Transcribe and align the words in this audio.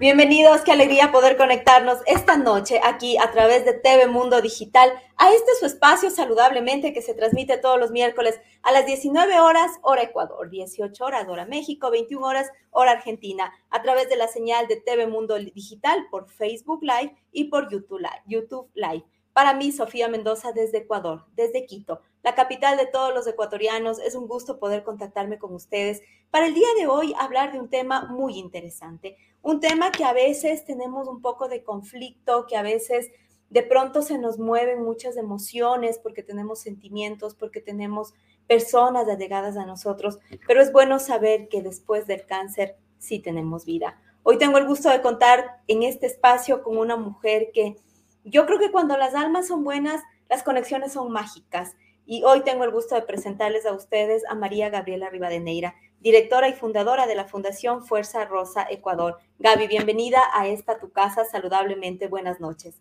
Bienvenidos, 0.00 0.60
qué 0.60 0.70
alegría 0.70 1.10
poder 1.10 1.36
conectarnos 1.36 1.98
esta 2.06 2.36
noche 2.36 2.80
aquí 2.84 3.18
a 3.18 3.32
través 3.32 3.64
de 3.64 3.72
TV 3.72 4.06
Mundo 4.06 4.40
Digital 4.40 4.92
a 5.16 5.32
este 5.32 5.56
su 5.58 5.66
espacio 5.66 6.10
saludablemente 6.10 6.92
que 6.92 7.02
se 7.02 7.14
transmite 7.14 7.58
todos 7.58 7.80
los 7.80 7.90
miércoles 7.90 8.40
a 8.62 8.70
las 8.70 8.86
19 8.86 9.40
horas 9.40 9.72
hora 9.82 10.02
Ecuador, 10.02 10.50
18 10.50 11.04
horas 11.04 11.26
hora 11.28 11.46
México, 11.46 11.90
21 11.90 12.24
horas 12.24 12.48
hora 12.70 12.92
Argentina, 12.92 13.52
a 13.70 13.82
través 13.82 14.08
de 14.08 14.14
la 14.14 14.28
señal 14.28 14.68
de 14.68 14.76
TV 14.76 15.08
Mundo 15.08 15.36
Digital 15.36 16.06
por 16.12 16.30
Facebook 16.30 16.78
Live 16.80 17.16
y 17.32 17.46
por 17.46 17.68
YouTube 17.68 17.98
Live. 17.98 18.22
YouTube 18.26 18.70
Live. 18.74 19.04
Para 19.38 19.54
mí, 19.54 19.70
Sofía 19.70 20.08
Mendoza 20.08 20.50
desde 20.50 20.78
Ecuador, 20.78 21.24
desde 21.36 21.64
Quito, 21.64 22.00
la 22.24 22.34
capital 22.34 22.76
de 22.76 22.86
todos 22.86 23.14
los 23.14 23.24
ecuatorianos, 23.28 24.00
es 24.00 24.16
un 24.16 24.26
gusto 24.26 24.58
poder 24.58 24.82
contactarme 24.82 25.38
con 25.38 25.54
ustedes 25.54 26.02
para 26.32 26.48
el 26.48 26.54
día 26.54 26.66
de 26.76 26.88
hoy 26.88 27.14
hablar 27.16 27.52
de 27.52 27.60
un 27.60 27.70
tema 27.70 28.06
muy 28.10 28.36
interesante 28.36 29.16
un 29.40 29.60
tema 29.60 29.92
que 29.92 30.02
a 30.02 30.12
veces 30.12 30.64
tenemos 30.64 31.06
un 31.06 31.22
poco 31.22 31.46
de 31.46 31.62
conflicto, 31.62 32.46
que 32.48 32.56
a 32.56 32.62
veces 32.62 33.12
de 33.48 33.62
pronto 33.62 34.02
se 34.02 34.18
nos 34.18 34.40
mueven 34.40 34.82
muchas 34.82 35.16
emociones 35.16 36.00
porque 36.00 36.24
tenemos 36.24 36.58
sentimientos, 36.58 37.36
porque 37.36 37.60
tenemos 37.60 38.14
personas 38.48 39.06
allegadas 39.06 39.56
a 39.56 39.66
nosotros, 39.66 40.18
pero 40.48 40.60
es 40.60 40.72
bueno 40.72 40.98
saber 40.98 41.46
que 41.48 41.62
después 41.62 42.08
del 42.08 42.26
cáncer 42.26 42.74
sí 42.98 43.20
tenemos 43.20 43.64
vida. 43.64 44.00
Hoy 44.24 44.36
tengo 44.36 44.58
el 44.58 44.66
gusto 44.66 44.90
de 44.90 45.00
contar 45.00 45.60
en 45.68 45.84
este 45.84 46.06
espacio 46.06 46.64
con 46.64 46.76
una 46.76 46.96
mujer 46.96 47.50
que 47.54 47.76
yo 48.24 48.46
creo 48.46 48.58
que 48.58 48.70
cuando 48.70 48.96
las 48.96 49.14
almas 49.14 49.48
son 49.48 49.64
buenas, 49.64 50.02
las 50.28 50.42
conexiones 50.42 50.92
son 50.92 51.12
mágicas. 51.12 51.76
Y 52.06 52.22
hoy 52.24 52.42
tengo 52.42 52.64
el 52.64 52.70
gusto 52.70 52.94
de 52.94 53.02
presentarles 53.02 53.66
a 53.66 53.72
ustedes 53.72 54.22
a 54.28 54.34
María 54.34 54.70
Gabriela 54.70 55.10
Rivadeneira 55.10 55.74
directora 56.00 56.48
y 56.48 56.52
fundadora 56.52 57.06
de 57.06 57.14
la 57.14 57.24
Fundación 57.24 57.84
Fuerza 57.84 58.24
Rosa 58.24 58.66
Ecuador. 58.70 59.18
Gaby, 59.38 59.66
bienvenida 59.66 60.20
a 60.34 60.46
esta 60.46 60.78
tu 60.78 60.90
casa 60.90 61.24
saludablemente. 61.24 62.06
Buenas 62.06 62.40
noches. 62.40 62.76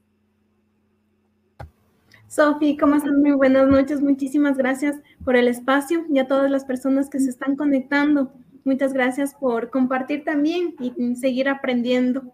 Sofi, 2.27 2.77
¿cómo 2.77 2.95
estás? 2.95 3.13
Muy 3.13 3.31
buenas 3.31 3.67
noches. 3.67 4.01
Muchísimas 4.01 4.57
gracias 4.57 4.97
por 5.23 5.35
el 5.35 5.47
espacio 5.47 6.05
y 6.09 6.19
a 6.19 6.27
todas 6.27 6.51
las 6.51 6.65
personas 6.65 7.09
que 7.09 7.19
se 7.19 7.29
están 7.29 7.55
conectando. 7.55 8.31
Muchas 8.65 8.93
gracias 8.93 9.33
por 9.33 9.69
compartir 9.69 10.25
también 10.25 10.75
y 10.79 11.15
seguir 11.15 11.47
aprendiendo. 11.47 12.33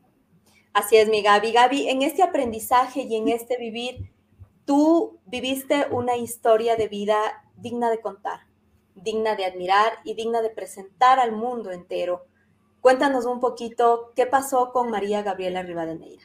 Así 0.73 0.97
es, 0.97 1.07
mi 1.07 1.21
Gaby. 1.21 1.51
Gaby, 1.51 1.89
en 1.89 2.01
este 2.01 2.23
aprendizaje 2.23 3.01
y 3.03 3.15
en 3.15 3.29
este 3.29 3.57
vivir, 3.57 4.11
tú 4.65 5.19
viviste 5.25 5.87
una 5.91 6.17
historia 6.17 6.75
de 6.75 6.87
vida 6.87 7.17
digna 7.57 7.89
de 7.89 8.01
contar 8.01 8.41
digna 8.95 9.35
de 9.35 9.45
admirar 9.45 9.93
y 10.03 10.13
digna 10.13 10.41
de 10.41 10.49
presentar 10.49 11.19
al 11.19 11.31
mundo 11.31 11.71
entero. 11.71 12.25
Cuéntanos 12.81 13.25
un 13.25 13.39
poquito 13.39 14.11
qué 14.15 14.25
pasó 14.25 14.71
con 14.71 14.89
María 14.89 15.21
Gabriela 15.23 15.63
Rivadeneira. 15.63 16.23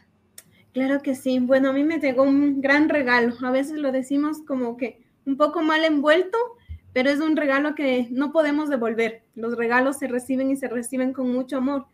Claro 0.73 1.01
que 1.01 1.15
sí. 1.15 1.39
Bueno, 1.39 1.71
a 1.71 1.73
mí 1.73 1.85
me 1.85 1.99
llegó 1.99 2.23
un 2.23 2.61
gran 2.61 2.89
regalo. 2.89 3.35
A 3.43 3.51
veces 3.51 3.79
lo 3.79 3.93
decimos 3.93 4.39
como 4.47 4.77
que 4.77 5.03
un 5.25 5.37
poco 5.37 5.63
mal 5.63 5.85
envuelto, 5.85 6.39
pero 6.93 7.11
es 7.11 7.21
un 7.21 7.37
regalo 7.37 7.75
que 7.75 8.09
no 8.11 8.33
podemos 8.33 8.69
devolver. 8.69 9.23
Los 9.35 9.57
regalos 9.57 9.99
se 9.99 10.09
reciben 10.09 10.51
y 10.51 10.57
se 10.57 10.69
reciben 10.69 11.13
con 11.13 11.33
mucho 11.33 11.57
amor. 11.59 11.87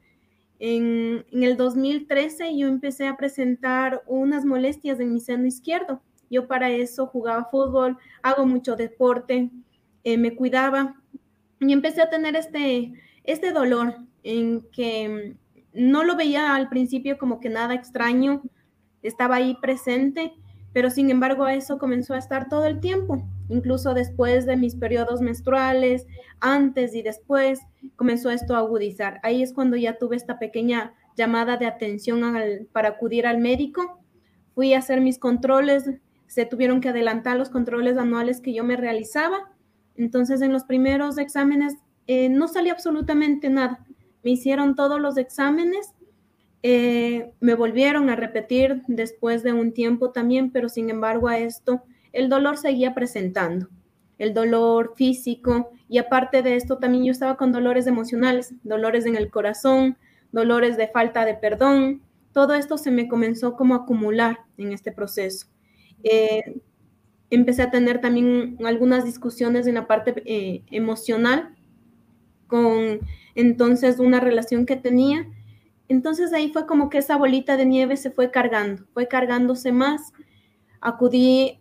En, 0.67 1.27
en, 1.31 1.43
el 1.43 1.59
2013 1.59 2.57
yo 2.57 2.69
empecé 2.69 3.07
a 3.07 3.19
presentar 3.19 4.03
unas 4.07 4.47
molestias 4.47 4.99
en 4.99 5.13
mi 5.13 5.21
seno 5.21 5.45
izquierdo. 5.45 6.01
Yo 6.31 6.49
para 6.49 6.71
eso 6.71 7.07
jugaba 7.07 7.51
fútbol, 7.51 7.99
hago 8.23 8.47
mucho 8.47 8.75
deporte, 8.75 9.51
eh, 10.05 10.17
me 10.17 10.35
cuidaba 10.35 10.97
y 11.61 11.71
empecé 11.71 12.01
a 12.01 12.09
tener 12.09 12.35
este, 12.35 12.95
este 13.25 13.53
dolor 13.53 13.99
en 14.23 14.63
que 14.73 15.37
no 15.75 16.03
lo 16.03 16.17
veía 16.17 16.55
al 16.55 16.71
principio 16.71 17.19
como 17.19 17.41
que 17.41 17.51
nada 17.51 17.75
extraño, 17.75 18.43
estaba 19.03 19.37
ahí 19.37 19.59
presente, 19.61 20.33
pero 20.75 20.91
sin 20.91 21.09
embargo 21.09 21.49
eso 21.49 21.79
comenzó 21.79 22.13
a 22.13 22.19
estar 22.19 22.51
todo 22.51 22.67
el 22.67 22.81
tiempo, 22.81 23.27
incluso 23.49 23.95
después 23.95 24.45
de 24.45 24.59
mis 24.59 24.77
periodos 24.77 25.23
menstruales, 25.23 26.07
antes 26.41 26.95
y 26.95 27.01
después, 27.01 27.61
comenzó 27.97 28.31
esto 28.31 28.55
a 28.55 28.59
agudizar. 28.59 29.21
Ahí 29.23 29.43
es 29.43 29.55
cuando 29.55 29.79
ya 29.79 29.97
tuve 29.97 30.17
esta 30.17 30.39
pequeña 30.39 30.93
llamada 31.17 31.57
de 31.57 31.65
atención 31.65 32.23
para 32.73 32.91
acudir 32.91 33.27
al 33.27 33.39
médico. 33.39 34.03
Fui 34.55 34.75
a 34.75 34.79
hacer 34.81 35.01
mis 35.01 35.19
controles, 35.19 35.89
se 36.27 36.45
tuvieron 36.45 36.83
que 36.83 36.91
adelantar 36.91 37.39
los 37.39 37.49
controles 37.49 37.97
anuales 37.97 38.43
que 38.43 38.53
yo 38.53 38.65
me 38.65 38.77
realizaba 38.77 39.55
entonces, 39.97 40.43
en 40.43 40.53
los 40.53 40.65
primeros 40.65 41.19
exámenes 41.19 41.75
eh, 42.07 42.29
no 42.29 42.49
salía 42.49 42.73
absolutamente 42.73 43.49
nada. 43.49 43.85
Me 44.23 44.33
hicieron 44.33 44.75
todos 44.75 45.01
los 45.01 45.17
exámenes, 45.17 45.95
eh, 46.67 47.31
me 47.41 47.55
volvieron 47.55 48.09
a 48.09 48.17
repetir 48.17 48.81
después 48.89 49.43
de 49.43 49.53
un 49.53 49.73
tiempo 49.75 50.13
también, 50.13 50.51
pero 50.51 50.71
sin 50.71 50.89
embargo 50.89 51.29
a 51.29 51.37
esto 51.39 51.83
el 52.15 52.31
dolor 52.31 52.57
seguía 52.57 52.95
presentando, 52.95 53.69
el 54.17 54.33
dolor 54.33 54.95
físico 54.97 55.73
y 55.91 55.99
aparte 55.99 56.41
de 56.41 56.57
esto 56.57 56.79
también 56.79 57.05
yo 57.05 57.13
estaba 57.13 57.37
con 57.37 57.53
dolores 57.53 57.87
emocionales, 57.87 58.55
dolores 58.63 59.05
en 59.05 59.15
el 59.15 59.31
corazón, 59.31 59.99
dolores 60.33 60.79
de 60.79 60.89
falta 60.89 61.27
de 61.27 61.35
perdón. 61.35 62.01
Todo 62.33 62.55
esto 62.55 62.79
se 62.79 62.91
me 62.91 63.09
comenzó 63.09 63.57
como 63.57 63.75
a 63.75 63.79
acumular 63.81 64.39
en 64.57 64.73
este 64.73 64.91
proceso. 64.91 65.49
Eh, 66.03 66.61
empecé 67.29 67.61
a 67.61 67.71
tener 67.71 68.01
también 68.01 68.57
algunas 68.65 69.05
discusiones 69.05 69.67
en 69.67 69.75
la 69.75 69.87
parte 69.87 70.15
eh, 70.25 70.63
emocional 70.71 71.55
con 72.47 73.01
entonces 73.35 73.99
una 73.99 74.19
relación 74.21 74.65
que 74.65 74.77
tenía. 74.77 75.27
Entonces 75.89 76.33
ahí 76.33 76.51
fue 76.51 76.67
como 76.67 76.89
que 76.89 76.99
esa 76.99 77.17
bolita 77.17 77.57
de 77.57 77.67
nieve 77.67 77.97
se 77.97 78.11
fue 78.11 78.31
cargando, 78.31 78.85
fue 78.93 79.09
cargándose 79.09 79.73
más. 79.73 80.13
Acudí 80.81 81.59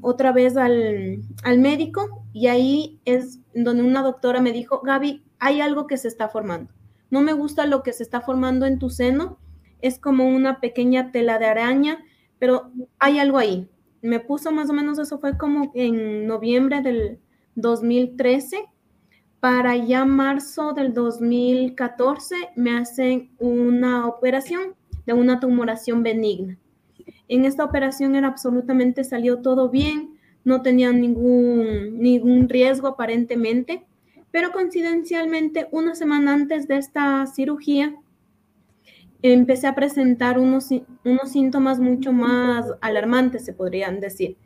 otra 0.00 0.32
vez 0.32 0.56
al, 0.56 1.20
al 1.44 1.58
médico 1.58 2.24
y 2.32 2.48
ahí 2.48 3.00
es 3.04 3.38
donde 3.54 3.82
una 3.82 4.02
doctora 4.02 4.40
me 4.40 4.52
dijo, 4.52 4.80
Gaby, 4.80 5.22
hay 5.38 5.60
algo 5.60 5.86
que 5.86 5.96
se 5.96 6.08
está 6.08 6.28
formando. 6.28 6.72
No 7.10 7.20
me 7.20 7.32
gusta 7.34 7.66
lo 7.66 7.82
que 7.82 7.92
se 7.92 8.02
está 8.02 8.20
formando 8.20 8.66
en 8.66 8.78
tu 8.78 8.90
seno, 8.90 9.38
es 9.80 9.98
como 9.98 10.28
una 10.28 10.60
pequeña 10.60 11.12
tela 11.12 11.38
de 11.38 11.46
araña, 11.46 11.98
pero 12.38 12.70
hay 12.98 13.18
algo 13.18 13.38
ahí 13.38 13.68
me 14.02 14.18
puso 14.18 14.50
más 14.50 14.68
o 14.68 14.72
menos, 14.72 14.98
eso 14.98 15.18
fue 15.18 15.38
como 15.38 15.70
en 15.74 16.26
noviembre 16.26 16.82
del 16.82 17.20
2013. 17.54 18.64
Para 19.42 19.74
ya 19.74 20.04
marzo 20.04 20.72
del 20.72 20.94
2014 20.94 22.50
me 22.54 22.76
hacen 22.76 23.32
una 23.40 24.06
operación 24.06 24.76
de 25.04 25.14
una 25.14 25.40
tumoración 25.40 26.04
benigna. 26.04 26.58
En 27.26 27.44
esta 27.44 27.64
operación 27.64 28.14
era 28.14 28.28
absolutamente, 28.28 29.02
salió 29.02 29.42
todo 29.42 29.68
bien, 29.68 30.16
no 30.44 30.62
tenía 30.62 30.92
ningún, 30.92 31.98
ningún 31.98 32.48
riesgo 32.48 32.86
aparentemente, 32.86 33.84
pero 34.30 34.52
coincidencialmente 34.52 35.66
una 35.72 35.96
semana 35.96 36.34
antes 36.34 36.68
de 36.68 36.76
esta 36.76 37.26
cirugía 37.26 37.96
empecé 39.22 39.66
a 39.66 39.74
presentar 39.74 40.38
unos, 40.38 40.68
unos 41.04 41.32
síntomas 41.32 41.80
mucho 41.80 42.12
más 42.12 42.66
alarmantes, 42.80 43.44
se 43.44 43.52
podrían 43.52 43.98
decir, 43.98 44.36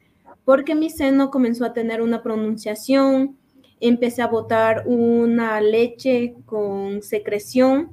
porque 0.46 0.74
mi 0.74 0.88
seno 0.88 1.30
comenzó 1.30 1.66
a 1.66 1.74
tener 1.74 2.00
una 2.00 2.22
pronunciación, 2.22 3.36
empecé 3.80 4.22
a 4.22 4.26
botar 4.26 4.84
una 4.86 5.60
leche 5.60 6.34
con 6.46 7.02
secreción, 7.02 7.90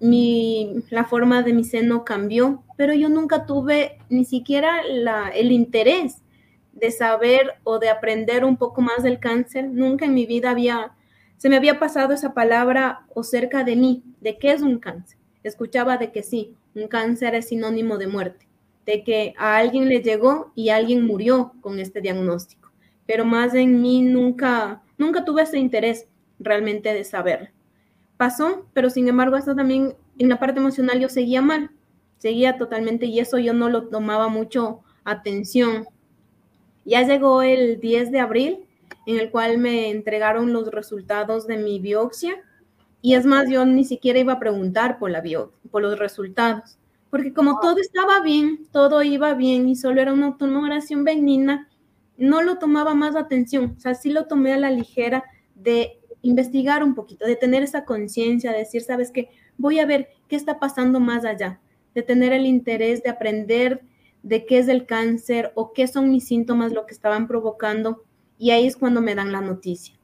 mi, 0.00 0.82
la 0.90 1.04
forma 1.04 1.42
de 1.42 1.52
mi 1.52 1.64
seno 1.64 2.04
cambió, 2.04 2.62
pero 2.76 2.92
yo 2.92 3.08
nunca 3.08 3.46
tuve 3.46 3.98
ni 4.08 4.24
siquiera 4.24 4.82
la, 4.84 5.28
el 5.28 5.52
interés 5.52 6.22
de 6.72 6.90
saber 6.90 7.54
o 7.62 7.78
de 7.78 7.88
aprender 7.88 8.44
un 8.44 8.56
poco 8.56 8.80
más 8.80 9.02
del 9.02 9.20
cáncer. 9.20 9.68
Nunca 9.68 10.06
en 10.06 10.14
mi 10.14 10.26
vida 10.26 10.50
había, 10.50 10.92
se 11.36 11.48
me 11.48 11.56
había 11.56 11.78
pasado 11.78 12.12
esa 12.14 12.34
palabra 12.34 13.06
o 13.14 13.22
cerca 13.22 13.62
de 13.62 13.76
mí, 13.76 14.02
de 14.20 14.38
qué 14.38 14.52
es 14.52 14.62
un 14.62 14.78
cáncer 14.78 15.22
escuchaba 15.42 15.96
de 15.96 16.12
que 16.12 16.22
sí, 16.22 16.54
un 16.74 16.88
cáncer 16.88 17.34
es 17.34 17.48
sinónimo 17.48 17.98
de 17.98 18.06
muerte, 18.06 18.46
de 18.86 19.04
que 19.04 19.34
a 19.36 19.56
alguien 19.56 19.88
le 19.88 20.00
llegó 20.00 20.52
y 20.54 20.70
alguien 20.70 21.06
murió 21.06 21.52
con 21.60 21.78
este 21.78 22.00
diagnóstico, 22.00 22.70
pero 23.06 23.24
más 23.24 23.54
en 23.54 23.80
mí 23.80 24.02
nunca, 24.02 24.82
nunca 25.02 25.24
tuve 25.24 25.42
ese 25.42 25.58
interés 25.58 26.08
realmente 26.38 26.94
de 26.94 27.04
saber. 27.04 27.52
Pasó, 28.16 28.66
pero 28.72 28.88
sin 28.88 29.08
embargo, 29.08 29.36
esto 29.36 29.54
también 29.54 29.94
en 30.18 30.28
la 30.28 30.38
parte 30.38 30.60
emocional 30.60 31.00
yo 31.00 31.08
seguía 31.08 31.42
mal, 31.42 31.70
seguía 32.18 32.56
totalmente 32.56 33.06
y 33.06 33.18
eso 33.18 33.38
yo 33.38 33.52
no 33.52 33.68
lo 33.68 33.88
tomaba 33.88 34.28
mucho 34.28 34.80
atención. 35.04 35.86
Ya 36.84 37.02
llegó 37.02 37.42
el 37.42 37.80
10 37.80 38.12
de 38.12 38.20
abril, 38.20 38.66
en 39.06 39.18
el 39.18 39.30
cual 39.30 39.58
me 39.58 39.90
entregaron 39.90 40.52
los 40.52 40.70
resultados 40.70 41.46
de 41.46 41.56
mi 41.56 41.80
biopsia. 41.80 42.36
Y 43.00 43.14
es 43.14 43.26
más, 43.26 43.48
yo 43.50 43.64
ni 43.64 43.84
siquiera 43.84 44.20
iba 44.20 44.34
a 44.34 44.38
preguntar 44.38 44.98
por, 44.98 45.10
la 45.10 45.20
bio, 45.20 45.52
por 45.70 45.82
los 45.82 45.98
resultados, 45.98 46.78
porque 47.10 47.34
como 47.34 47.58
todo 47.60 47.78
estaba 47.78 48.20
bien, 48.20 48.68
todo 48.70 49.02
iba 49.02 49.34
bien 49.34 49.68
y 49.68 49.74
solo 49.74 50.00
era 50.00 50.12
una 50.12 50.36
tomografía 50.38 50.96
benigna, 51.00 51.68
no 52.22 52.40
lo 52.40 52.58
tomaba 52.58 52.94
más 52.94 53.16
atención. 53.16 53.74
O 53.76 53.80
sea, 53.80 53.94
sí 53.94 54.10
lo 54.10 54.26
tomé 54.26 54.52
a 54.52 54.58
la 54.58 54.70
ligera 54.70 55.24
de 55.56 56.00
investigar 56.22 56.84
un 56.84 56.94
poquito, 56.94 57.26
de 57.26 57.34
tener 57.34 57.64
esa 57.64 57.84
conciencia, 57.84 58.52
de 58.52 58.58
decir, 58.58 58.82
sabes 58.82 59.10
qué, 59.10 59.30
voy 59.58 59.80
a 59.80 59.86
ver 59.86 60.08
qué 60.28 60.36
está 60.36 60.60
pasando 60.60 61.00
más 61.00 61.24
allá, 61.24 61.60
de 61.96 62.02
tener 62.02 62.32
el 62.32 62.46
interés 62.46 63.02
de 63.02 63.10
aprender 63.10 63.82
de 64.22 64.46
qué 64.46 64.58
es 64.58 64.68
el 64.68 64.86
cáncer 64.86 65.50
o 65.56 65.72
qué 65.72 65.88
son 65.88 66.12
mis 66.12 66.24
síntomas, 66.24 66.72
lo 66.72 66.86
que 66.86 66.94
estaban 66.94 67.26
provocando. 67.26 68.04
Y 68.38 68.52
ahí 68.52 68.68
es 68.68 68.76
cuando 68.76 69.02
me 69.02 69.16
dan 69.16 69.32
la 69.32 69.40
noticia 69.40 69.96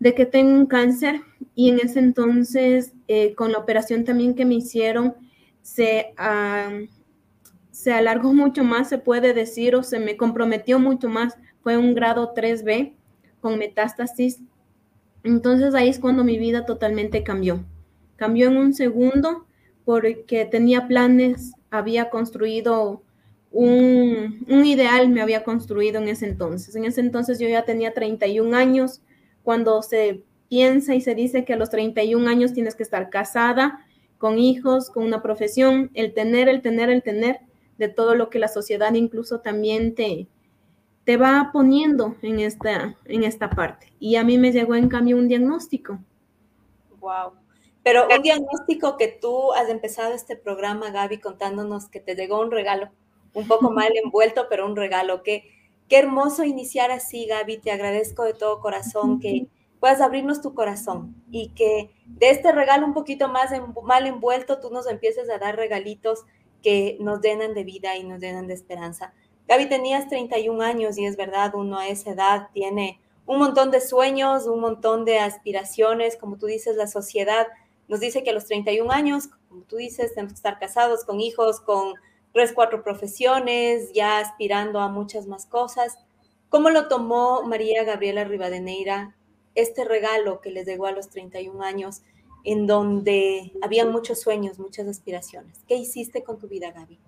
de 0.00 0.14
que 0.14 0.26
tengo 0.26 0.50
un 0.50 0.66
cáncer 0.66 1.22
y 1.54 1.70
en 1.70 1.78
ese 1.78 2.00
entonces 2.00 2.92
eh, 3.06 3.34
con 3.36 3.52
la 3.52 3.58
operación 3.58 4.04
también 4.04 4.34
que 4.34 4.44
me 4.44 4.56
hicieron 4.56 5.14
se, 5.62 6.12
se 7.72 7.92
alargó 7.92 8.34
mucho 8.34 8.62
más, 8.62 8.88
se 8.90 8.98
puede 8.98 9.32
decir, 9.32 9.74
o 9.74 9.82
se 9.82 9.98
me 9.98 10.16
comprometió 10.16 10.78
mucho 10.78 11.08
más. 11.08 11.36
Fue 11.62 11.76
un 11.78 11.94
grado 11.94 12.34
3B 12.34 12.92
con 13.40 13.58
metástasis. 13.58 14.40
Entonces 15.24 15.74
ahí 15.74 15.88
es 15.88 15.98
cuando 15.98 16.22
mi 16.22 16.38
vida 16.38 16.66
totalmente 16.66 17.24
cambió. 17.24 17.64
Cambió 18.16 18.48
en 18.48 18.58
un 18.58 18.74
segundo 18.74 19.46
porque 19.84 20.44
tenía 20.44 20.86
planes, 20.86 21.52
había 21.70 22.10
construido 22.10 23.02
un, 23.50 24.46
ideal 24.48 25.08
me 25.08 25.20
había 25.20 25.42
construido 25.42 26.00
en 26.00 26.08
ese 26.08 26.26
entonces. 26.26 26.76
En 26.76 26.84
ese 26.84 27.00
entonces 27.00 27.38
yo 27.38 27.48
ya 27.48 27.64
tenía 27.64 27.94
31 27.94 28.54
años. 28.56 29.02
Cuando 29.42 29.82
se 29.82 30.24
piensa 30.48 30.94
y 30.94 31.00
se 31.00 31.14
dice 31.14 31.44
que 31.44 31.54
a 31.54 31.56
los 31.56 31.70
31 31.70 32.28
años 32.28 32.52
tienes 32.52 32.74
que 32.74 32.82
estar 32.82 33.10
casada, 33.10 33.84
con 34.18 34.38
hijos, 34.38 34.90
con 34.90 35.04
una 35.04 35.22
profesión, 35.22 35.90
el 35.94 36.14
tener, 36.14 36.48
el 36.48 36.62
tener, 36.62 36.90
el 36.90 37.02
tener 37.02 37.40
de 37.82 37.88
todo 37.88 38.14
lo 38.14 38.30
que 38.30 38.38
la 38.38 38.46
sociedad 38.46 38.94
incluso 38.94 39.40
también 39.40 39.96
te, 39.96 40.28
te 41.04 41.16
va 41.16 41.50
poniendo 41.52 42.14
en 42.22 42.38
esta, 42.38 42.96
en 43.06 43.24
esta 43.24 43.50
parte. 43.50 43.92
Y 43.98 44.14
a 44.14 44.22
mí 44.22 44.38
me 44.38 44.52
llegó 44.52 44.76
en 44.76 44.88
cambio 44.88 45.16
un 45.16 45.26
diagnóstico. 45.26 45.98
Wow. 47.00 47.32
Pero 47.82 48.06
un 48.06 48.22
diagnóstico 48.22 48.96
que 48.96 49.08
tú 49.08 49.52
has 49.54 49.68
empezado 49.68 50.14
este 50.14 50.36
programa, 50.36 50.92
Gaby, 50.92 51.18
contándonos 51.18 51.88
que 51.88 51.98
te 51.98 52.14
llegó 52.14 52.40
un 52.40 52.52
regalo 52.52 52.90
un 53.34 53.48
poco 53.48 53.70
mal 53.72 53.90
envuelto, 53.96 54.46
pero 54.48 54.64
un 54.64 54.76
regalo. 54.76 55.24
Qué, 55.24 55.50
qué 55.88 55.98
hermoso 55.98 56.44
iniciar 56.44 56.92
así, 56.92 57.26
Gaby. 57.26 57.58
Te 57.58 57.72
agradezco 57.72 58.22
de 58.22 58.34
todo 58.34 58.60
corazón 58.60 59.18
que 59.18 59.48
puedas 59.80 60.00
abrirnos 60.00 60.40
tu 60.40 60.54
corazón 60.54 61.16
y 61.32 61.48
que 61.48 61.90
de 62.06 62.30
este 62.30 62.52
regalo 62.52 62.86
un 62.86 62.94
poquito 62.94 63.26
más 63.26 63.50
mal 63.82 64.06
envuelto, 64.06 64.60
tú 64.60 64.70
nos 64.70 64.86
empieces 64.86 65.28
a 65.28 65.38
dar 65.38 65.56
regalitos 65.56 66.24
que 66.62 66.96
nos 67.00 67.20
llenan 67.20 67.54
de 67.54 67.64
vida 67.64 67.96
y 67.96 68.04
nos 68.04 68.20
llenan 68.20 68.46
de 68.46 68.54
esperanza. 68.54 69.12
Gaby, 69.48 69.68
tenías 69.68 70.08
31 70.08 70.62
años 70.62 70.96
y 70.98 71.04
es 71.04 71.16
verdad, 71.16 71.54
uno 71.54 71.78
a 71.78 71.88
esa 71.88 72.12
edad 72.12 72.48
tiene 72.52 73.00
un 73.26 73.38
montón 73.38 73.70
de 73.70 73.80
sueños, 73.80 74.46
un 74.46 74.60
montón 74.60 75.04
de 75.04 75.18
aspiraciones, 75.18 76.16
como 76.16 76.36
tú 76.38 76.46
dices, 76.46 76.76
la 76.76 76.86
sociedad 76.86 77.46
nos 77.88 78.00
dice 78.00 78.22
que 78.22 78.30
a 78.30 78.34
los 78.34 78.46
31 78.46 78.90
años, 78.90 79.28
como 79.48 79.62
tú 79.64 79.76
dices, 79.76 80.14
tenemos 80.14 80.32
que 80.32 80.36
estar 80.36 80.58
casados, 80.58 81.04
con 81.04 81.20
hijos, 81.20 81.60
con 81.60 81.94
tres, 82.32 82.52
cuatro 82.54 82.82
profesiones, 82.82 83.92
ya 83.92 84.18
aspirando 84.18 84.80
a 84.80 84.88
muchas 84.88 85.26
más 85.26 85.46
cosas. 85.46 85.98
¿Cómo 86.48 86.70
lo 86.70 86.88
tomó 86.88 87.42
María 87.42 87.84
Gabriela 87.84 88.24
Rivadeneira 88.24 89.14
este 89.54 89.84
regalo 89.84 90.40
que 90.40 90.50
les 90.50 90.66
llegó 90.66 90.86
a 90.86 90.92
los 90.92 91.10
31 91.10 91.62
años, 91.62 92.02
en 92.44 92.66
donde 92.66 93.52
había 93.62 93.86
muchos 93.86 94.20
sueños, 94.20 94.58
muchas 94.58 94.86
aspiraciones? 94.88 95.62
¿Qué 95.66 95.76
hiciste 95.76 96.22
con 96.22 96.38
tu 96.38 96.48
vida, 96.48 96.72
Gaby? 96.72 96.98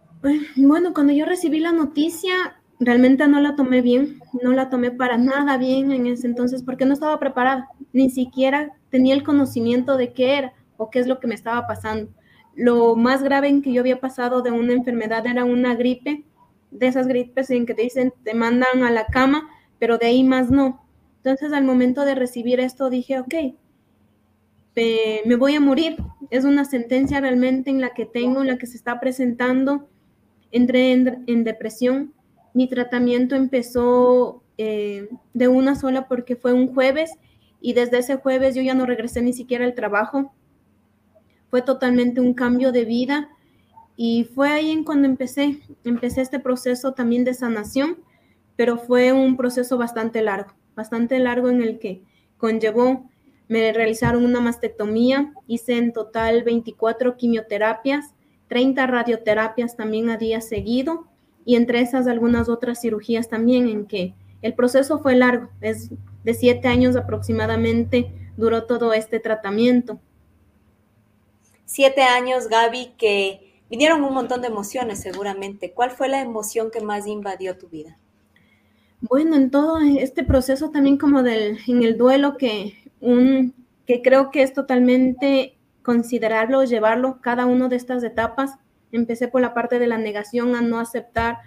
Bueno, 0.57 0.95
cuando 0.95 1.13
yo 1.13 1.27
recibí 1.27 1.61
la 1.61 1.73
noticia, 1.73 2.63
realmente 2.81 3.27
no 3.29 3.41
la 3.41 3.57
tomé 3.57 3.83
bien, 3.83 4.21
no 4.43 4.53
la 4.53 4.71
tomé 4.71 4.91
para 4.91 5.19
nada 5.19 5.59
bien 5.59 5.93
en 5.93 6.07
ese 6.07 6.27
entonces 6.27 6.63
porque 6.63 6.87
no 6.87 6.95
estaba 6.95 7.19
preparada, 7.19 7.69
ni 7.93 8.11
siquiera 8.11 8.73
tenía 8.91 9.15
el 9.15 9.23
conocimiento 9.23 9.97
de 9.97 10.13
qué 10.13 10.39
era 10.39 10.55
o 10.77 10.91
qué 10.91 11.01
es 11.01 11.07
lo 11.07 11.21
que 11.21 11.27
me 11.27 11.35
estaba 11.35 11.67
pasando. 11.67 12.11
Lo 12.55 12.97
más 12.97 13.23
grave 13.23 13.49
en 13.49 13.63
que 13.63 13.73
yo 13.73 13.81
había 13.81 14.01
pasado 14.01 14.43
de 14.43 14.51
una 14.51 14.73
enfermedad 14.73 15.27
era 15.27 15.45
una 15.45 15.75
gripe, 15.75 16.25
de 16.71 16.87
esas 16.87 17.07
gripes 17.07 17.51
en 17.51 17.67
que 17.67 17.75
te 17.75 17.83
dicen, 17.83 18.13
te 18.25 18.35
mandan 18.35 18.83
a 18.83 18.91
la 18.91 19.07
cama, 19.07 19.49
pero 19.79 19.99
de 19.99 20.07
ahí 20.07 20.25
más 20.25 20.51
no. 20.51 20.85
Entonces 21.19 21.53
al 21.53 21.65
momento 21.65 22.05
de 22.05 22.15
recibir 22.15 22.61
esto 22.61 22.91
dije, 22.91 23.21
ok, 23.21 23.35
me 24.75 25.37
voy 25.37 25.55
a 25.55 25.61
morir. 25.61 25.97
Es 26.31 26.45
una 26.45 26.65
sentencia 26.65 27.21
realmente 27.21 27.71
en 27.71 27.81
la 27.81 27.91
que 27.91 28.07
tengo, 28.07 28.41
en 28.41 28.49
la 28.49 28.59
que 28.59 28.67
se 28.67 28.77
está 28.77 29.01
presentando. 29.01 29.89
Entré 30.51 30.93
en, 30.93 31.45
depresión. 31.45 32.13
Mi 32.55 32.69
tratamiento 32.69 33.35
empezó 33.35 34.43
eh, 34.59 35.09
de 35.33 35.49
una 35.49 35.75
sola 35.75 36.09
porque 36.09 36.37
fue 36.37 36.53
un 36.53 36.73
jueves 36.73 37.11
y 37.61 37.73
desde 37.73 37.99
ese 37.99 38.17
jueves 38.17 38.55
yo 38.55 38.63
ya 38.63 38.75
no 38.75 38.87
regresé 38.87 39.23
ni 39.23 39.33
siquiera 39.33 39.65
al 39.65 39.75
trabajo 39.75 40.33
fue 41.55 41.63
totalmente 41.63 42.21
un 42.21 42.35
cambio 42.35 42.73
de 42.73 42.85
vida 42.85 43.29
y 43.95 44.25
fue 44.25 44.51
ahí 44.51 44.73
en 44.73 44.83
cuando 44.83 45.07
empecé, 45.07 45.61
empecé 45.85 46.21
este 46.21 46.41
proceso 46.41 46.95
también 46.95 47.23
de 47.23 47.33
sanación, 47.33 47.99
pero 48.57 48.77
fue 48.77 49.13
un 49.13 49.37
proceso 49.37 49.79
bastante 49.79 50.21
largo, 50.21 50.53
bastante 50.75 51.17
largo 51.21 51.49
en 51.51 51.63
el 51.63 51.79
que 51.79 52.03
conllevó, 52.39 53.09
me 53.49 53.73
realizaron 53.73 54.25
una 54.25 54.41
mastectomía, 54.41 55.33
hice 55.47 55.77
en 55.77 55.93
total 55.93 56.43
24 56.43 57.17
quimioterapias, 57.17 58.15
30 58.49 58.87
radioterapias 58.87 59.77
también 59.77 60.11
a 60.11 60.17
día 60.17 60.41
seguido 60.41 61.07
y 61.45 61.57
entre 61.57 61.81
esas 61.81 62.07
algunas 62.07 62.49
otras 62.49 62.81
cirugías 62.81 63.29
también 63.29 63.69
en 63.69 63.87
que 63.87 64.15
el 64.43 64.55
proceso 64.55 64.99
fue 64.99 65.15
largo, 65.15 65.51
es 65.61 65.91
de 66.23 66.35
siete 66.35 66.69
años 66.69 66.97
aproximadamente 66.97 68.13
duró 68.37 68.65
todo 68.65 68.93
este 68.93 69.21
tratamiento 69.21 69.99
siete 71.65 72.03
años, 72.03 72.49
Gaby, 72.49 72.95
que 72.97 73.61
vinieron 73.71 74.05
un 74.05 74.15
montón 74.15 74.41
de 74.43 74.49
emociones 74.49 75.01
seguramente. 75.01 75.73
¿Cuál 75.73 75.91
fue 75.91 76.09
la 76.09 76.21
emoción 76.21 76.71
que 76.71 76.81
más 76.81 77.07
invadió 77.07 77.59
tu 77.59 77.69
vida? 77.69 77.99
Bueno, 79.01 79.37
en 79.37 79.51
todo 79.51 79.79
este 79.79 80.25
proceso 80.25 80.71
también 80.71 80.99
como 80.99 81.23
del, 81.23 81.59
en 81.67 81.83
el 81.83 81.99
duelo 81.99 82.37
que, 82.37 82.75
que 83.87 84.03
creo 84.03 84.31
que 84.31 84.43
es 84.43 84.53
totalmente 84.53 85.57
considerarlo, 85.83 86.65
llevarlo, 86.65 87.21
cada 87.21 87.47
una 87.47 87.69
de 87.69 87.77
estas 87.77 88.03
etapas. 88.03 88.53
Empecé 88.93 89.29
por 89.29 89.41
la 89.41 89.55
parte 89.55 89.79
de 89.79 89.87
la 89.87 89.99
negación, 89.99 90.57
a 90.57 90.63
no 90.63 90.81
aceptar, 90.81 91.39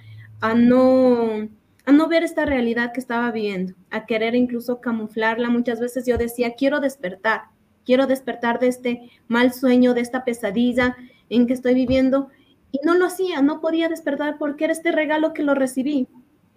a 0.41 0.53
no, 0.53 1.49
a 1.85 1.91
no 1.91 2.07
ver 2.07 2.23
esta 2.23 2.45
realidad 2.45 2.93
que 2.93 2.99
estaba 2.99 3.31
viviendo, 3.31 3.73
a 3.89 4.05
querer 4.05 4.35
incluso 4.35 4.79
camuflarla. 4.79 5.49
Muchas 5.49 5.79
veces 5.79 6.05
yo 6.05 6.17
decía, 6.17 6.53
quiero 6.55 6.79
despertar, 6.79 7.43
quiero 7.85 8.05
despertar 8.05 8.59
de 8.59 8.67
este 8.67 9.09
mal 9.27 9.53
sueño, 9.53 9.93
de 9.93 10.01
esta 10.01 10.23
pesadilla 10.23 10.95
en 11.29 11.47
que 11.47 11.53
estoy 11.53 11.73
viviendo. 11.73 12.29
Y 12.71 12.79
no 12.85 12.93
lo 12.95 13.05
hacía, 13.05 13.41
no 13.41 13.61
podía 13.61 13.89
despertar 13.89 14.37
porque 14.37 14.65
era 14.65 14.73
este 14.73 14.91
regalo 14.91 15.33
que 15.33 15.41
lo 15.41 15.55
recibí. 15.55 16.07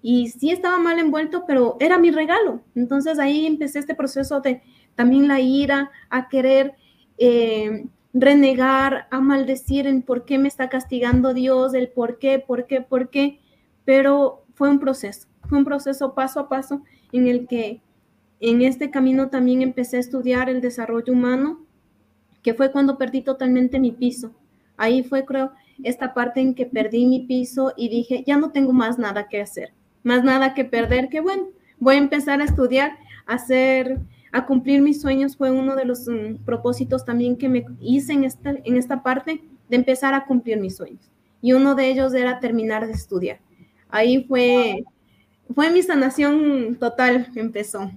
Y 0.02 0.28
sí 0.28 0.50
estaba 0.50 0.78
mal 0.78 0.98
envuelto, 0.98 1.44
pero 1.46 1.76
era 1.80 1.98
mi 1.98 2.10
regalo. 2.10 2.62
Entonces 2.74 3.18
ahí 3.18 3.46
empecé 3.46 3.78
este 3.78 3.94
proceso 3.94 4.40
de 4.40 4.62
también 4.94 5.28
la 5.28 5.40
ira, 5.40 5.90
a 6.08 6.28
querer 6.28 6.74
eh, 7.18 7.86
renegar, 8.12 9.06
a 9.10 9.20
maldecir 9.20 9.86
en 9.86 10.02
por 10.02 10.24
qué 10.24 10.38
me 10.38 10.48
está 10.48 10.68
castigando 10.68 11.34
Dios, 11.34 11.74
el 11.74 11.88
por 11.88 12.18
qué, 12.18 12.38
por 12.38 12.66
qué, 12.66 12.80
por 12.80 13.10
qué. 13.10 13.40
Pero 13.84 14.44
fue 14.54 14.68
un 14.68 14.78
proceso, 14.80 15.28
fue 15.48 15.58
un 15.58 15.64
proceso 15.64 16.14
paso 16.14 16.40
a 16.40 16.48
paso 16.48 16.82
en 17.12 17.28
el 17.28 17.46
que 17.46 17.82
en 18.40 18.62
este 18.62 18.90
camino 18.90 19.28
también 19.28 19.62
empecé 19.62 19.98
a 19.98 20.00
estudiar 20.00 20.48
el 20.48 20.60
desarrollo 20.60 21.12
humano, 21.12 21.60
que 22.42 22.54
fue 22.54 22.72
cuando 22.72 22.96
perdí 22.96 23.22
totalmente 23.22 23.78
mi 23.78 23.92
piso. 23.92 24.32
Ahí 24.76 25.02
fue, 25.02 25.26
creo, 25.26 25.52
esta 25.82 26.14
parte 26.14 26.40
en 26.40 26.54
que 26.54 26.66
perdí 26.66 27.06
mi 27.06 27.20
piso 27.20 27.74
y 27.76 27.88
dije, 27.90 28.24
ya 28.26 28.38
no 28.38 28.50
tengo 28.50 28.72
más 28.72 28.98
nada 28.98 29.28
que 29.28 29.40
hacer, 29.40 29.72
más 30.02 30.24
nada 30.24 30.54
que 30.54 30.64
perder, 30.64 31.08
que 31.08 31.20
bueno, 31.20 31.48
voy 31.78 31.96
a 31.96 31.98
empezar 31.98 32.40
a 32.40 32.44
estudiar, 32.44 32.98
a 33.26 33.34
hacer, 33.34 33.98
a 34.32 34.46
cumplir 34.46 34.80
mis 34.80 35.00
sueños. 35.00 35.36
Fue 35.36 35.50
uno 35.50 35.76
de 35.76 35.84
los 35.84 36.06
mm, 36.08 36.44
propósitos 36.44 37.04
también 37.04 37.36
que 37.36 37.48
me 37.48 37.64
hice 37.80 38.12
en 38.12 38.24
esta, 38.24 38.50
en 38.50 38.76
esta 38.76 39.02
parte 39.02 39.42
de 39.68 39.76
empezar 39.76 40.14
a 40.14 40.24
cumplir 40.24 40.58
mis 40.58 40.76
sueños. 40.76 41.10
Y 41.42 41.52
uno 41.52 41.74
de 41.74 41.88
ellos 41.88 42.14
era 42.14 42.40
terminar 42.40 42.86
de 42.86 42.92
estudiar. 42.92 43.40
Ahí 43.88 44.24
fue, 44.24 44.84
fue 45.54 45.70
mi 45.70 45.82
sanación 45.82 46.76
total, 46.78 47.28
empezó. 47.34 47.90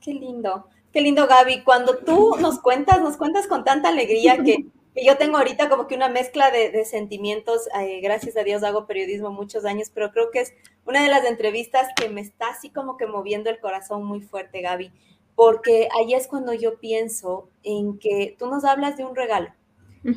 Qué 0.00 0.12
lindo, 0.12 0.66
qué 0.92 1.00
lindo 1.00 1.26
Gaby. 1.26 1.62
Cuando 1.62 1.98
tú 1.98 2.36
nos 2.40 2.58
cuentas, 2.58 3.00
nos 3.00 3.16
cuentas 3.16 3.46
con 3.46 3.64
tanta 3.64 3.88
alegría 3.88 4.42
que, 4.42 4.66
yo 4.94 5.16
tengo 5.16 5.38
ahorita 5.38 5.68
como 5.68 5.86
que 5.86 5.94
una 5.94 6.08
mezcla 6.08 6.50
de, 6.50 6.84
sentimientos. 6.84 7.68
Eh, 7.80 8.00
gracias 8.00 8.36
a 8.36 8.44
Dios 8.44 8.62
hago 8.62 8.86
periodismo 8.86 9.30
muchos 9.30 9.64
años, 9.64 9.90
pero 9.92 10.12
creo 10.12 10.30
que 10.30 10.40
es 10.40 10.54
una 10.84 11.02
de 11.02 11.08
las 11.08 11.24
entrevistas 11.24 11.88
que 11.96 12.08
me 12.08 12.20
está 12.20 12.50
así 12.50 12.70
como 12.70 12.96
que 12.96 13.06
moviendo 13.06 13.48
el 13.48 13.60
corazón 13.60 14.04
muy 14.04 14.20
fuerte, 14.20 14.60
Gaby, 14.60 14.92
porque 15.34 15.88
ahí 15.96 16.14
es 16.14 16.26
cuando 16.26 16.52
yo 16.52 16.78
pienso 16.78 17.48
en 17.62 17.98
que 17.98 18.36
tú 18.38 18.48
nos 18.48 18.64
hablas 18.64 18.96
de 18.96 19.04
un 19.04 19.16
regalo, 19.16 19.48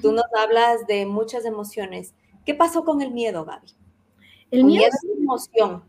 tú 0.01 0.12
nos 0.12 0.25
hablas 0.38 0.86
de 0.88 1.05
muchas 1.05 1.46
emociones. 1.46 2.13
¿Qué 2.46 2.53
pasó 2.53 2.84
con 2.84 3.01
el 3.01 3.12
miedo, 3.12 3.46
Gaby? 3.46 3.67
El 4.51 4.65
miedo 4.65 4.88
es 4.88 5.17
emoción. 5.17 5.84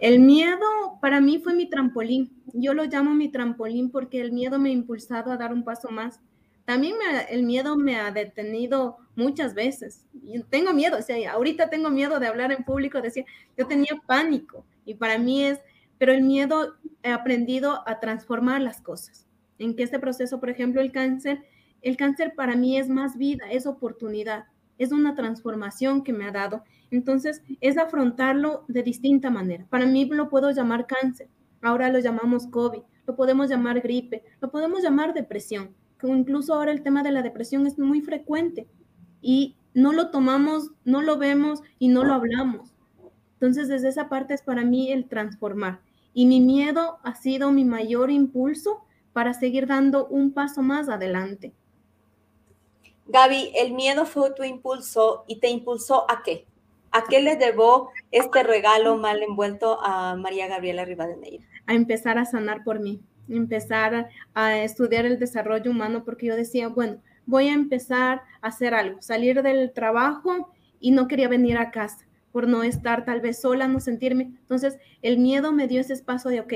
El 0.00 0.20
miedo 0.20 0.98
para 1.00 1.20
mí 1.20 1.38
fue 1.38 1.54
mi 1.54 1.66
trampolín. 1.66 2.30
Yo 2.52 2.74
lo 2.74 2.84
llamo 2.84 3.14
mi 3.14 3.30
trampolín 3.30 3.90
porque 3.90 4.20
el 4.20 4.32
miedo 4.32 4.58
me 4.58 4.70
ha 4.70 4.72
impulsado 4.72 5.32
a 5.32 5.36
dar 5.36 5.52
un 5.52 5.64
paso 5.64 5.90
más. 5.90 6.20
También 6.64 6.96
el 7.28 7.42
miedo 7.42 7.76
me 7.76 7.96
ha 7.96 8.10
detenido 8.10 8.96
muchas 9.16 9.54
veces. 9.54 10.06
tengo 10.50 10.72
miedo, 10.72 10.98
o 10.98 11.02
sea, 11.02 11.32
ahorita 11.32 11.68
tengo 11.68 11.90
miedo 11.90 12.18
de 12.18 12.26
hablar 12.26 12.52
en 12.52 12.64
público, 12.64 13.00
decía, 13.00 13.24
yo 13.56 13.66
tenía 13.66 14.00
pánico 14.06 14.64
y 14.84 14.94
para 14.94 15.18
mí 15.18 15.44
es, 15.44 15.60
pero 15.98 16.12
el 16.12 16.22
miedo 16.22 16.74
he 17.02 17.10
aprendido 17.10 17.86
a 17.86 18.00
transformar 18.00 18.62
las 18.62 18.80
cosas. 18.80 19.26
En 19.58 19.76
que 19.76 19.82
este 19.82 19.98
proceso, 19.98 20.40
por 20.40 20.50
ejemplo, 20.50 20.80
el 20.80 20.90
cáncer, 20.90 21.44
el 21.82 21.96
cáncer 21.96 22.34
para 22.34 22.56
mí 22.56 22.78
es 22.78 22.88
más 22.88 23.16
vida, 23.18 23.44
es 23.50 23.66
oportunidad, 23.66 24.46
es 24.78 24.90
una 24.90 25.14
transformación 25.14 26.02
que 26.02 26.12
me 26.12 26.24
ha 26.24 26.32
dado 26.32 26.64
entonces, 26.94 27.42
es 27.60 27.76
afrontarlo 27.76 28.64
de 28.68 28.84
distinta 28.84 29.28
manera. 29.28 29.66
Para 29.68 29.84
mí 29.84 30.04
lo 30.04 30.28
puedo 30.28 30.52
llamar 30.52 30.86
cáncer, 30.86 31.28
ahora 31.60 31.90
lo 31.90 31.98
llamamos 31.98 32.46
COVID, 32.46 32.82
lo 33.06 33.16
podemos 33.16 33.48
llamar 33.50 33.80
gripe, 33.80 34.22
lo 34.40 34.50
podemos 34.50 34.80
llamar 34.80 35.12
depresión, 35.12 35.74
incluso 36.08 36.54
ahora 36.54 36.72
el 36.72 36.82
tema 36.82 37.02
de 37.02 37.12
la 37.12 37.22
depresión 37.22 37.66
es 37.66 37.78
muy 37.78 38.00
frecuente 38.00 38.66
y 39.20 39.56
no 39.74 39.92
lo 39.92 40.10
tomamos, 40.10 40.70
no 40.84 41.02
lo 41.02 41.18
vemos 41.18 41.62
y 41.78 41.88
no 41.88 42.04
lo 42.04 42.14
hablamos. 42.14 42.74
Entonces, 43.34 43.68
desde 43.68 43.88
esa 43.88 44.08
parte 44.08 44.34
es 44.34 44.42
para 44.42 44.64
mí 44.64 44.90
el 44.92 45.08
transformar. 45.08 45.80
Y 46.14 46.26
mi 46.26 46.40
miedo 46.40 46.98
ha 47.02 47.14
sido 47.14 47.50
mi 47.50 47.64
mayor 47.64 48.10
impulso 48.10 48.84
para 49.12 49.34
seguir 49.34 49.66
dando 49.66 50.06
un 50.06 50.32
paso 50.32 50.62
más 50.62 50.88
adelante. 50.88 51.52
Gaby, 53.06 53.52
el 53.56 53.72
miedo 53.72 54.06
fue 54.06 54.32
tu 54.32 54.44
impulso 54.44 55.24
y 55.26 55.40
te 55.40 55.48
impulsó 55.48 56.10
a 56.10 56.22
qué? 56.22 56.46
¿A 56.90 57.04
qué 57.04 57.20
le 57.20 57.36
debo 57.36 57.90
este 58.12 58.42
regalo 58.44 58.96
mal 58.96 59.22
envuelto 59.22 59.78
a 59.82 60.14
María 60.16 60.46
Gabriela 60.46 60.84
Rivadeneira? 60.84 61.44
A 61.66 61.74
empezar 61.74 62.18
a 62.18 62.24
sanar 62.24 62.62
por 62.64 62.80
mí, 62.80 63.00
empezar 63.28 64.08
a 64.34 64.58
estudiar 64.58 65.06
el 65.06 65.18
desarrollo 65.18 65.70
humano, 65.70 66.04
porque 66.04 66.26
yo 66.26 66.36
decía, 66.36 66.68
bueno, 66.68 66.98
voy 67.26 67.48
a 67.48 67.54
empezar 67.54 68.22
a 68.40 68.48
hacer 68.48 68.74
algo, 68.74 69.00
salir 69.00 69.42
del 69.42 69.72
trabajo 69.72 70.52
y 70.80 70.90
no 70.90 71.08
quería 71.08 71.28
venir 71.28 71.56
a 71.56 71.70
casa 71.70 72.06
por 72.32 72.48
no 72.48 72.64
estar 72.64 73.04
tal 73.04 73.20
vez 73.20 73.40
sola, 73.40 73.68
no 73.68 73.78
sentirme. 73.78 74.24
Entonces, 74.40 74.76
el 75.02 75.18
miedo 75.18 75.52
me 75.52 75.68
dio 75.68 75.80
ese 75.80 75.92
espacio 75.92 76.30
de, 76.30 76.40
ok, 76.40 76.52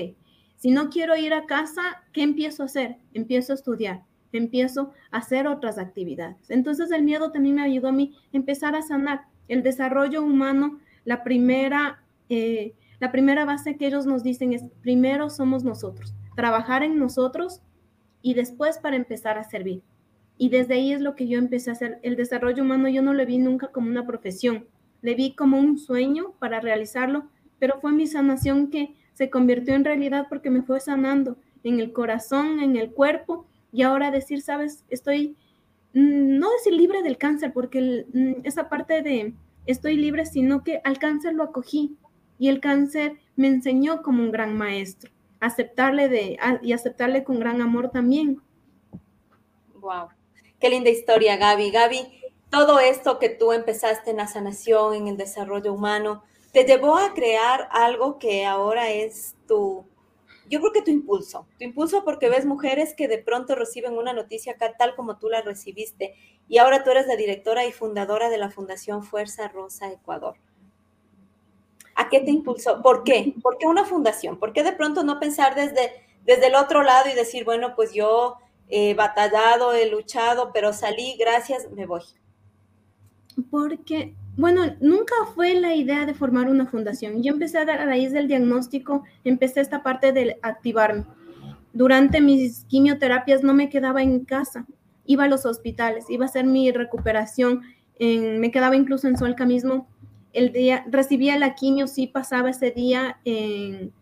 si 0.57 0.73
no 0.73 0.91
quiero 0.91 1.17
ir 1.17 1.33
a 1.33 1.47
casa, 1.47 2.03
¿qué 2.13 2.23
empiezo 2.23 2.65
a 2.65 2.67
hacer? 2.67 2.97
Empiezo 3.15 3.53
a 3.53 3.55
estudiar, 3.55 4.03
empiezo 4.33 4.93
a 5.13 5.19
hacer 5.19 5.47
otras 5.47 5.79
actividades. 5.79 6.51
Entonces, 6.51 6.91
el 6.91 7.05
miedo 7.05 7.31
también 7.31 7.55
me 7.55 7.63
ayudó 7.63 7.89
a 7.89 7.93
mí 7.93 8.17
empezar 8.33 8.75
a 8.75 8.83
sanar 8.83 9.27
el 9.47 9.63
desarrollo 9.63 10.21
humano, 10.21 10.81
la 11.05 11.23
primera, 11.23 12.03
eh, 12.29 12.75
la 12.99 13.13
primera 13.13 13.45
base 13.45 13.77
que 13.77 13.87
ellos 13.87 14.05
nos 14.05 14.25
dicen 14.25 14.53
es, 14.53 14.65
primero 14.83 15.31
somos 15.31 15.63
nosotros, 15.63 16.13
trabajar 16.39 16.85
en 16.85 16.99
nosotros 16.99 17.61
y 18.23 18.35
después 18.35 18.79
para 18.79 18.95
empezar 18.95 19.39
a 19.39 19.45
servir. 19.45 19.83
Y 20.37 20.51
desde 20.51 20.75
ahí 20.75 20.93
es 20.93 21.01
lo 21.01 21.17
que 21.17 21.27
yo 21.27 21.37
empecé 21.37 21.71
a 21.71 21.73
hacer. 21.73 21.99
El 22.03 22.15
desarrollo 22.15 22.63
humano 22.63 22.89
yo 22.89 23.03
no 23.03 23.13
lo 23.13 23.27
vi 23.27 23.39
nunca 23.39 23.69
como 23.69 23.89
una 23.89 24.07
profesión, 24.07 24.67
le 25.03 25.17
vi 25.17 25.35
como 25.35 25.59
un 25.59 25.79
sueño 25.79 26.35
para 26.39 26.61
realizarlo, 26.61 27.29
pero 27.59 27.81
fue 27.81 27.91
mi 27.91 28.07
sanación 28.07 28.71
que 28.71 28.95
se 29.15 29.31
convirtió 29.31 29.75
en 29.75 29.85
realidad 29.85 30.27
porque 30.29 30.49
me 30.49 30.63
fue 30.63 30.79
sanando 30.79 31.37
en 31.65 31.81
el 31.81 31.93
corazón, 31.93 32.61
en 32.61 32.77
el 32.77 32.93
cuerpo, 32.93 33.47
y 33.73 33.83
ahora 33.83 34.13
decir, 34.13 34.41
sabes, 34.41 34.85
estoy 34.89 35.37
Mm, 35.95 36.39
no 36.39 36.51
decir 36.53 36.75
libre 36.75 37.03
del 37.03 37.19
cáncer, 37.19 37.53
porque 37.53 38.07
mm, 38.13 38.45
esa 38.45 38.69
parte 38.69 39.03
de 39.03 39.35
estoy 39.67 39.97
libre, 39.97 40.27
sino 40.27 40.63
que 40.63 40.81
al 40.85 40.99
cáncer 40.99 41.35
lo 41.35 41.45
acogí. 41.45 41.97
Y 42.39 42.49
el 42.49 42.61
cáncer 42.61 43.15
me 43.37 43.49
enseñó 43.49 44.03
como 44.03 44.23
un 44.23 44.31
gran 44.31 44.57
maestro, 44.57 45.11
aceptarle 45.41 46.09
de, 46.09 46.39
y 46.63 46.73
aceptarle 46.73 47.25
con 47.25 47.39
gran 47.41 47.61
amor 47.61 47.91
también. 47.91 48.43
Wow, 49.75 50.09
qué 50.59 50.69
linda 50.69 50.91
historia, 50.91 51.37
Gaby. 51.37 51.71
Gaby, 51.71 52.21
todo 52.51 52.81
esto 52.81 53.19
que 53.19 53.29
tú 53.29 53.53
empezaste 53.53 54.11
en 54.11 54.17
la 54.17 54.27
sanación, 54.27 54.95
en 54.95 55.09
el 55.09 55.17
desarrollo 55.17 55.73
humano, 55.73 56.25
te 56.53 56.65
llevó 56.65 56.97
a 56.97 57.15
crear 57.15 57.69
algo 57.71 58.19
que 58.19 58.47
ahora 58.47 58.91
es 58.91 59.37
tu, 59.47 59.85
yo 60.49 60.61
creo 60.61 60.73
que 60.73 60.83
tu 60.83 60.91
impulso, 60.91 61.47
tu 61.59 61.65
impulso 61.65 62.05
porque 62.05 62.31
ves 62.31 62.47
mujeres 62.47 62.95
que 62.95 63.07
de 63.07 63.19
pronto 63.19 63.55
reciben 63.55 63.97
una 63.97 64.13
noticia 64.13 64.53
acá 64.53 64.75
tal 64.77 64.97
como 64.97 65.19
tú 65.19 65.29
la 65.29 65.43
recibiste 65.43 66.15
y 66.49 66.59
ahora 66.59 66.83
tú 66.85 66.91
eres 66.91 67.07
la 67.07 67.17
directora 67.17 67.67
y 67.67 67.73
fundadora 67.73 68.31
de 68.31 68.39
la 68.39 68.51
Fundación 68.51 69.05
Fuerza 69.05 69.49
Rosa 69.49 69.93
Ecuador. 69.93 70.37
¿A 71.99 72.09
qué 72.09 72.21
te 72.21 72.31
impulsó? 72.31 72.81
¿Por 72.81 73.03
qué? 73.03 73.35
¿Por 73.43 73.59
qué 73.59 73.67
una 73.67 73.85
fundación? 73.85 74.39
¿Por 74.39 74.53
qué 74.53 74.63
de 74.63 74.73
pronto 74.73 75.03
no 75.03 75.19
pensar 75.19 75.55
desde, 75.55 75.91
desde 76.25 76.47
el 76.47 76.55
otro 76.55 76.83
lado 76.83 77.11
y 77.11 77.15
decir, 77.15 77.45
bueno, 77.45 77.75
pues 77.75 77.93
yo 77.93 78.37
he 78.69 78.95
batallado, 78.95 79.73
he 79.73 79.91
luchado, 79.91 80.53
pero 80.55 80.73
salí, 80.73 81.17
gracias, 81.19 81.69
me 81.73 81.87
voy? 81.87 82.03
Porque 83.51 84.15
bueno, 84.39 84.63
nunca 84.81 85.17
fue 85.35 85.55
la 85.55 85.75
idea 85.75 86.07
de 86.07 86.15
formar 86.15 86.49
una 86.49 86.67
fundación. 86.67 87.25
Yo 87.25 87.33
empecé 87.33 87.59
a, 87.59 87.63
a 87.63 87.85
raíz 87.85 88.13
del 88.13 88.29
diagnóstico, 88.29 89.03
empecé 89.25 89.61
esta 89.61 89.83
parte 89.83 90.13
de 90.13 90.39
activarme. 90.43 91.07
Durante 91.73 92.21
mis 92.21 92.65
quimioterapias 92.67 93.43
no 93.43 93.53
me 93.53 93.69
quedaba 93.69 94.01
en 94.01 94.25
casa, 94.25 94.65
iba 95.07 95.25
a 95.25 95.29
los 95.29 95.45
hospitales, 95.45 96.09
iba 96.09 96.25
a 96.25 96.29
hacer 96.29 96.45
mi 96.45 96.71
recuperación, 96.71 97.63
me 97.99 98.53
quedaba 98.53 98.77
incluso 98.77 99.09
en 99.09 99.19
Solca 99.19 99.45
mismo. 99.45 99.89
El 100.33 100.53
día, 100.53 100.85
recibía 100.89 101.39
la 101.39 101.55
quimio, 101.55 101.87
sí 101.87 102.07
pasaba 102.07 102.51
ese 102.51 102.71
día 102.71 103.19
en, 103.25 103.93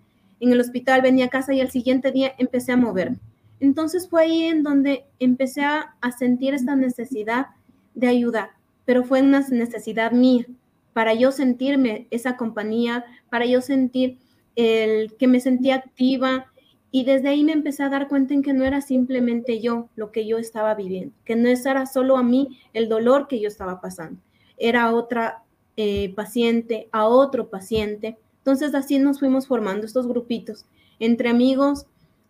en 0.40 0.52
el 0.52 0.60
hospital, 0.60 1.02
venía 1.02 1.26
a 1.26 1.30
casa 1.30 1.54
y 1.54 1.60
al 1.60 1.70
siguiente 1.70 2.12
día 2.12 2.34
empecé 2.38 2.72
a 2.72 2.76
moverme. 2.76 3.18
Entonces 3.60 4.08
fue 4.08 4.22
ahí 4.22 4.42
en 4.44 4.62
donde 4.62 5.06
empecé 5.18 5.62
a, 5.62 5.94
sentir 6.18 6.54
esta 6.54 6.76
necesidad 6.76 7.48
de 7.94 8.06
ayudar 8.08 8.50
pero 8.86 9.02
fue 9.04 9.20
una 9.20 9.40
necesidad 9.40 10.12
mía, 10.12 10.46
para 10.94 11.12
yo 11.12 11.32
sentirme 11.32 12.06
esa 12.10 12.36
compañía, 12.36 13.04
para 13.28 13.44
yo 13.44 13.60
sentir 13.60 14.18
el 14.54 15.14
que 15.18 15.26
me 15.26 15.40
sentía 15.40 15.74
activa 15.74 16.46
y 16.90 17.04
desde 17.04 17.28
ahí 17.28 17.44
me 17.44 17.52
empecé 17.52 17.82
a 17.82 17.90
dar 17.90 18.08
cuenta 18.08 18.32
en 18.32 18.42
que 18.42 18.54
no 18.54 18.64
era 18.64 18.80
simplemente 18.80 19.60
yo 19.60 19.90
lo 19.96 20.12
que 20.12 20.26
yo 20.26 20.38
estaba 20.38 20.74
viviendo, 20.74 21.12
que 21.24 21.36
no 21.36 21.48
era 21.48 21.84
solo 21.84 22.16
a 22.16 22.22
mí 22.22 22.60
el 22.72 22.88
dolor 22.88 23.26
que 23.26 23.40
yo 23.40 23.48
estaba 23.48 23.80
pasando, 23.80 24.20
era 24.56 24.94
otra 24.94 25.42
eh, 25.76 26.12
paciente, 26.14 26.88
a 26.92 27.06
otro 27.06 27.48
paciente. 27.48 28.16
Entonces 28.38 28.74
así 28.74 28.98
nos 28.98 29.18
fuimos 29.18 29.46
formando 29.46 29.86
estos 29.86 30.06
grupitos 30.06 30.66
entre 30.98 31.28
amigos, 31.28 31.86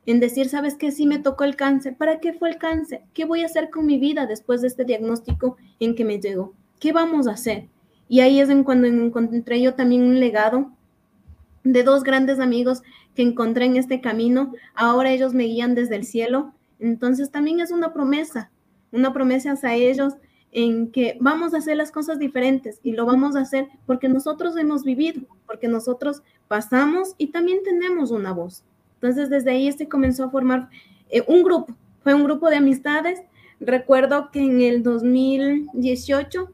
en 0.07 0.21
decir, 0.21 0.49
¿sabes 0.49 0.77
qué? 0.77 0.93
Sí 0.93 1.07
me 1.07 1.19
tocó 1.19 1.45
el 1.45 1.57
cáncer. 1.57 1.97
¿Para 1.97 2.21
qué 2.21 2.33
fue 2.33 2.49
el 2.49 2.59
cáncer? 2.59 3.03
¿Qué 3.13 3.25
voy 3.25 3.43
a 3.43 3.47
hacer 3.47 3.71
con 3.71 3.87
mi 3.87 3.99
vida 3.99 4.27
después 4.27 4.63
de 4.63 4.69
este 4.69 4.85
diagnóstico 4.85 5.57
en 5.81 5.95
que 5.95 6.05
me 6.05 6.21
llegó? 6.21 6.55
¿Qué 6.79 6.93
vamos 6.93 7.27
a 7.27 7.33
hacer? 7.33 7.69
Y 8.09 8.21
ahí 8.21 8.41
es 8.41 8.49
en 8.49 8.63
cuando 8.63 8.87
encontré 8.87 9.61
yo 9.61 9.75
también 9.75 10.03
un 10.03 10.21
legado 10.21 10.71
de 11.65 11.83
dos 11.83 12.05
grandes 12.05 12.39
amigos 12.39 12.83
que 13.17 13.23
encontré 13.23 13.65
en 13.65 13.77
este 13.77 14.01
camino. 14.01 14.53
Ahora 14.75 15.11
ellos 15.11 15.35
me 15.35 15.45
guían 15.45 15.75
desde 15.75 15.97
el 15.97 16.05
cielo. 16.05 16.53
Entonces 16.79 17.31
también 17.31 17.59
es 17.59 17.73
una 17.73 17.93
promesa, 17.93 18.51
una 18.93 19.13
promesa 19.13 19.53
hacia 19.53 19.75
ellos 19.75 20.15
en 20.57 20.91
que 20.91 21.19
vamos 21.21 21.53
a 21.53 21.59
hacer 21.59 21.77
las 21.77 21.93
cosas 21.93 22.19
diferentes 22.19 22.81
y 22.83 22.93
lo 22.93 23.05
vamos 23.05 23.37
a 23.37 23.41
hacer 23.41 23.69
porque 23.85 24.09
nosotros 24.09 24.57
hemos 24.57 24.85
vivido, 24.85 25.21
porque 25.45 25.69
nosotros 25.69 26.23
pasamos 26.49 27.15
y 27.19 27.27
también 27.27 27.59
tenemos 27.63 28.11
una 28.11 28.33
voz. 28.33 28.65
Entonces, 28.95 29.29
desde 29.29 29.51
ahí 29.51 29.71
se 29.73 29.87
comenzó 29.87 30.25
a 30.25 30.31
formar 30.31 30.71
eh, 31.11 31.23
un 31.29 31.43
grupo, 31.43 31.77
fue 32.03 32.15
un 32.15 32.25
grupo 32.25 32.49
de 32.49 32.57
amistades. 32.57 33.21
Recuerdo 33.61 34.31
que 34.31 34.41
en 34.41 34.63
el 34.63 34.83
2018 34.83 36.51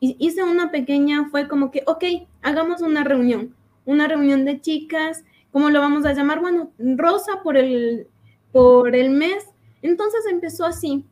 hice 0.00 0.42
una 0.42 0.70
pequeña, 0.70 1.30
fue 1.30 1.48
como 1.48 1.70
que, 1.70 1.82
ok, 1.86 2.04
hagamos 2.42 2.82
una 2.82 3.04
reunión, 3.04 3.54
una 3.86 4.06
reunión 4.06 4.44
de 4.44 4.60
chicas, 4.60 5.24
¿cómo 5.50 5.70
lo 5.70 5.80
vamos 5.80 6.04
a 6.04 6.12
llamar? 6.12 6.40
Bueno, 6.42 6.72
Rosa 6.78 7.42
por 7.42 7.56
el, 7.56 8.06
por 8.52 8.94
el 8.94 9.08
mes. 9.08 9.46
Entonces 9.80 10.26
empezó 10.30 10.66
así, 10.66 11.06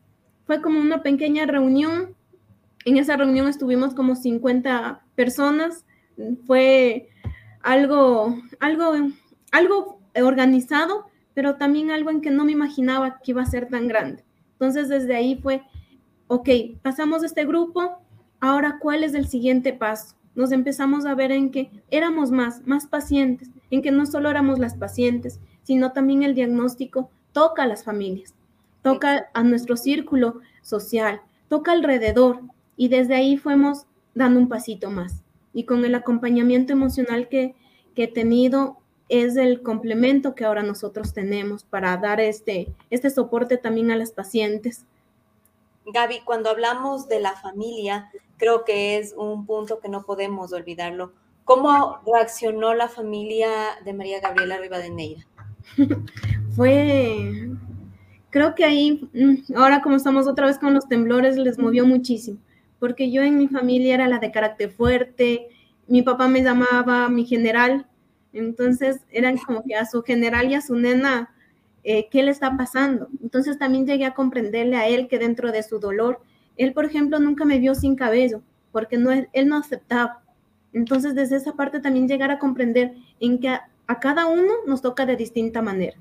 fue 0.47 0.61
como 0.61 0.79
una 0.79 1.03
pequeña 1.03 1.47
reunión. 1.47 2.15
En 2.85 2.97
esa 2.97 3.17
reunión 3.17 3.49
estuvimos 3.49 3.95
como 3.95 4.14
50 4.14 5.03
personas. 5.14 5.85
Fue 6.47 7.09
algo, 7.62 8.37
algo, 8.61 8.93
algo 9.53 10.00
organizado, 10.23 11.07
pero 11.33 11.57
también 11.57 11.91
algo 11.91 12.11
en 12.11 12.21
que 12.21 12.31
no 12.31 12.45
me 12.45 12.53
imaginaba 12.53 13.21
que 13.23 13.33
iba 13.33 13.43
a 13.43 13.47
ser 13.47 13.69
tan 13.69 13.88
grande. 13.88 14.25
Entonces 14.53 14.88
desde 14.88 15.17
ahí 15.17 15.37
fue, 15.37 15.62
ok, 16.29 16.49
pasamos 16.83 17.25
este 17.25 17.45
grupo, 17.45 17.99
ahora 18.41 18.79
cuál 18.81 19.03
es 19.03 19.14
el 19.14 19.26
siguiente 19.26 19.73
paso. 19.73 20.14
Nos 20.35 20.53
empezamos 20.53 21.07
a 21.07 21.14
ver 21.14 21.33
en 21.33 21.50
que 21.50 21.71
éramos 21.91 22.31
más, 22.31 22.67
más 22.67 22.87
pacientes, 22.87 23.50
en 23.71 23.83
que 23.83 23.91
no 23.91 24.05
solo 24.05 24.31
éramos 24.31 24.59
las 24.59 24.75
pacientes, 24.76 25.41
sino 25.62 25.93
también 25.93 26.23
el 26.23 26.35
diagnóstico 26.35 27.11
toca 27.33 27.62
a 27.62 27.67
las 27.67 27.85
familias, 27.85 28.35
toca 28.83 29.29
a 29.33 29.43
nuestro 29.43 29.76
círculo 29.76 30.41
social, 30.62 31.21
toca 31.49 31.73
alrededor 31.73 32.41
y 32.76 32.88
desde 32.88 33.14
ahí 33.14 33.37
fuimos 33.37 33.87
dando 34.14 34.40
un 34.40 34.49
pasito 34.49 34.90
más. 34.90 35.23
Y 35.52 35.64
con 35.64 35.85
el 35.85 35.95
acompañamiento 35.95 36.73
emocional 36.73 37.28
que, 37.28 37.54
que 37.95 38.04
he 38.04 38.09
tenido, 38.09 38.78
es 39.09 39.37
el 39.37 39.62
complemento 39.62 40.35
que 40.35 40.45
ahora 40.45 40.62
nosotros 40.62 41.12
tenemos 41.12 41.64
para 41.64 41.97
dar 41.97 42.21
este, 42.21 42.73
este 42.90 43.11
soporte 43.11 43.57
también 43.59 43.90
a 43.90 43.97
las 43.97 44.12
pacientes. 44.12 44.85
Gaby, 45.87 46.21
cuando 46.25 46.49
hablamos 46.49 47.09
de 47.09 47.21
la 47.21 47.35
familia, 47.35 48.11
creo 48.38 48.64
que 48.64 48.99
es 48.99 49.14
un 49.16 49.45
punto 49.45 49.81
que 49.81 49.88
no 49.88 50.02
podemos 50.02 50.52
olvidarlo. 50.52 51.12
¿Cómo 51.45 52.00
reaccionó 52.07 52.73
la 52.75 52.88
familia 52.88 53.49
de 53.85 53.93
María 53.93 54.21
Gabriela 54.21 54.57
Rivadeneira? 54.59 55.26
Fue, 56.57 57.50
creo 58.31 58.54
que 58.54 58.64
ahí, 58.64 59.09
mm, 59.12 59.54
ahora 59.57 59.83
como 59.83 59.97
estamos 59.97 60.26
otra 60.26 60.47
vez 60.47 60.59
con 60.59 60.73
los 60.73 60.88
temblores, 60.88 61.37
les 61.37 61.59
movió 61.59 61.85
muchísimo, 61.85 62.38
porque 62.85 63.11
yo 63.11 63.23
en 63.23 63.38
mi 63.38 63.49
familia 63.49 63.95
era 63.95 64.09
la 64.09 64.19
de 64.19 64.31
carácter 64.31 64.71
fuerte, 64.71 65.49
mi 65.88 66.03
papá 66.03 66.29
me 66.29 66.43
llamaba 66.43 67.09
mi 67.09 67.25
general, 67.25 67.87
entonces 68.35 69.00
eran 69.11 69.38
como 69.38 69.64
que 69.64 69.75
a 69.75 69.87
su 69.87 70.03
general 70.03 70.50
y 70.50 70.55
a 70.55 70.61
su 70.61 70.76
nena, 70.76 71.35
eh, 71.83 72.09
¿qué 72.11 72.23
le 72.23 72.31
está 72.31 72.59
pasando? 72.59 73.09
Entonces 73.23 73.59
también 73.59 73.87
llegué 73.87 74.05
a 74.05 74.12
comprenderle 74.12 74.76
a 74.76 74.87
él 74.87 75.09
que 75.09 75.19
dentro 75.19 75.50
de 75.50 75.62
su 75.62 75.79
dolor, 75.79 76.21
él, 76.59 76.75
por 76.75 76.85
ejemplo, 76.85 77.19
nunca 77.19 77.47
me 77.47 77.59
vio 77.59 77.75
sin 77.75 77.97
cabello, 77.97 78.43
porque 78.71 78.99
no, 78.99 79.12
él 79.12 79.49
no 79.49 79.57
aceptaba. 79.57 80.23
Entonces, 80.75 81.14
desde 81.14 81.37
esa 81.37 81.55
parte 81.55 81.81
también 81.81 82.07
llegar 82.07 82.31
a 82.31 82.38
comprender 82.38 82.93
en 83.19 83.38
que 83.38 83.49
a, 83.49 83.67
a 83.87 83.99
cada 83.99 84.26
uno 84.26 84.53
nos 84.67 84.83
toca 84.83 85.07
de 85.07 85.17
distinta 85.17 85.62
manera. 85.62 85.97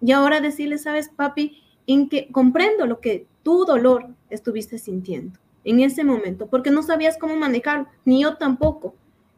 Y 0.00 0.12
ahora 0.12 0.40
decirle, 0.40 0.78
sabes, 0.78 1.10
papi, 1.10 1.62
en 1.86 2.08
que 2.08 2.32
comprendo 2.32 2.86
lo 2.86 3.00
que 3.00 3.26
tu 3.42 3.66
dolor 3.66 4.06
estuviste 4.30 4.78
sintiendo 4.78 5.41
en 5.64 5.80
ese 5.80 6.04
momento, 6.04 6.46
porque 6.46 6.70
no 6.70 6.82
sabías 6.82 7.18
cómo 7.18 7.36
manejarlo, 7.36 7.86
ni 8.04 8.22
yo 8.22 8.36
tampoco 8.36 8.94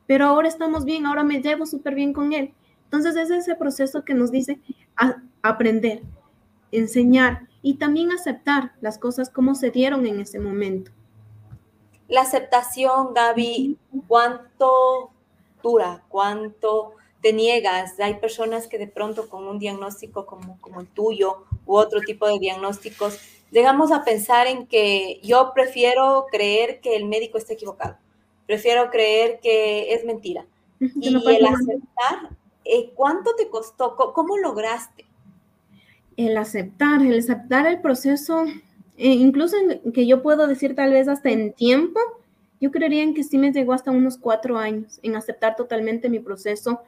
pero 0.06 0.26
ahora 0.26 0.48
estamos 0.48 0.84
bien, 0.84 1.06
ahora 1.06 1.22
me 1.22 1.40
llevo 1.40 1.66
súper 1.66 1.94
bien 1.94 2.12
con 2.12 2.32
él. 2.32 2.52
Entonces 2.84 3.16
es 3.16 3.30
ese 3.30 3.54
proceso 3.54 4.04
que 4.04 4.14
nos 4.14 4.30
dice 4.30 4.60
aprender, 5.42 6.02
enseñar 6.70 7.48
y 7.62 7.74
también 7.74 8.12
aceptar 8.12 8.72
las 8.80 8.98
cosas 8.98 9.30
como 9.30 9.54
se 9.54 9.70
dieron 9.70 10.06
en 10.06 10.20
ese 10.20 10.38
momento. 10.38 10.92
La 12.08 12.20
aceptación, 12.20 13.14
Gaby, 13.14 13.78
¿cuánto 14.06 15.10
dura? 15.62 16.04
¿Cuánto 16.08 16.92
te 17.22 17.32
niegas? 17.32 17.98
Hay 17.98 18.20
personas 18.20 18.66
que 18.66 18.78
de 18.78 18.86
pronto 18.86 19.30
con 19.30 19.48
un 19.48 19.58
diagnóstico 19.58 20.26
como, 20.26 20.60
como 20.60 20.80
el 20.80 20.86
tuyo 20.86 21.44
u 21.64 21.76
otro 21.76 22.00
tipo 22.02 22.28
de 22.28 22.38
diagnósticos, 22.38 23.18
llegamos 23.54 23.90
a 23.90 24.04
pensar 24.04 24.46
en 24.46 24.66
que 24.66 25.18
yo 25.22 25.52
prefiero 25.54 26.26
creer 26.30 26.80
que 26.80 26.96
el 26.96 27.06
médico 27.06 27.38
está 27.38 27.54
equivocado 27.54 27.96
prefiero 28.46 28.90
creer 28.90 29.40
que 29.42 29.94
es 29.94 30.04
mentira. 30.04 30.46
y 30.80 31.08
el 31.08 31.46
aceptar, 31.46 32.30
eh, 32.64 32.92
¿cuánto 32.94 33.34
te 33.36 33.48
costó? 33.48 33.96
¿Cómo, 33.96 34.36
lograste? 34.38 35.04
El 36.16 36.36
aceptar, 36.36 37.02
el 37.02 37.18
aceptar 37.18 37.66
el 37.66 37.80
proceso, 37.80 38.44
eh, 38.96 39.08
incluso 39.08 39.56
que 39.92 40.06
yo 40.06 40.22
puedo 40.22 40.46
decir 40.46 40.74
tal 40.74 40.92
vez 40.92 41.08
hasta 41.08 41.30
en 41.30 41.52
tiempo, 41.52 42.00
yo 42.60 42.70
creería 42.70 43.02
en 43.02 43.14
que 43.14 43.24
sí 43.24 43.38
me 43.38 43.52
llegó 43.52 43.72
hasta 43.72 43.90
unos 43.90 44.16
cuatro 44.16 44.56
años 44.58 45.00
en 45.02 45.16
aceptar 45.16 45.56
totalmente 45.56 46.08
mi 46.08 46.20
proceso 46.20 46.80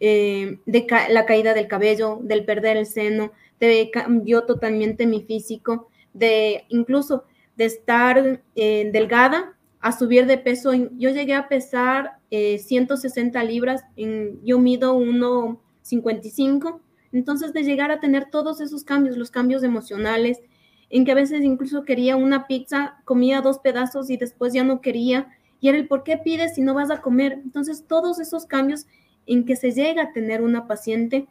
eh, 0.00 0.58
de 0.66 0.86
la 1.10 1.26
caída 1.26 1.54
del 1.54 1.68
cabello, 1.68 2.18
del 2.22 2.44
perder 2.44 2.76
el 2.76 2.86
seno, 2.86 3.32
de 3.60 3.90
cambió 3.92 4.44
totalmente 4.44 5.06
mi 5.06 5.22
físico, 5.22 5.88
de 6.12 6.64
incluso 6.68 7.24
de 7.56 7.64
estar 7.66 8.42
delgada 8.54 9.56
a 9.82 9.92
subir 9.92 10.26
de 10.26 10.38
peso. 10.38 10.72
Yo 10.72 11.10
llegué 11.10 11.34
a 11.34 11.48
pesar 11.48 12.18
160 12.30 13.40
eh, 13.40 13.44
libras, 13.44 13.84
en, 13.96 14.40
yo 14.44 14.58
mido 14.58 14.96
1,55. 14.96 16.80
Entonces, 17.12 17.52
de 17.52 17.64
llegar 17.64 17.90
a 17.90 18.00
tener 18.00 18.30
todos 18.30 18.60
esos 18.60 18.84
cambios, 18.84 19.18
los 19.18 19.30
cambios 19.30 19.62
emocionales, 19.62 20.40
en 20.88 21.04
que 21.04 21.12
a 21.12 21.16
veces 21.16 21.42
incluso 21.42 21.84
quería 21.84 22.16
una 22.16 22.46
pizza, 22.46 22.96
comía 23.04 23.40
dos 23.40 23.58
pedazos 23.58 24.08
y 24.08 24.16
después 24.16 24.52
ya 24.52 24.64
no 24.64 24.80
quería, 24.80 25.28
y 25.60 25.68
era 25.68 25.78
el 25.78 25.88
por 25.88 26.04
qué 26.04 26.16
pides 26.16 26.54
si 26.54 26.62
no 26.62 26.74
vas 26.74 26.90
a 26.90 27.02
comer. 27.02 27.32
Entonces, 27.32 27.84
todos 27.86 28.18
esos 28.20 28.46
cambios 28.46 28.86
en 29.26 29.44
que 29.44 29.56
se 29.56 29.72
llega 29.72 30.04
a 30.04 30.12
tener 30.12 30.42
una 30.42 30.66
paciente 30.66 31.26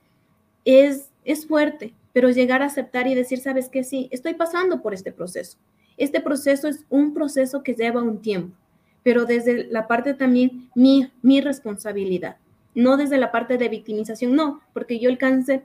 es, 0.66 1.10
es 1.26 1.48
fuerte, 1.48 1.94
pero 2.14 2.30
llegar 2.30 2.62
a 2.62 2.66
aceptar 2.66 3.08
y 3.08 3.16
decir, 3.16 3.40
sabes 3.40 3.70
que 3.70 3.84
sí, 3.84 4.10
estoy 4.12 4.34
pasando 4.34 4.82
por 4.82 4.94
este 4.94 5.12
proceso 5.12 5.58
este 6.02 6.20
proceso 6.20 6.68
es 6.68 6.86
un 6.90 7.14
proceso 7.14 7.62
que 7.62 7.76
lleva 7.76 8.02
un 8.02 8.24
tiempo, 8.24 8.56
pero 9.04 9.26
desde 9.26 9.66
la 9.66 9.88
parte 9.88 10.16
también 10.16 10.70
mi, 10.74 11.12
mi 11.22 11.42
responsabilidad, 11.42 12.38
no 12.74 12.98
desde 12.98 13.20
la 13.20 13.32
parte 13.32 13.60
de 13.60 13.70
victimización, 13.70 14.36
no, 14.36 14.62
porque 14.74 14.98
yo 14.98 15.10
el 15.10 15.20
cáncer, 15.20 15.64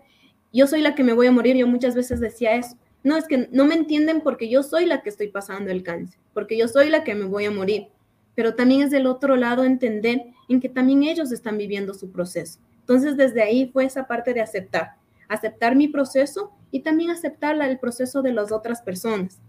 yo 0.53 0.67
soy 0.67 0.83
la 0.83 0.95
que 0.95 1.05
me 1.05 1.15
voy 1.15 1.29
a 1.29 1.33
morir, 1.33 1.57
yo 1.57 1.67
muchas 1.67 1.95
veces 1.95 2.21
decía 2.21 2.55
eso. 2.55 2.77
No, 3.03 3.17
es 3.17 3.27
que 3.27 3.49
no 3.51 3.65
me 3.65 3.77
entienden 3.77 4.21
porque 4.21 4.51
yo 4.51 4.63
soy 4.63 4.85
la 4.85 5.01
que 5.01 5.09
estoy 5.09 5.29
pasando 5.29 5.71
el 5.71 5.83
cáncer, 5.83 6.19
porque 6.35 6.59
yo 6.59 6.69
soy 6.69 6.91
la 6.91 7.03
que 7.03 7.15
me 7.15 7.25
voy 7.25 7.45
a 7.45 7.51
morir. 7.51 7.89
Pero 8.35 8.55
también 8.55 8.83
es 8.83 8.91
del 8.91 9.07
otro 9.07 9.37
lado 9.37 9.65
entender 9.65 10.25
en 10.49 10.61
que 10.61 10.69
también 10.69 11.05
ellos 11.05 11.33
están 11.33 11.57
viviendo 11.57 11.95
su 11.95 12.11
proceso. 12.11 12.59
Entonces, 12.81 13.17
desde 13.17 13.43
ahí 13.43 13.71
fue 13.73 13.85
esa 13.85 14.07
parte 14.07 14.35
de 14.35 14.43
aceptar, 14.43 14.97
aceptar 15.29 15.77
mi 15.77 15.89
proceso 15.89 16.53
y 16.71 16.81
también 16.81 17.11
aceptar 17.11 17.61
el 17.61 17.79
proceso 17.79 18.23
de 18.23 18.33
las 18.33 18.53
otras 18.53 18.83
personas 18.83 19.41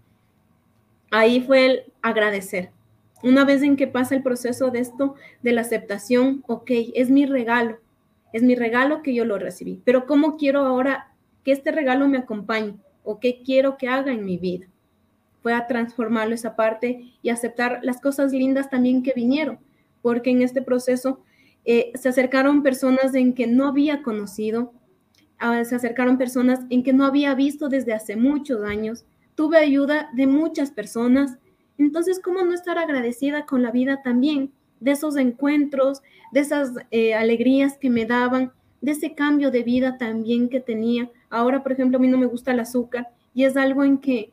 ahí 1.10 1.40
fue 1.40 1.66
el 1.66 1.92
agradecer. 2.02 2.70
Una 3.22 3.44
vez 3.44 3.62
en 3.62 3.76
que 3.76 3.86
pasa 3.86 4.14
el 4.14 4.22
proceso 4.22 4.70
de 4.70 4.80
esto, 4.80 5.14
de 5.42 5.52
la 5.52 5.62
aceptación, 5.62 6.44
ok, 6.46 6.70
es 6.94 7.10
mi 7.10 7.26
regalo, 7.26 7.78
es 8.32 8.42
mi 8.42 8.54
regalo 8.54 9.02
que 9.02 9.14
yo 9.14 9.24
lo 9.24 9.38
recibí, 9.38 9.80
pero 9.84 10.06
¿cómo 10.06 10.36
quiero 10.36 10.60
ahora 10.60 11.12
que 11.44 11.52
este 11.52 11.72
regalo 11.72 12.06
me 12.08 12.18
acompañe 12.18 12.76
o 13.02 13.18
qué 13.18 13.42
quiero 13.44 13.76
que 13.76 13.88
haga 13.88 14.12
en 14.12 14.24
mi 14.24 14.38
vida? 14.38 14.68
Fue 15.42 15.52
a 15.52 15.66
transformarlo 15.66 16.34
esa 16.34 16.54
parte 16.54 17.12
y 17.22 17.30
aceptar 17.30 17.80
las 17.82 18.00
cosas 18.00 18.32
lindas 18.32 18.70
también 18.70 19.02
que 19.02 19.12
vinieron, 19.14 19.58
porque 20.00 20.30
en 20.30 20.42
este 20.42 20.62
proceso 20.62 21.20
eh, 21.64 21.90
se 21.94 22.08
acercaron 22.08 22.62
personas 22.62 23.14
en 23.14 23.34
que 23.34 23.46
no 23.48 23.66
había 23.66 24.02
conocido, 24.02 24.72
se 25.64 25.74
acercaron 25.74 26.18
personas 26.18 26.60
en 26.70 26.82
que 26.82 26.92
no 26.92 27.04
había 27.04 27.34
visto 27.34 27.68
desde 27.68 27.94
hace 27.94 28.16
muchos 28.16 28.62
años, 28.64 29.04
tuve 29.34 29.58
ayuda 29.58 30.10
de 30.14 30.26
muchas 30.26 30.70
personas. 30.70 31.38
Entonces, 31.78 32.20
¿cómo 32.20 32.42
no 32.42 32.52
estar 32.52 32.78
agradecida 32.78 33.46
con 33.46 33.62
la 33.62 33.70
vida 33.70 34.02
también? 34.02 34.52
De 34.80 34.92
esos 34.92 35.16
encuentros, 35.16 36.02
de 36.32 36.40
esas 36.40 36.72
eh, 36.90 37.14
alegrías 37.14 37.78
que 37.78 37.90
me 37.90 38.04
daban, 38.04 38.52
de 38.80 38.92
ese 38.92 39.14
cambio 39.14 39.50
de 39.50 39.62
vida 39.62 39.98
también 39.98 40.48
que 40.48 40.60
tenía. 40.60 41.10
Ahora, 41.30 41.62
por 41.62 41.72
ejemplo, 41.72 41.98
a 41.98 42.00
mí 42.00 42.08
no 42.08 42.18
me 42.18 42.26
gusta 42.26 42.52
el 42.52 42.60
azúcar 42.60 43.08
y 43.34 43.44
es 43.44 43.56
algo 43.56 43.84
en 43.84 43.98
que 43.98 44.32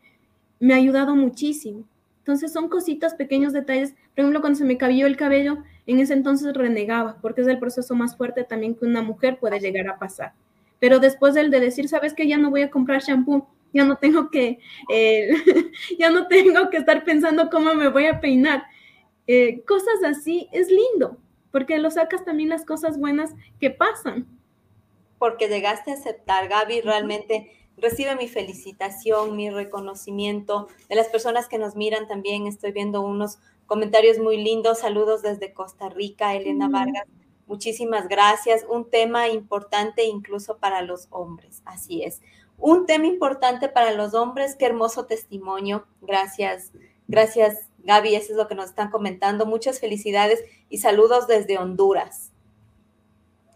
me 0.59 0.73
ha 0.73 0.77
ayudado 0.77 1.15
muchísimo. 1.15 1.83
Entonces 2.19 2.51
son 2.51 2.69
cositas, 2.69 3.13
pequeños 3.13 3.53
detalles. 3.53 3.91
Por 3.91 4.21
ejemplo, 4.21 4.41
cuando 4.41 4.57
se 4.57 4.65
me 4.65 4.77
cayó 4.77 5.05
el 5.05 5.17
cabello, 5.17 5.59
en 5.85 5.99
ese 5.99 6.13
entonces 6.13 6.55
renegaba, 6.55 7.17
porque 7.21 7.41
es 7.41 7.47
el 7.47 7.59
proceso 7.59 7.93
más 7.93 8.17
fuerte 8.17 8.43
también 8.43 8.73
que 8.73 8.85
una 8.85 9.03
mujer 9.03 9.37
puede 9.39 9.59
llegar 9.59 9.87
a 9.87 9.99
pasar. 9.99 10.33
Pero 10.79 10.99
después 10.99 11.33
del 11.33 11.51
de 11.51 11.59
decir, 11.59 11.87
sabes 11.89 12.13
que 12.13 12.27
ya 12.27 12.37
no 12.37 12.49
voy 12.49 12.61
a 12.61 12.71
comprar 12.71 13.01
shampoo, 13.01 13.47
ya 13.73 13.83
no 13.83 13.97
tengo 13.97 14.29
que, 14.29 14.59
eh, 14.89 15.29
ya 15.99 16.09
no 16.09 16.27
tengo 16.27 16.69
que 16.69 16.77
estar 16.77 17.03
pensando 17.03 17.49
cómo 17.49 17.73
me 17.73 17.89
voy 17.89 18.05
a 18.05 18.19
peinar. 18.19 18.63
Eh, 19.27 19.63
cosas 19.65 20.03
así 20.05 20.47
es 20.51 20.69
lindo, 20.69 21.17
porque 21.51 21.77
lo 21.77 21.89
sacas 21.91 22.23
también 22.23 22.49
las 22.49 22.65
cosas 22.65 22.99
buenas 22.99 23.33
que 23.59 23.71
pasan. 23.71 24.27
Porque 25.17 25.47
llegaste 25.47 25.91
a 25.91 25.95
aceptar, 25.95 26.47
Gaby, 26.47 26.81
realmente 26.81 27.51
recibe 27.77 28.15
mi 28.15 28.27
felicitación, 28.27 29.35
mi 29.35 29.49
reconocimiento 29.49 30.67
de 30.89 30.95
las 30.95 31.07
personas 31.07 31.47
que 31.47 31.57
nos 31.57 31.75
miran 31.75 32.07
también. 32.07 32.47
Estoy 32.47 32.71
viendo 32.71 33.01
unos 33.01 33.39
comentarios 33.65 34.19
muy 34.19 34.41
lindos. 34.41 34.79
Saludos 34.79 35.21
desde 35.21 35.53
Costa 35.53 35.89
Rica, 35.89 36.35
Elena 36.35 36.69
Vargas. 36.69 37.05
Muchísimas 37.47 38.07
gracias. 38.07 38.65
Un 38.69 38.89
tema 38.89 39.29
importante 39.29 40.03
incluso 40.05 40.57
para 40.57 40.81
los 40.81 41.07
hombres. 41.11 41.61
Así 41.65 42.03
es. 42.03 42.21
Un 42.57 42.85
tema 42.85 43.05
importante 43.05 43.67
para 43.69 43.91
los 43.91 44.13
hombres, 44.13 44.55
qué 44.55 44.65
hermoso 44.65 45.05
testimonio. 45.05 45.85
Gracias, 46.01 46.71
gracias 47.07 47.69
Gaby, 47.85 48.15
eso 48.15 48.33
es 48.33 48.37
lo 48.37 48.47
que 48.47 48.55
nos 48.55 48.69
están 48.69 48.89
comentando. 48.89 49.45
Muchas 49.45 49.79
felicidades 49.79 50.43
y 50.69 50.79
saludos 50.79 51.27
desde 51.27 51.57
Honduras. 51.57 52.31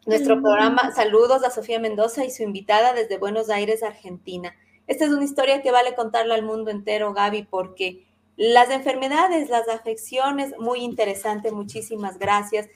Nuestro 0.05 0.41
programa, 0.41 0.93
saludos 0.95 1.43
a 1.43 1.51
Sofía 1.51 1.79
Mendoza 1.79 2.25
y 2.25 2.31
su 2.31 2.43
invitada 2.43 2.93
desde 2.93 3.17
Buenos 3.17 3.49
Aires, 3.49 3.83
Argentina. 3.83 4.55
Esta 4.87 5.05
es 5.05 5.11
una 5.11 5.23
historia 5.23 5.61
que 5.61 5.71
vale 5.71 5.93
contarla 5.95 6.35
al 6.35 6.43
mundo 6.43 6.71
entero, 6.71 7.13
Gaby, 7.13 7.43
porque 7.43 8.07
las 8.35 8.69
enfermedades, 8.69 9.49
las 9.49 9.67
afecciones, 9.67 10.53
muy 10.57 10.79
interesante, 10.79 11.51
muchísimas 11.51 12.17
gracias. 12.17 12.69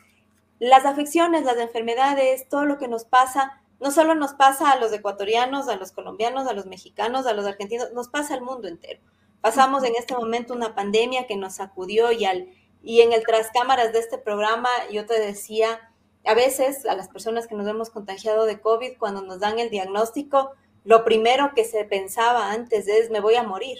Las 0.63 0.85
afecciones, 0.85 1.43
las 1.43 1.57
enfermedades, 1.57 2.47
todo 2.47 2.63
lo 2.63 2.77
que 2.77 2.87
nos 2.87 3.03
pasa, 3.03 3.61
no 3.81 3.91
solo 3.91 4.15
nos 4.15 4.33
pasa 4.33 4.71
a 4.71 4.79
los 4.79 4.93
ecuatorianos, 4.93 5.67
a 5.67 5.75
los 5.75 5.91
colombianos, 5.91 6.47
a 6.47 6.53
los 6.53 6.67
mexicanos, 6.67 7.27
a 7.27 7.33
los 7.33 7.45
argentinos, 7.45 7.91
nos 7.91 8.07
pasa 8.07 8.35
al 8.35 8.43
mundo 8.43 8.69
entero. 8.69 9.01
Pasamos 9.41 9.83
en 9.83 9.95
este 9.97 10.15
momento 10.15 10.53
una 10.53 10.73
pandemia 10.73 11.27
que 11.27 11.35
nos 11.35 11.55
sacudió 11.55 12.13
y, 12.13 12.23
al, 12.23 12.47
y 12.81 13.01
en 13.01 13.11
el 13.11 13.23
tras 13.25 13.51
cámaras 13.51 13.91
de 13.91 13.99
este 13.99 14.17
programa 14.17 14.69
yo 14.89 15.05
te 15.05 15.19
decía, 15.19 15.91
a 16.23 16.33
veces 16.33 16.85
a 16.85 16.95
las 16.95 17.09
personas 17.09 17.45
que 17.47 17.55
nos 17.55 17.67
hemos 17.67 17.89
contagiado 17.89 18.45
de 18.45 18.61
COVID, 18.61 18.97
cuando 18.97 19.21
nos 19.21 19.41
dan 19.41 19.59
el 19.59 19.69
diagnóstico, 19.69 20.53
lo 20.85 21.03
primero 21.03 21.51
que 21.53 21.65
se 21.65 21.83
pensaba 21.83 22.53
antes 22.53 22.87
es 22.87 23.09
me 23.09 23.19
voy 23.19 23.35
a 23.35 23.43
morir 23.43 23.79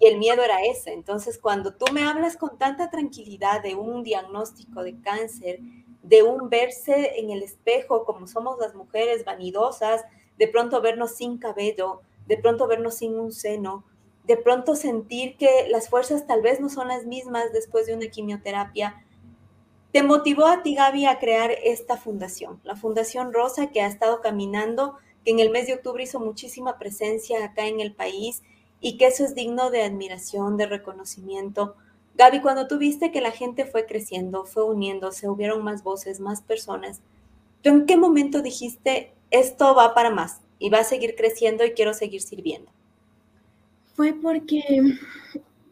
y 0.00 0.06
el 0.06 0.18
miedo 0.18 0.42
era 0.42 0.64
ese. 0.64 0.92
Entonces, 0.92 1.38
cuando 1.38 1.74
tú 1.74 1.84
me 1.92 2.02
hablas 2.02 2.36
con 2.36 2.58
tanta 2.58 2.90
tranquilidad 2.90 3.62
de 3.62 3.76
un 3.76 4.02
diagnóstico 4.02 4.82
de 4.82 4.98
cáncer, 5.00 5.60
de 6.02 6.22
un 6.22 6.48
verse 6.48 7.18
en 7.18 7.30
el 7.30 7.42
espejo 7.42 8.04
como 8.04 8.26
somos 8.26 8.58
las 8.58 8.74
mujeres 8.74 9.24
vanidosas, 9.24 10.02
de 10.38 10.48
pronto 10.48 10.80
vernos 10.80 11.12
sin 11.12 11.38
cabello, 11.38 12.00
de 12.26 12.36
pronto 12.38 12.66
vernos 12.66 12.94
sin 12.94 13.18
un 13.18 13.32
seno, 13.32 13.84
de 14.24 14.36
pronto 14.36 14.76
sentir 14.76 15.36
que 15.36 15.66
las 15.68 15.88
fuerzas 15.88 16.26
tal 16.26 16.42
vez 16.42 16.60
no 16.60 16.68
son 16.68 16.88
las 16.88 17.04
mismas 17.04 17.52
después 17.52 17.86
de 17.86 17.94
una 17.94 18.06
quimioterapia, 18.06 19.04
te 19.92 20.04
motivó 20.04 20.46
a 20.46 20.62
ti, 20.62 20.76
Gaby, 20.76 21.06
a 21.06 21.18
crear 21.18 21.50
esta 21.50 21.96
fundación, 21.96 22.60
la 22.62 22.76
Fundación 22.76 23.32
Rosa, 23.32 23.70
que 23.70 23.80
ha 23.80 23.88
estado 23.88 24.20
caminando, 24.20 24.94
que 25.24 25.32
en 25.32 25.40
el 25.40 25.50
mes 25.50 25.66
de 25.66 25.74
octubre 25.74 26.04
hizo 26.04 26.20
muchísima 26.20 26.78
presencia 26.78 27.44
acá 27.44 27.66
en 27.66 27.80
el 27.80 27.92
país 27.92 28.42
y 28.80 28.98
que 28.98 29.06
eso 29.06 29.24
es 29.24 29.34
digno 29.34 29.70
de 29.70 29.82
admiración, 29.82 30.56
de 30.56 30.66
reconocimiento. 30.66 31.74
Gaby, 32.20 32.42
cuando 32.42 32.66
tú 32.66 32.76
viste 32.76 33.10
que 33.10 33.22
la 33.22 33.30
gente 33.30 33.64
fue 33.64 33.86
creciendo, 33.86 34.44
fue 34.44 34.62
uniéndose, 34.62 35.26
hubieron 35.26 35.64
más 35.64 35.82
voces, 35.82 36.20
más 36.20 36.42
personas, 36.42 37.00
¿tú 37.62 37.70
en 37.70 37.86
qué 37.86 37.96
momento 37.96 38.42
dijiste, 38.42 39.14
esto 39.30 39.74
va 39.74 39.94
para 39.94 40.10
más 40.10 40.42
y 40.58 40.68
va 40.68 40.80
a 40.80 40.84
seguir 40.84 41.14
creciendo 41.16 41.64
y 41.64 41.70
quiero 41.70 41.94
seguir 41.94 42.20
sirviendo? 42.20 42.70
Fue 43.94 44.12
porque, 44.12 44.60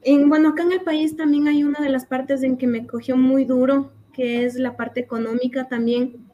en, 0.00 0.28
bueno, 0.30 0.48
acá 0.48 0.62
en 0.62 0.72
el 0.72 0.80
país 0.80 1.18
también 1.18 1.48
hay 1.48 1.64
una 1.64 1.80
de 1.80 1.90
las 1.90 2.06
partes 2.06 2.42
en 2.42 2.56
que 2.56 2.66
me 2.66 2.86
cogió 2.86 3.14
muy 3.14 3.44
duro, 3.44 3.92
que 4.14 4.46
es 4.46 4.54
la 4.54 4.74
parte 4.74 5.00
económica 5.00 5.68
también, 5.68 6.30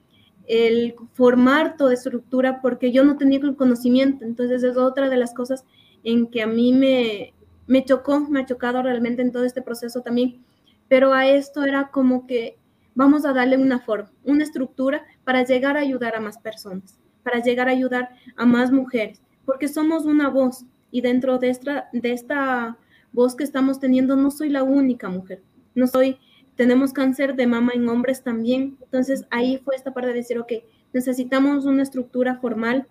el 0.46 0.94
formar 1.14 1.77
toda 1.77 1.92
estructura, 1.92 2.61
porque 2.62 2.92
yo 2.92 3.03
no 3.03 3.16
tenía 3.16 3.40
el 3.40 3.57
conocimiento, 3.57 4.24
entonces 4.24 4.62
es 4.62 4.77
otra 4.77 5.11
de 5.11 5.16
las 5.16 5.35
cosas 5.35 5.64
en 6.05 6.29
que 6.29 6.40
a 6.40 6.46
mí 6.46 6.72
me, 6.72 7.35
me 7.66 7.85
chocó, 7.85 8.20
me 8.20 8.40
ha 8.40 8.46
chocado 8.46 8.83
realmente 8.83 9.22
en 9.22 9.33
todo 9.33 9.44
este 9.44 9.62
proceso 9.62 10.03
también, 10.03 10.44
pero 10.88 11.12
a 11.12 11.27
esto 11.27 11.64
era 11.64 11.88
como 11.88 12.27
que 12.27 12.59
vamos 12.94 13.24
a 13.24 13.33
darle 13.33 13.57
una 13.57 13.81
forma, 13.81 14.11
una 14.24 14.44
estructura 14.44 15.05
para 15.24 15.44
llegar 15.44 15.77
a 15.77 15.81
ayudar 15.81 16.16
a 16.16 16.20
más 16.20 16.38
personas, 16.38 16.98
para 17.22 17.40
llegar 17.40 17.68
a 17.68 17.72
ayudar 17.72 18.11
a 18.37 18.46
más 18.46 18.70
mujeres, 18.70 19.20
porque 19.44 19.68
somos 19.68 20.05
una 20.05 20.29
voz 20.29 20.64
y 20.90 21.00
dentro 21.00 21.38
de 21.38 21.50
esta, 21.50 22.77
voz 23.12 23.37
que 23.37 23.44
estamos 23.44 23.79
teniendo 23.79 24.16
no 24.16 24.31
soy 24.31 24.48
la 24.48 24.62
única 24.62 25.09
mujer, 25.09 25.42
no 25.74 25.87
soy, 25.87 26.18
tenemos 26.57 26.92
cáncer 26.92 27.37
de 27.37 27.46
mama 27.46 27.72
en 27.74 27.88
hombres 27.88 28.22
también, 28.22 28.77
entonces 28.83 29.24
ahí 29.31 29.59
fue 29.64 29.77
esta 29.77 29.92
parte 29.92 30.09
de 30.09 30.14
decir, 30.14 30.38
ok, 30.38 30.53
necesitamos 30.92 31.64
una 31.64 31.83
estructura 31.83 32.37
formal 32.37 32.88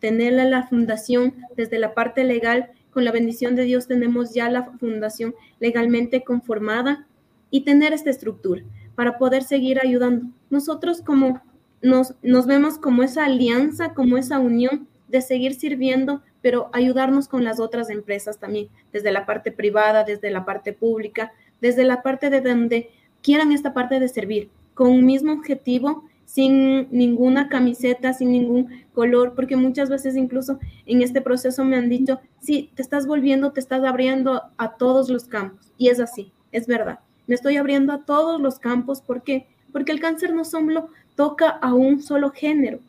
tenerla 0.00 0.44
la 0.44 0.66
fundación 0.66 1.34
desde 1.56 1.78
la 1.78 1.94
parte 1.94 2.24
legal. 2.24 2.70
Con 2.90 3.04
la 3.04 3.12
bendición 3.12 3.54
de 3.54 3.64
Dios 3.64 3.86
tenemos 3.86 4.34
ya 4.34 4.50
la 4.50 4.64
fundación 4.78 5.34
legalmente 5.60 6.24
conformada 6.24 7.06
y 7.50 7.62
tener 7.62 7.92
esta 7.92 8.10
estructura 8.10 8.62
para 8.94 9.18
poder 9.18 9.42
seguir 9.42 9.78
ayudando. 9.80 10.26
Nosotros 10.50 11.02
como 11.02 11.40
nos, 11.82 12.14
nos 12.22 12.46
vemos 12.46 12.78
como 12.78 13.02
esa 13.02 13.24
alianza, 13.24 13.94
como 13.94 14.16
esa 14.16 14.38
unión 14.38 14.88
de 15.08 15.20
seguir 15.22 15.54
sirviendo, 15.54 16.22
pero 16.42 16.70
ayudarnos 16.72 17.28
con 17.28 17.44
las 17.44 17.60
otras 17.60 17.90
empresas 17.90 18.38
también, 18.38 18.68
desde 18.92 19.12
la 19.12 19.26
parte 19.26 19.52
privada, 19.52 20.04
desde 20.04 20.30
la 20.30 20.44
parte 20.44 20.72
pública, 20.72 21.32
desde 21.60 21.84
la 21.84 22.02
parte 22.02 22.30
de 22.30 22.40
donde 22.40 22.90
quieran 23.22 23.52
esta 23.52 23.74
parte 23.74 24.00
de 24.00 24.08
servir, 24.08 24.50
con 24.74 24.90
un 24.90 25.04
mismo 25.04 25.32
objetivo 25.32 26.07
sin 26.28 26.88
ninguna 26.90 27.48
camiseta, 27.48 28.12
sin 28.12 28.32
ningún 28.32 28.68
color, 28.92 29.34
porque 29.34 29.56
muchas 29.56 29.88
veces 29.88 30.14
incluso 30.14 30.58
en 30.84 31.00
este 31.00 31.22
proceso 31.22 31.64
me 31.64 31.76
han 31.76 31.88
dicho, 31.88 32.20
sí, 32.38 32.70
te 32.74 32.82
estás 32.82 33.06
volviendo, 33.06 33.52
te 33.52 33.60
estás 33.60 33.82
abriendo 33.82 34.42
a 34.58 34.74
todos 34.74 35.08
los 35.08 35.24
campos. 35.24 35.72
Y 35.78 35.88
es 35.88 36.00
así, 36.00 36.30
es 36.52 36.66
verdad. 36.66 36.98
Me 37.26 37.34
estoy 37.34 37.56
abriendo 37.56 37.94
a 37.94 38.04
todos 38.04 38.42
los 38.42 38.58
campos. 38.58 39.00
¿Por 39.00 39.22
qué? 39.22 39.46
Porque 39.72 39.90
el 39.90 40.00
cáncer 40.00 40.34
no 40.34 40.44
solo 40.44 40.90
toca 41.16 41.48
a 41.48 41.72
un 41.72 42.02
solo 42.02 42.30
género, 42.30 42.80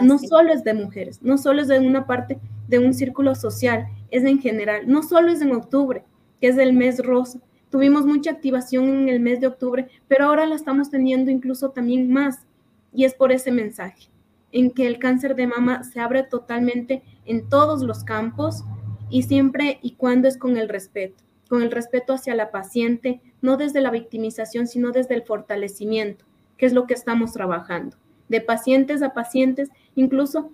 no 0.00 0.20
solo 0.20 0.52
es 0.52 0.62
de 0.62 0.74
mujeres, 0.74 1.20
no 1.20 1.36
solo 1.36 1.62
es 1.62 1.68
de 1.68 1.80
una 1.80 2.06
parte 2.06 2.38
de 2.68 2.78
un 2.78 2.94
círculo 2.94 3.34
social, 3.34 3.88
es 4.12 4.22
en 4.22 4.38
general, 4.38 4.82
no 4.86 5.02
solo 5.02 5.32
es 5.32 5.42
en 5.42 5.52
octubre, 5.52 6.04
que 6.40 6.46
es 6.46 6.58
el 6.58 6.74
mes 6.74 7.04
rosa. 7.04 7.40
Tuvimos 7.70 8.06
mucha 8.06 8.30
activación 8.30 8.84
en 8.84 9.08
el 9.08 9.18
mes 9.18 9.40
de 9.40 9.48
octubre, 9.48 9.88
pero 10.06 10.26
ahora 10.26 10.46
la 10.46 10.54
estamos 10.54 10.90
teniendo 10.90 11.32
incluso 11.32 11.70
también 11.70 12.08
más 12.12 12.46
y 12.94 13.04
es 13.04 13.14
por 13.14 13.32
ese 13.32 13.50
mensaje, 13.50 14.08
en 14.52 14.70
que 14.70 14.86
el 14.86 14.98
cáncer 14.98 15.34
de 15.34 15.46
mama 15.46 15.84
se 15.84 16.00
abre 16.00 16.22
totalmente 16.22 17.02
en 17.26 17.48
todos 17.48 17.82
los 17.82 18.04
campos 18.04 18.64
y 19.10 19.24
siempre 19.24 19.78
y 19.82 19.96
cuando 19.96 20.28
es 20.28 20.38
con 20.38 20.56
el 20.56 20.68
respeto, 20.68 21.22
con 21.48 21.62
el 21.62 21.70
respeto 21.70 22.14
hacia 22.14 22.34
la 22.34 22.50
paciente, 22.50 23.20
no 23.42 23.56
desde 23.56 23.80
la 23.80 23.90
victimización, 23.90 24.66
sino 24.66 24.92
desde 24.92 25.14
el 25.14 25.24
fortalecimiento, 25.24 26.24
que 26.56 26.66
es 26.66 26.72
lo 26.72 26.86
que 26.86 26.94
estamos 26.94 27.32
trabajando, 27.32 27.96
de 28.28 28.40
pacientes 28.40 29.02
a 29.02 29.12
pacientes, 29.12 29.70
incluso 29.94 30.50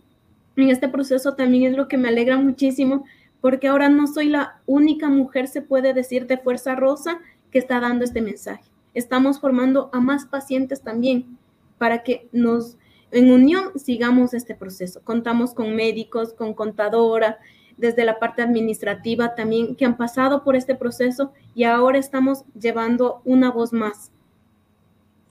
en 0.56 0.70
este 0.70 0.88
proceso 0.88 1.34
también 1.34 1.70
es 1.70 1.76
lo 1.76 1.88
que 1.88 1.98
me 1.98 2.08
alegra 2.08 2.36
muchísimo, 2.36 3.04
porque 3.40 3.68
ahora 3.68 3.88
no 3.88 4.06
soy 4.06 4.28
la 4.28 4.60
única 4.66 5.08
mujer, 5.08 5.48
se 5.48 5.62
puede 5.62 5.94
decir, 5.94 6.26
de 6.26 6.36
Fuerza 6.36 6.74
Rosa 6.74 7.20
que 7.50 7.58
está 7.58 7.80
dando 7.80 8.04
este 8.04 8.20
mensaje. 8.20 8.64
Estamos 8.92 9.40
formando 9.40 9.88
a 9.92 10.00
más 10.00 10.26
pacientes 10.26 10.82
también, 10.82 11.38
para 11.80 12.02
que 12.02 12.28
nos, 12.30 12.76
en 13.10 13.30
unión, 13.30 13.72
sigamos 13.78 14.34
este 14.34 14.54
proceso. 14.54 15.00
Contamos 15.02 15.54
con 15.54 15.74
médicos, 15.74 16.34
con 16.34 16.52
contadora, 16.52 17.38
desde 17.78 18.04
la 18.04 18.18
parte 18.18 18.42
administrativa 18.42 19.34
también, 19.34 19.74
que 19.76 19.86
han 19.86 19.96
pasado 19.96 20.44
por 20.44 20.56
este 20.56 20.74
proceso 20.74 21.32
y 21.54 21.64
ahora 21.64 21.96
estamos 21.96 22.44
llevando 22.52 23.22
una 23.24 23.50
voz 23.50 23.72
más. 23.72 24.12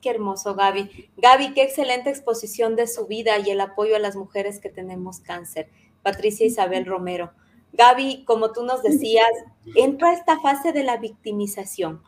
Qué 0.01 0.09
hermoso, 0.09 0.55
Gaby. 0.55 1.11
Gaby, 1.17 1.53
qué 1.53 1.61
excelente 1.61 2.09
exposición 2.09 2.75
de 2.75 2.87
su 2.87 3.05
vida 3.05 3.37
y 3.37 3.51
el 3.51 3.61
apoyo 3.61 3.95
a 3.95 3.99
las 3.99 4.15
mujeres 4.15 4.59
que 4.59 4.69
tenemos 4.69 5.19
cáncer. 5.19 5.69
Patricia 6.01 6.47
Isabel 6.47 6.87
Romero. 6.87 7.31
Gaby, 7.73 8.23
como 8.25 8.53
tú 8.53 8.63
nos 8.63 8.81
decías, 8.81 9.29
entra 9.75 10.13
esta 10.13 10.39
fase 10.39 10.71
de 10.71 10.81
la 10.81 10.97
victimización, 10.97 12.01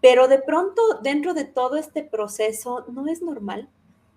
pero 0.00 0.26
de 0.26 0.40
pronto 0.40 0.82
dentro 1.00 1.32
de 1.32 1.44
todo 1.44 1.76
este 1.76 2.02
proceso 2.02 2.86
no 2.88 3.06
es 3.06 3.22
normal 3.22 3.68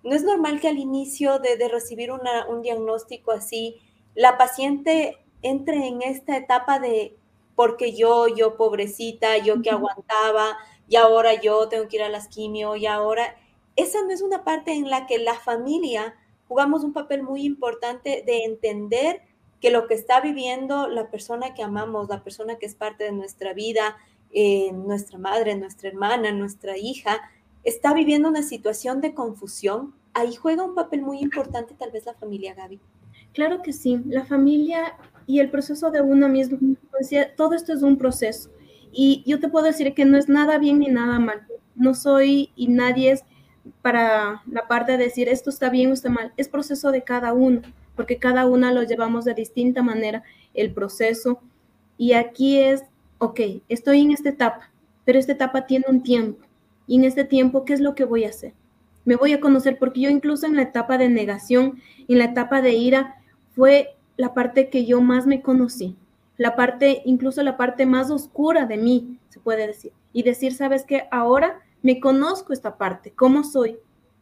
no 0.08 0.16
es 0.16 0.24
normal 0.24 0.62
que 0.62 0.70
al 0.70 0.78
inicio 0.78 1.40
de, 1.40 1.68
recibir 1.68 2.12
un 2.14 2.62
diagnóstico 2.62 3.32
así, 3.32 3.76
la 4.16 4.38
paciente 4.38 5.18
entre 5.42 5.86
en 5.86 6.02
esta 6.02 6.38
etapa 6.38 6.80
de 6.80 7.18
porque 7.56 7.94
yo, 7.94 8.28
yo 8.30 8.56
pobrecita, 8.56 9.38
yo 9.38 9.62
que 9.62 9.70
aguantaba, 9.70 10.58
y 10.88 10.96
ahora 10.96 11.34
yo 11.34 11.68
tengo 11.68 11.90
que 11.90 11.98
ir 11.98 12.04
a 12.04 12.10
las 12.10 12.30
quimio, 12.30 12.78
y 12.78 12.86
ahora, 12.86 13.36
esa 13.76 14.02
no 14.04 14.12
es 14.12 14.22
una 14.22 14.46
parte 14.46 14.72
en 14.72 14.90
la 14.90 15.08
que 15.08 15.18
la 15.18 15.34
familia 15.34 16.16
jugamos 16.48 16.86
un 16.86 16.94
papel 16.94 17.22
muy 17.22 17.44
importante 17.44 18.24
de 18.26 18.46
entender 18.46 19.24
que 19.60 19.72
lo 19.72 19.88
que 19.88 19.96
está 19.96 20.22
viviendo 20.22 20.88
la 20.88 21.12
persona 21.12 21.54
que 21.54 21.64
amamos, 21.64 22.08
la 22.08 22.24
persona 22.24 22.58
que 22.58 22.66
es 22.66 22.76
parte 22.76 23.04
de 23.04 23.12
nuestra 23.12 23.52
vida, 23.54 23.98
eh, 24.32 24.72
nuestra 24.72 25.18
madre, 25.18 25.56
nuestra 25.56 25.90
hermana, 25.90 26.32
nuestra 26.32 26.78
hija, 26.78 27.20
está 27.68 27.94
viviendo 27.94 28.30
una 28.30 28.44
situación 28.44 29.02
de 29.02 29.14
confusión, 29.14 29.94
ahí 30.14 30.34
juega 30.36 30.64
un 30.64 30.74
papel 30.74 31.02
muy 31.02 31.20
importante 31.20 31.76
tal 31.78 31.92
vez 31.92 32.06
la 32.06 32.14
familia, 32.14 32.54
Gaby. 32.56 32.80
Claro 33.34 33.62
que 33.62 33.74
sí, 33.74 34.02
la 34.08 34.24
familia 34.24 34.96
y 35.26 35.42
el 35.42 35.52
proceso 35.52 35.92
de 35.92 36.00
uno 36.02 36.30
mismo, 36.30 36.58
todo 37.36 37.54
esto 37.54 37.74
es 37.74 37.84
un 37.84 37.98
proceso. 37.98 38.50
Y 38.94 39.22
yo 39.28 39.42
te 39.42 39.50
puedo 39.50 39.66
decir 39.66 39.94
que 39.94 40.06
no 40.06 40.18
es 40.18 40.30
nada 40.30 40.58
bien 40.58 40.80
ni 40.80 40.88
nada 40.88 41.20
mal. 41.20 41.46
No 41.76 41.94
soy 41.94 42.52
y 42.56 42.70
nadie 42.70 43.12
es 43.12 43.24
para 43.82 44.42
la 44.50 44.66
parte 44.70 44.94
de 44.94 45.04
decir 45.04 45.28
esto 45.28 45.50
está 45.50 45.70
bien 45.70 45.92
o 45.92 45.94
está 45.94 46.10
mal. 46.10 46.32
Es 46.38 46.48
proceso 46.48 46.92
de 46.92 47.04
cada 47.04 47.34
uno, 47.34 47.62
porque 47.98 48.18
cada 48.18 48.46
una 48.46 48.72
lo 48.72 48.84
llevamos 48.84 49.26
de 49.26 49.34
distinta 49.34 49.84
manera, 49.84 50.24
el 50.54 50.74
proceso. 50.74 51.42
Y 51.98 52.14
aquí 52.14 52.62
es, 52.62 52.86
ok, 53.18 53.42
estoy 53.68 54.04
en 54.04 54.12
esta 54.12 54.30
etapa, 54.30 54.72
pero 55.04 55.20
esta 55.20 55.34
etapa 55.34 55.66
tiene 55.66 55.86
un 55.90 56.02
tiempo 56.02 56.47
y 56.88 56.96
en 56.96 57.04
este 57.04 57.26
tiempo, 57.26 57.66
¿qué 57.66 57.74
es 57.74 57.82
lo 57.82 57.94
que 57.94 58.06
voy 58.06 58.24
a 58.24 58.30
hacer? 58.30 58.54
me 59.08 59.16
voy 59.16 59.32
a 59.32 59.40
conocer, 59.40 59.80
porque 59.80 60.02
yo 60.02 60.10
incluso 60.10 60.48
en 60.48 60.58
la 60.58 60.64
etapa 60.64 60.98
de 60.98 61.08
negación, 61.08 61.80
en 62.10 62.18
la 62.18 62.26
etapa 62.26 62.62
de 62.62 62.74
ira, 62.74 63.16
fue 63.56 63.96
la 64.18 64.34
parte 64.34 64.70
que 64.70 64.86
yo 64.86 65.00
más 65.00 65.26
me 65.26 65.42
conocí, 65.42 65.96
la 66.36 66.58
parte, 66.58 67.04
incluso 67.06 67.42
la 67.42 67.56
parte 67.56 67.86
más 67.86 68.12
oscura 68.12 68.66
de 68.66 68.76
mí, 68.76 69.18
se 69.30 69.40
puede 69.40 69.66
decir. 69.66 69.94
Y 70.12 70.24
decir, 70.24 70.54
sabes 70.54 70.84
que 70.84 71.08
ahora 71.10 71.62
me 71.82 72.02
conozco 72.02 72.52
esta 72.52 72.78
parte, 72.78 73.14
cómo 73.16 73.46
soy, 73.46 73.78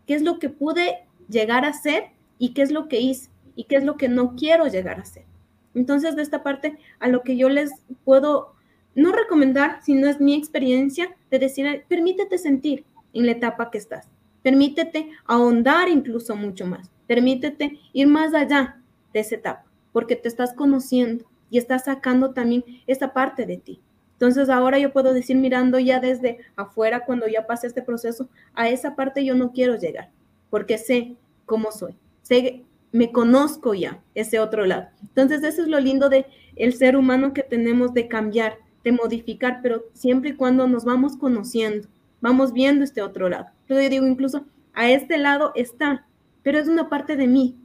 qué 0.05 0.13
es 0.13 0.21
lo 0.21 0.37
que 0.37 0.49
pude 0.49 1.07
llegar 1.29 1.65
a 1.65 1.73
ser 1.73 2.11
y 2.37 2.53
qué 2.53 2.61
es 2.61 2.71
lo 2.71 2.87
que 2.87 3.01
hice 3.01 3.31
y 3.55 3.63
qué 3.63 3.77
es 3.77 3.83
lo 3.83 3.97
que 3.97 4.07
no 4.07 4.35
quiero 4.35 4.67
llegar 4.67 4.99
a 4.99 5.05
ser. 5.05 5.25
Entonces, 5.73 6.15
de 6.15 6.21
esta 6.21 6.43
parte, 6.43 6.77
a 6.99 7.07
lo 7.07 7.23
que 7.23 7.37
yo 7.37 7.49
les 7.49 7.71
puedo 8.03 8.53
no 8.95 9.11
recomendar, 9.11 9.79
sino 9.83 10.07
es 10.07 10.19
mi 10.19 10.33
experiencia 10.33 11.15
de 11.29 11.39
decir, 11.39 11.83
permítete 11.87 12.37
sentir 12.37 12.85
en 13.13 13.25
la 13.25 13.33
etapa 13.33 13.69
que 13.69 13.77
estás, 13.77 14.09
permítete 14.41 15.09
ahondar 15.25 15.89
incluso 15.89 16.35
mucho 16.35 16.65
más, 16.65 16.89
permítete 17.07 17.79
ir 17.93 18.07
más 18.07 18.33
allá 18.33 18.81
de 19.13 19.19
esa 19.19 19.35
etapa, 19.35 19.65
porque 19.91 20.15
te 20.15 20.27
estás 20.27 20.53
conociendo 20.53 21.25
y 21.49 21.57
estás 21.57 21.85
sacando 21.85 22.31
también 22.31 22.63
esa 22.87 23.13
parte 23.13 23.45
de 23.45 23.57
ti. 23.57 23.79
Entonces 24.13 24.49
ahora 24.49 24.79
yo 24.79 24.93
puedo 24.93 25.13
decir 25.13 25.35
mirando 25.35 25.77
ya 25.77 25.99
desde 25.99 26.39
afuera, 26.55 27.05
cuando 27.05 27.27
ya 27.27 27.45
pase 27.45 27.67
este 27.67 27.81
proceso, 27.81 28.29
a 28.53 28.69
esa 28.69 28.95
parte 28.95 29.25
yo 29.25 29.35
no 29.35 29.51
quiero 29.51 29.75
llegar, 29.75 30.09
porque 30.49 30.77
sé 30.77 31.15
cómo 31.45 31.71
soy, 31.71 31.95
sé, 32.21 32.63
me 32.91 33.11
conozco 33.11 33.73
ya 33.73 33.99
ese 34.15 34.39
otro 34.39 34.65
lado. 34.65 34.87
Entonces 35.01 35.43
eso 35.43 35.61
es 35.63 35.67
lo 35.67 35.81
lindo 35.81 36.07
de 36.07 36.25
el 36.55 36.73
ser 36.73 36.95
humano 36.95 37.33
que 37.33 37.43
tenemos 37.43 37.93
de 37.93 38.07
cambiar, 38.07 38.57
de 38.85 38.91
modificar, 38.91 39.59
pero 39.61 39.83
siempre 39.93 40.29
y 40.29 40.35
cuando 40.35 40.67
nos 40.67 40.85
vamos 40.85 41.17
conociendo, 41.17 41.89
vamos 42.21 42.53
viendo 42.53 42.83
este 42.83 43.01
otro 43.01 43.27
lado. 43.27 43.47
Yo 43.67 43.75
digo, 43.77 44.05
incluso 44.05 44.45
a 44.73 44.89
este 44.89 45.17
lado 45.17 45.51
está, 45.55 46.07
pero 46.43 46.59
es 46.59 46.67
una 46.67 46.87
parte 46.87 47.17
de 47.17 47.27
mí, 47.27 47.57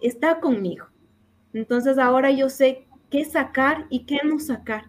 está 0.00 0.38
conmigo. 0.38 0.86
Entonces 1.52 1.98
ahora 1.98 2.30
yo 2.30 2.48
sé 2.48 2.86
qué 3.10 3.24
sacar 3.24 3.86
y 3.90 4.04
qué 4.04 4.20
no 4.24 4.38
sacar, 4.38 4.84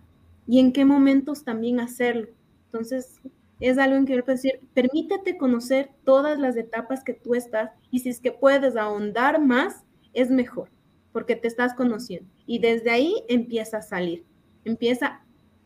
y 0.48 0.60
en 0.60 0.72
qué 0.72 0.86
momentos 0.86 1.44
también 1.44 1.80
hacerlo. 1.80 2.28
Entonces 2.68 3.20
es 3.60 3.80
algo 3.80 3.96
en 3.96 4.06
que 4.06 4.16
yo 4.16 4.22
decir, 4.22 4.60
permítete 4.76 5.38
conocer 5.38 5.90
todas 6.04 6.38
las 6.38 6.56
etapas 6.56 7.04
que 7.04 7.14
tú 7.14 7.34
estás, 7.34 7.72
y 7.90 8.00
si 8.00 8.10
es 8.10 8.20
que 8.20 8.32
puedes 8.32 8.76
ahondar 8.76 9.42
más, 9.42 9.84
es 10.14 10.30
mejor, 10.30 10.70
porque 11.12 11.36
te 11.36 11.48
estás 11.48 11.74
conociendo. 11.74 12.30
Y 12.46 12.60
desde 12.60 12.92
ahí 12.92 13.24
empieza 13.28 13.78
a 13.78 13.82
salir, 13.82 14.24
empieza 14.66 15.24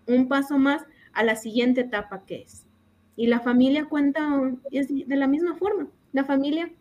un 0.08 0.28
paso 0.28 0.58
más 0.58 0.84
a 1.14 1.24
la 1.24 1.36
siguiente 1.36 1.82
etapa 1.82 2.24
que 2.26 2.44
es. 2.44 2.66
Y 3.16 3.28
la 3.28 3.40
familia 3.40 3.86
cuenta, 3.86 4.30
es 4.72 4.88
de 4.90 5.16
la 5.16 5.28
misma 5.28 5.56
forma. 5.56 5.88
La 6.14 6.24
familia 6.24 6.72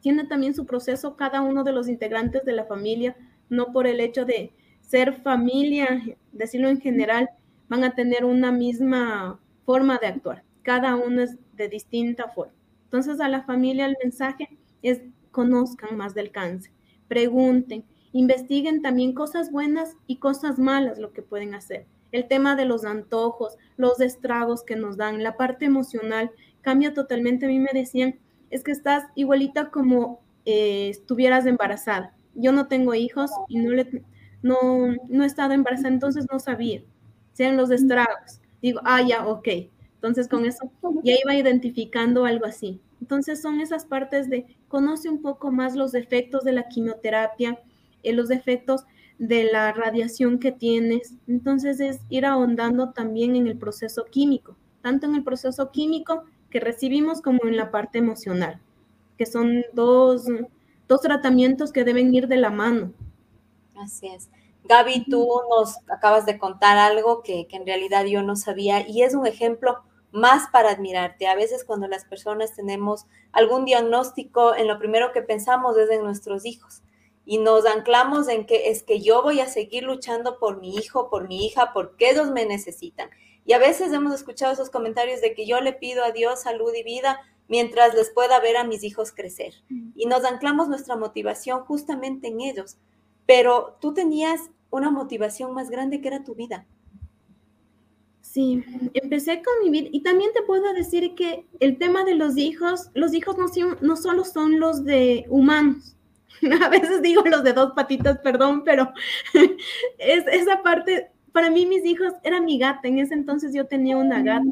tiene 0.00 0.24
también 0.24 0.54
su 0.54 0.66
proceso, 0.66 1.16
cada 1.16 1.42
uno 1.42 1.64
de 1.64 1.72
los 1.72 1.88
integrantes 1.88 2.44
de 2.44 2.52
la 2.52 2.64
familia, 2.64 3.16
no 3.48 3.72
por 3.72 3.86
el 3.86 4.00
hecho 4.00 4.24
de 4.24 4.52
ser 4.80 5.20
familia, 5.22 6.02
decirlo 6.32 6.68
en 6.68 6.80
general, 6.80 7.28
van 7.68 7.84
a 7.84 7.94
tener 7.94 8.24
una 8.24 8.52
misma 8.52 9.40
forma 9.64 9.98
de 9.98 10.06
actuar. 10.06 10.42
Cada 10.62 10.96
uno 10.96 11.22
es 11.22 11.36
de 11.56 11.68
distinta 11.68 12.28
forma. 12.28 12.54
Entonces 12.84 13.20
a 13.20 13.28
la 13.28 13.42
familia 13.42 13.86
el 13.86 13.96
mensaje 14.02 14.48
es 14.82 15.02
conozcan 15.30 15.96
más 15.96 16.14
del 16.14 16.30
cáncer, 16.30 16.72
pregunten, 17.08 17.84
investiguen 18.12 18.80
también 18.80 19.12
cosas 19.12 19.50
buenas 19.52 19.96
y 20.06 20.16
cosas 20.16 20.58
malas 20.58 20.98
lo 20.98 21.12
que 21.12 21.20
pueden 21.20 21.54
hacer 21.54 21.86
el 22.12 22.28
tema 22.28 22.56
de 22.56 22.64
los 22.64 22.84
antojos, 22.84 23.56
los 23.76 24.00
estragos 24.00 24.62
que 24.62 24.76
nos 24.76 24.96
dan, 24.96 25.22
la 25.22 25.36
parte 25.36 25.64
emocional 25.64 26.30
cambia 26.62 26.94
totalmente. 26.94 27.46
A 27.46 27.48
mí 27.48 27.58
me 27.58 27.70
decían, 27.72 28.18
es 28.50 28.62
que 28.62 28.72
estás 28.72 29.04
igualita 29.14 29.70
como 29.70 30.20
eh, 30.44 30.88
estuvieras 30.88 31.46
embarazada. 31.46 32.14
Yo 32.34 32.52
no 32.52 32.68
tengo 32.68 32.94
hijos 32.94 33.30
y 33.48 33.58
no, 33.58 33.70
le, 33.70 34.02
no, 34.42 34.88
no 35.08 35.24
he 35.24 35.26
estado 35.26 35.52
embarazada, 35.52 35.88
entonces 35.88 36.26
no 36.30 36.38
sabía. 36.38 36.82
Sean 37.32 37.56
los 37.56 37.70
estragos. 37.70 38.40
Digo, 38.62 38.80
ah, 38.84 39.02
ya, 39.02 39.26
ok. 39.26 39.48
Entonces 39.94 40.28
con 40.28 40.44
eso 40.44 40.70
ya 41.02 41.14
iba 41.22 41.34
identificando 41.34 42.24
algo 42.24 42.46
así. 42.46 42.80
Entonces 43.00 43.42
son 43.42 43.60
esas 43.60 43.84
partes 43.84 44.30
de 44.30 44.46
conoce 44.68 45.08
un 45.08 45.20
poco 45.20 45.50
más 45.50 45.74
los 45.74 45.94
efectos 45.94 46.44
de 46.44 46.52
la 46.52 46.68
quimioterapia, 46.68 47.58
eh, 48.02 48.12
los 48.12 48.30
efectos 48.30 48.84
de 49.18 49.44
la 49.44 49.72
radiación 49.72 50.38
que 50.38 50.52
tienes. 50.52 51.14
Entonces 51.26 51.80
es 51.80 52.00
ir 52.08 52.26
ahondando 52.26 52.90
también 52.92 53.36
en 53.36 53.46
el 53.46 53.58
proceso 53.58 54.04
químico, 54.04 54.56
tanto 54.82 55.06
en 55.06 55.14
el 55.14 55.24
proceso 55.24 55.70
químico 55.70 56.24
que 56.50 56.60
recibimos 56.60 57.22
como 57.22 57.40
en 57.44 57.56
la 57.56 57.70
parte 57.70 57.98
emocional, 57.98 58.60
que 59.18 59.26
son 59.26 59.64
dos, 59.72 60.26
dos 60.88 61.00
tratamientos 61.00 61.72
que 61.72 61.84
deben 61.84 62.14
ir 62.14 62.28
de 62.28 62.36
la 62.36 62.50
mano. 62.50 62.92
Así 63.76 64.08
es. 64.08 64.28
Gaby, 64.64 65.06
tú 65.08 65.28
nos 65.48 65.76
acabas 65.88 66.26
de 66.26 66.38
contar 66.38 66.76
algo 66.76 67.22
que, 67.22 67.46
que 67.46 67.56
en 67.56 67.66
realidad 67.66 68.04
yo 68.04 68.22
no 68.22 68.34
sabía 68.34 68.86
y 68.88 69.02
es 69.02 69.14
un 69.14 69.26
ejemplo 69.26 69.78
más 70.10 70.48
para 70.50 70.70
admirarte. 70.70 71.28
A 71.28 71.36
veces 71.36 71.64
cuando 71.64 71.86
las 71.86 72.04
personas 72.04 72.54
tenemos 72.54 73.06
algún 73.32 73.64
diagnóstico, 73.64 74.56
en 74.56 74.66
lo 74.66 74.78
primero 74.78 75.12
que 75.12 75.22
pensamos 75.22 75.76
es 75.76 75.90
en 75.90 76.02
nuestros 76.02 76.44
hijos 76.46 76.82
y 77.26 77.38
nos 77.38 77.66
anclamos 77.66 78.28
en 78.28 78.46
que 78.46 78.70
es 78.70 78.84
que 78.84 79.00
yo 79.00 79.22
voy 79.22 79.40
a 79.40 79.48
seguir 79.48 79.82
luchando 79.82 80.38
por 80.38 80.60
mi 80.60 80.76
hijo, 80.76 81.10
por 81.10 81.26
mi 81.26 81.44
hija, 81.44 81.72
porque 81.74 82.10
ellos 82.10 82.30
me 82.30 82.46
necesitan. 82.46 83.10
Y 83.44 83.52
a 83.52 83.58
veces 83.58 83.92
hemos 83.92 84.14
escuchado 84.14 84.52
esos 84.52 84.70
comentarios 84.70 85.20
de 85.20 85.34
que 85.34 85.44
yo 85.44 85.60
le 85.60 85.72
pido 85.72 86.04
a 86.04 86.12
Dios 86.12 86.42
salud 86.42 86.72
y 86.72 86.84
vida 86.84 87.20
mientras 87.48 87.94
les 87.94 88.10
pueda 88.10 88.40
ver 88.40 88.56
a 88.56 88.64
mis 88.64 88.84
hijos 88.84 89.12
crecer. 89.12 89.54
Mm. 89.68 89.90
Y 89.96 90.06
nos 90.06 90.24
anclamos 90.24 90.68
nuestra 90.68 90.96
motivación 90.96 91.64
justamente 91.64 92.28
en 92.28 92.40
ellos. 92.40 92.78
Pero 93.26 93.76
tú 93.80 93.92
tenías 93.92 94.40
una 94.70 94.90
motivación 94.90 95.52
más 95.52 95.68
grande 95.68 96.00
que 96.00 96.08
era 96.08 96.22
tu 96.22 96.36
vida. 96.36 96.66
Sí, 98.20 98.62
empecé 98.94 99.42
con 99.42 99.54
mi 99.64 99.70
vida 99.70 99.88
y 99.90 100.02
también 100.02 100.30
te 100.32 100.42
puedo 100.42 100.72
decir 100.74 101.14
que 101.14 101.46
el 101.58 101.78
tema 101.78 102.04
de 102.04 102.14
los 102.14 102.36
hijos, 102.36 102.90
los 102.92 103.14
hijos 103.14 103.36
no, 103.38 103.46
no 103.80 103.96
solo 103.96 104.24
son 104.24 104.60
los 104.60 104.84
de 104.84 105.24
humanos, 105.28 105.96
a 106.62 106.68
veces 106.68 107.02
digo 107.02 107.22
los 107.22 107.42
de 107.44 107.52
dos 107.52 107.72
patitas, 107.72 108.18
perdón, 108.18 108.64
pero 108.64 108.92
es 109.98 110.24
esa 110.26 110.62
parte, 110.62 111.10
para 111.32 111.50
mí 111.50 111.66
mis 111.66 111.84
hijos 111.84 112.12
era 112.22 112.40
mi 112.40 112.58
gata, 112.58 112.88
en 112.88 112.98
ese 112.98 113.14
entonces 113.14 113.54
yo 113.54 113.66
tenía 113.66 113.96
una 113.96 114.22
gata. 114.22 114.50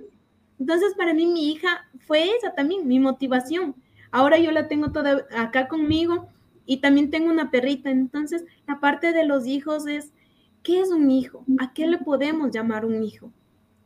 Entonces 0.58 0.94
para 0.94 1.14
mí 1.14 1.26
mi 1.26 1.52
hija 1.52 1.88
fue 2.06 2.30
esa 2.36 2.54
también, 2.54 2.86
mi 2.86 2.98
motivación. 3.00 3.74
Ahora 4.10 4.38
yo 4.38 4.52
la 4.52 4.68
tengo 4.68 4.92
toda 4.92 5.26
acá 5.36 5.66
conmigo 5.68 6.28
y 6.66 6.78
también 6.78 7.10
tengo 7.10 7.30
una 7.30 7.50
perrita. 7.50 7.90
Entonces 7.90 8.44
la 8.66 8.80
parte 8.80 9.12
de 9.12 9.24
los 9.24 9.46
hijos 9.46 9.86
es, 9.86 10.12
¿qué 10.62 10.80
es 10.80 10.90
un 10.90 11.10
hijo? 11.10 11.44
¿A 11.58 11.72
qué 11.72 11.86
le 11.86 11.98
podemos 11.98 12.50
llamar 12.52 12.84
un 12.84 13.02
hijo? 13.02 13.32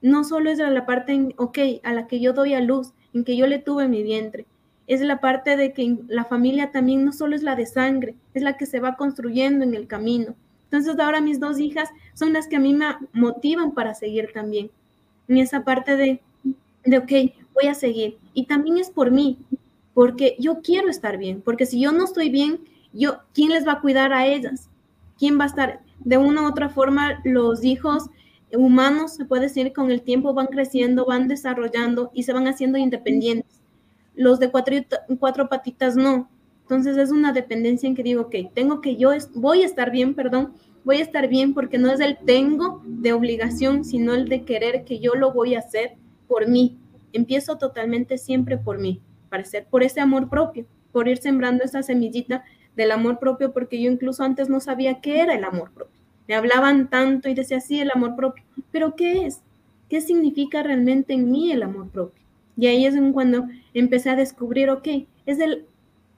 No 0.00 0.24
solo 0.24 0.50
es 0.50 0.58
la 0.58 0.86
parte, 0.86 1.12
en, 1.12 1.34
ok, 1.38 1.58
a 1.82 1.92
la 1.92 2.06
que 2.06 2.20
yo 2.20 2.32
doy 2.32 2.54
a 2.54 2.60
luz, 2.60 2.92
en 3.14 3.24
que 3.24 3.36
yo 3.36 3.46
le 3.46 3.58
tuve 3.58 3.84
en 3.84 3.90
mi 3.90 4.02
vientre, 4.02 4.46
es 4.88 5.02
la 5.02 5.20
parte 5.20 5.56
de 5.56 5.74
que 5.74 5.98
la 6.08 6.24
familia 6.24 6.72
también 6.72 7.04
no 7.04 7.12
solo 7.12 7.36
es 7.36 7.42
la 7.42 7.54
de 7.54 7.66
sangre, 7.66 8.14
es 8.32 8.42
la 8.42 8.56
que 8.56 8.64
se 8.64 8.80
va 8.80 8.96
construyendo 8.96 9.62
en 9.62 9.74
el 9.74 9.86
camino. 9.86 10.34
Entonces 10.64 10.98
ahora 10.98 11.20
mis 11.20 11.38
dos 11.38 11.60
hijas 11.60 11.90
son 12.14 12.32
las 12.32 12.48
que 12.48 12.56
a 12.56 12.60
mí 12.60 12.74
me 12.74 12.86
motivan 13.12 13.72
para 13.72 13.94
seguir 13.94 14.30
también. 14.32 14.70
En 15.28 15.36
esa 15.36 15.62
parte 15.62 15.96
de, 15.96 16.22
de, 16.86 16.98
ok, 16.98 17.12
voy 17.54 17.68
a 17.68 17.74
seguir. 17.74 18.16
Y 18.32 18.46
también 18.46 18.78
es 18.78 18.90
por 18.90 19.10
mí, 19.10 19.38
porque 19.92 20.36
yo 20.38 20.62
quiero 20.62 20.88
estar 20.88 21.18
bien, 21.18 21.42
porque 21.42 21.66
si 21.66 21.80
yo 21.80 21.92
no 21.92 22.04
estoy 22.04 22.30
bien, 22.30 22.60
yo, 22.94 23.18
¿quién 23.34 23.50
les 23.50 23.66
va 23.66 23.72
a 23.72 23.80
cuidar 23.82 24.14
a 24.14 24.26
ellas? 24.26 24.70
¿Quién 25.18 25.38
va 25.38 25.44
a 25.44 25.48
estar? 25.48 25.80
De 25.98 26.16
una 26.16 26.42
u 26.42 26.46
otra 26.46 26.70
forma, 26.70 27.20
los 27.24 27.62
hijos 27.62 28.08
humanos, 28.52 29.16
se 29.16 29.26
puede 29.26 29.42
decir, 29.42 29.74
con 29.74 29.90
el 29.90 30.00
tiempo 30.00 30.32
van 30.32 30.46
creciendo, 30.46 31.04
van 31.04 31.28
desarrollando 31.28 32.10
y 32.14 32.22
se 32.22 32.32
van 32.32 32.48
haciendo 32.48 32.78
independientes 32.78 33.57
los 34.18 34.40
de 34.40 34.50
cuatro, 34.50 35.48
patitas 35.48 35.96
no. 35.96 36.28
Entonces 36.62 36.98
es 36.98 37.10
una 37.10 37.32
dependencia 37.32 37.86
en 37.86 37.94
que 37.94 38.02
digo, 38.02 38.22
ok, 38.22 38.34
tengo 38.52 38.80
que 38.80 38.96
yo, 38.96 39.10
voy 39.34 39.62
a 39.62 39.66
estar 39.66 39.90
bien, 39.90 40.14
perdón, 40.14 40.52
voy 40.84 40.98
a 40.98 41.02
estar 41.02 41.28
bien 41.28 41.54
porque 41.54 41.78
no 41.78 41.90
es 41.90 42.00
el 42.00 42.18
tengo 42.18 42.82
de 42.84 43.12
obligación, 43.12 43.84
sino 43.84 44.14
el 44.14 44.28
de 44.28 44.44
querer 44.44 44.84
que 44.84 44.98
yo 44.98 45.14
lo 45.14 45.32
voy 45.32 45.54
a 45.54 45.60
hacer 45.60 45.94
por 46.26 46.48
mí. 46.48 46.76
Empiezo 47.12 47.56
totalmente 47.56 48.18
siempre 48.18 48.58
por 48.58 48.78
mí, 48.78 49.00
para 49.30 49.44
ser 49.44 49.66
por 49.66 49.82
ese 49.82 50.00
amor 50.00 50.28
propio, 50.28 50.66
por 50.92 51.08
ir 51.08 51.18
sembrando 51.18 51.64
esa 51.64 51.82
semillita 51.82 52.44
del 52.76 52.90
amor 52.90 53.18
propio, 53.18 53.52
porque 53.52 53.80
yo 53.80 53.90
incluso 53.90 54.24
antes 54.24 54.48
no 54.48 54.60
sabía 54.60 55.00
qué 55.00 55.20
era 55.20 55.34
el 55.34 55.44
amor 55.44 55.70
propio. 55.72 55.96
Me 56.26 56.34
hablaban 56.34 56.90
tanto 56.90 57.28
y 57.28 57.34
decía, 57.34 57.60
sí, 57.60 57.80
el 57.80 57.90
amor 57.92 58.14
propio, 58.16 58.44
pero 58.72 58.94
¿qué 58.94 59.26
es? 59.26 59.42
¿Qué 59.88 60.00
significa 60.00 60.62
realmente 60.62 61.14
en 61.14 61.30
mí 61.30 61.50
el 61.50 61.62
amor 61.62 61.88
propio? 61.88 62.27
Y 62.58 62.66
ahí 62.66 62.84
es 62.84 62.96
cuando 63.12 63.46
empecé 63.72 64.10
a 64.10 64.16
descubrir, 64.16 64.68
ok, 64.68 64.88
es 65.26 65.38
el 65.38 65.64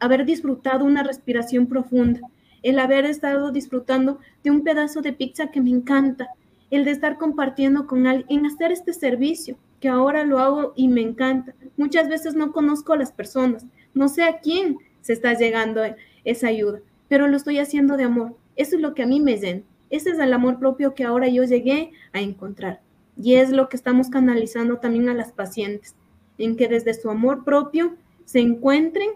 haber 0.01 0.25
disfrutado 0.25 0.87
una 0.87 1.03
respiración 1.03 1.67
profunda, 1.67 2.21
el 2.63 2.79
haber 2.79 3.05
estado 3.05 3.53
disfrutando 3.53 4.19
de 4.43 4.51
un 4.51 4.65
pedazo 4.65 5.03
de 5.03 5.13
pizza 5.13 5.51
que 5.51 5.61
me 5.61 5.71
encanta, 5.71 6.31
el 6.71 6.87
de 6.87 6.93
estar 6.93 7.19
compartiendo 7.19 7.87
con 7.87 8.07
alguien, 8.07 8.41
en 8.41 8.47
hacer 8.47 8.73
este 8.73 8.95
servicio, 8.95 9.59
que 9.81 9.89
ahora 9.89 10.25
lo 10.25 10.39
hago 10.39 10.73
y 10.77 10.89
me 10.89 11.03
encanta. 11.03 11.55
Muchas 11.77 12.09
veces 12.09 12.35
no 12.35 12.53
conozco 12.53 12.95
a 12.95 12.99
las 12.99 13.13
personas, 13.13 13.67
no 13.93 14.09
sé 14.09 14.23
a 14.23 14.39
quién 14.39 14.79
se 15.03 15.13
está 15.13 15.35
llegando 15.35 15.83
esa 16.25 16.49
ayuda, 16.49 16.81
pero 17.09 17.29
lo 17.29 17.37
estoy 17.37 17.59
haciendo 17.59 17.97
de 17.99 18.05
amor. 18.05 18.37
Eso 18.57 18.77
es 18.77 18.83
lo 18.83 18.95
que 18.95 19.03
a 19.03 19.07
mí 19.07 19.21
me 19.21 19.37
llena. 19.37 19.63
Ese 19.91 20.11
es 20.11 20.19
el 20.19 20.33
amor 20.33 20.59
propio 20.59 20.95
que 20.95 21.05
ahora 21.05 21.29
yo 21.29 21.45
llegué 21.45 21.93
a 22.13 22.21
encontrar. 22.21 22.81
Y 23.21 23.35
es 23.35 23.51
lo 23.51 23.69
que 23.69 23.77
estamos 23.77 24.09
canalizando 24.09 24.79
también 24.79 25.09
a 25.09 25.15
las 25.15 25.33
pacientes, 25.33 25.95
en 26.41 26.57
que 26.57 26.69
desde 26.69 26.95
su 26.95 27.11
amor 27.11 27.45
propio 27.45 27.95
se 28.25 28.41
encuentren, 28.41 29.11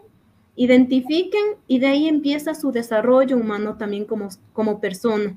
identifiquen 0.57 1.57
y 1.67 1.79
de 1.79 1.87
ahí 1.87 2.09
empieza 2.09 2.55
su 2.55 2.71
desarrollo 2.71 3.37
humano 3.37 3.77
también 3.77 4.05
como, 4.05 4.29
como 4.53 4.81
persona. 4.81 5.37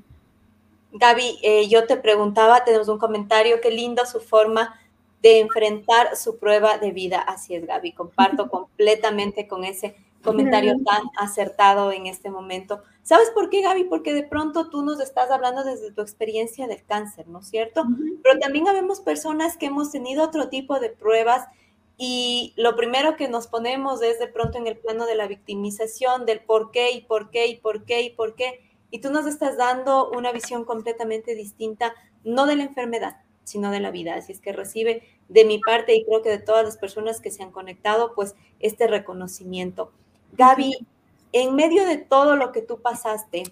Gaby, 0.92 1.38
eh, 1.42 1.68
yo 1.68 1.86
te 1.86 1.96
preguntaba, 1.96 2.64
tenemos 2.64 2.88
un 2.88 2.98
comentario, 2.98 3.60
qué 3.60 3.70
linda 3.70 4.06
su 4.06 4.20
forma 4.20 4.74
de 5.22 5.40
enfrentar 5.40 6.16
su 6.16 6.38
prueba 6.38 6.78
de 6.78 6.92
vida. 6.92 7.20
Así 7.20 7.54
es, 7.54 7.66
Gaby, 7.66 7.92
comparto 7.92 8.48
completamente 8.50 9.48
con 9.48 9.64
ese 9.64 9.96
comentario 10.22 10.74
tan 10.84 11.02
acertado 11.16 11.92
en 11.92 12.06
este 12.06 12.30
momento. 12.30 12.82
¿Sabes 13.02 13.30
por 13.30 13.48
qué, 13.48 13.62
Gaby? 13.62 13.84
Porque 13.84 14.12
de 14.12 14.24
pronto 14.24 14.68
tú 14.68 14.82
nos 14.82 15.00
estás 15.00 15.30
hablando 15.30 15.64
desde 15.64 15.92
tu 15.92 16.02
experiencia 16.02 16.66
del 16.66 16.84
cáncer, 16.84 17.28
¿no 17.28 17.38
es 17.38 17.48
cierto? 17.48 17.84
Pero 18.22 18.38
también 18.38 18.68
habemos 18.68 19.00
personas 19.00 19.56
que 19.56 19.66
hemos 19.66 19.90
tenido 19.90 20.24
otro 20.24 20.48
tipo 20.48 20.78
de 20.80 20.90
pruebas 20.90 21.46
y 22.00 22.54
lo 22.56 22.76
primero 22.76 23.16
que 23.16 23.28
nos 23.28 23.48
ponemos 23.48 24.02
es 24.02 24.20
de 24.20 24.28
pronto 24.28 24.56
en 24.56 24.68
el 24.68 24.78
plano 24.78 25.04
de 25.04 25.16
la 25.16 25.26
victimización, 25.26 26.26
del 26.26 26.40
por 26.40 26.70
qué 26.70 26.92
y 26.92 27.00
por 27.00 27.30
qué 27.30 27.48
y 27.48 27.56
por 27.56 27.84
qué 27.84 28.02
y 28.02 28.10
por 28.10 28.36
qué. 28.36 28.64
Y 28.92 29.00
tú 29.00 29.10
nos 29.10 29.26
estás 29.26 29.56
dando 29.56 30.08
una 30.10 30.30
visión 30.30 30.64
completamente 30.64 31.34
distinta, 31.34 31.92
no 32.22 32.46
de 32.46 32.54
la 32.54 32.62
enfermedad, 32.62 33.16
sino 33.42 33.72
de 33.72 33.80
la 33.80 33.90
vida. 33.90 34.14
Así 34.14 34.30
es 34.30 34.40
que 34.40 34.52
recibe 34.52 35.02
de 35.28 35.44
mi 35.44 35.58
parte 35.58 35.96
y 35.96 36.04
creo 36.04 36.22
que 36.22 36.30
de 36.30 36.38
todas 36.38 36.64
las 36.64 36.76
personas 36.76 37.20
que 37.20 37.32
se 37.32 37.42
han 37.42 37.50
conectado, 37.50 38.14
pues 38.14 38.36
este 38.60 38.86
reconocimiento. 38.86 39.90
Gaby, 40.34 40.86
en 41.32 41.56
medio 41.56 41.84
de 41.84 41.96
todo 41.98 42.36
lo 42.36 42.52
que 42.52 42.62
tú 42.62 42.80
pasaste, 42.80 43.42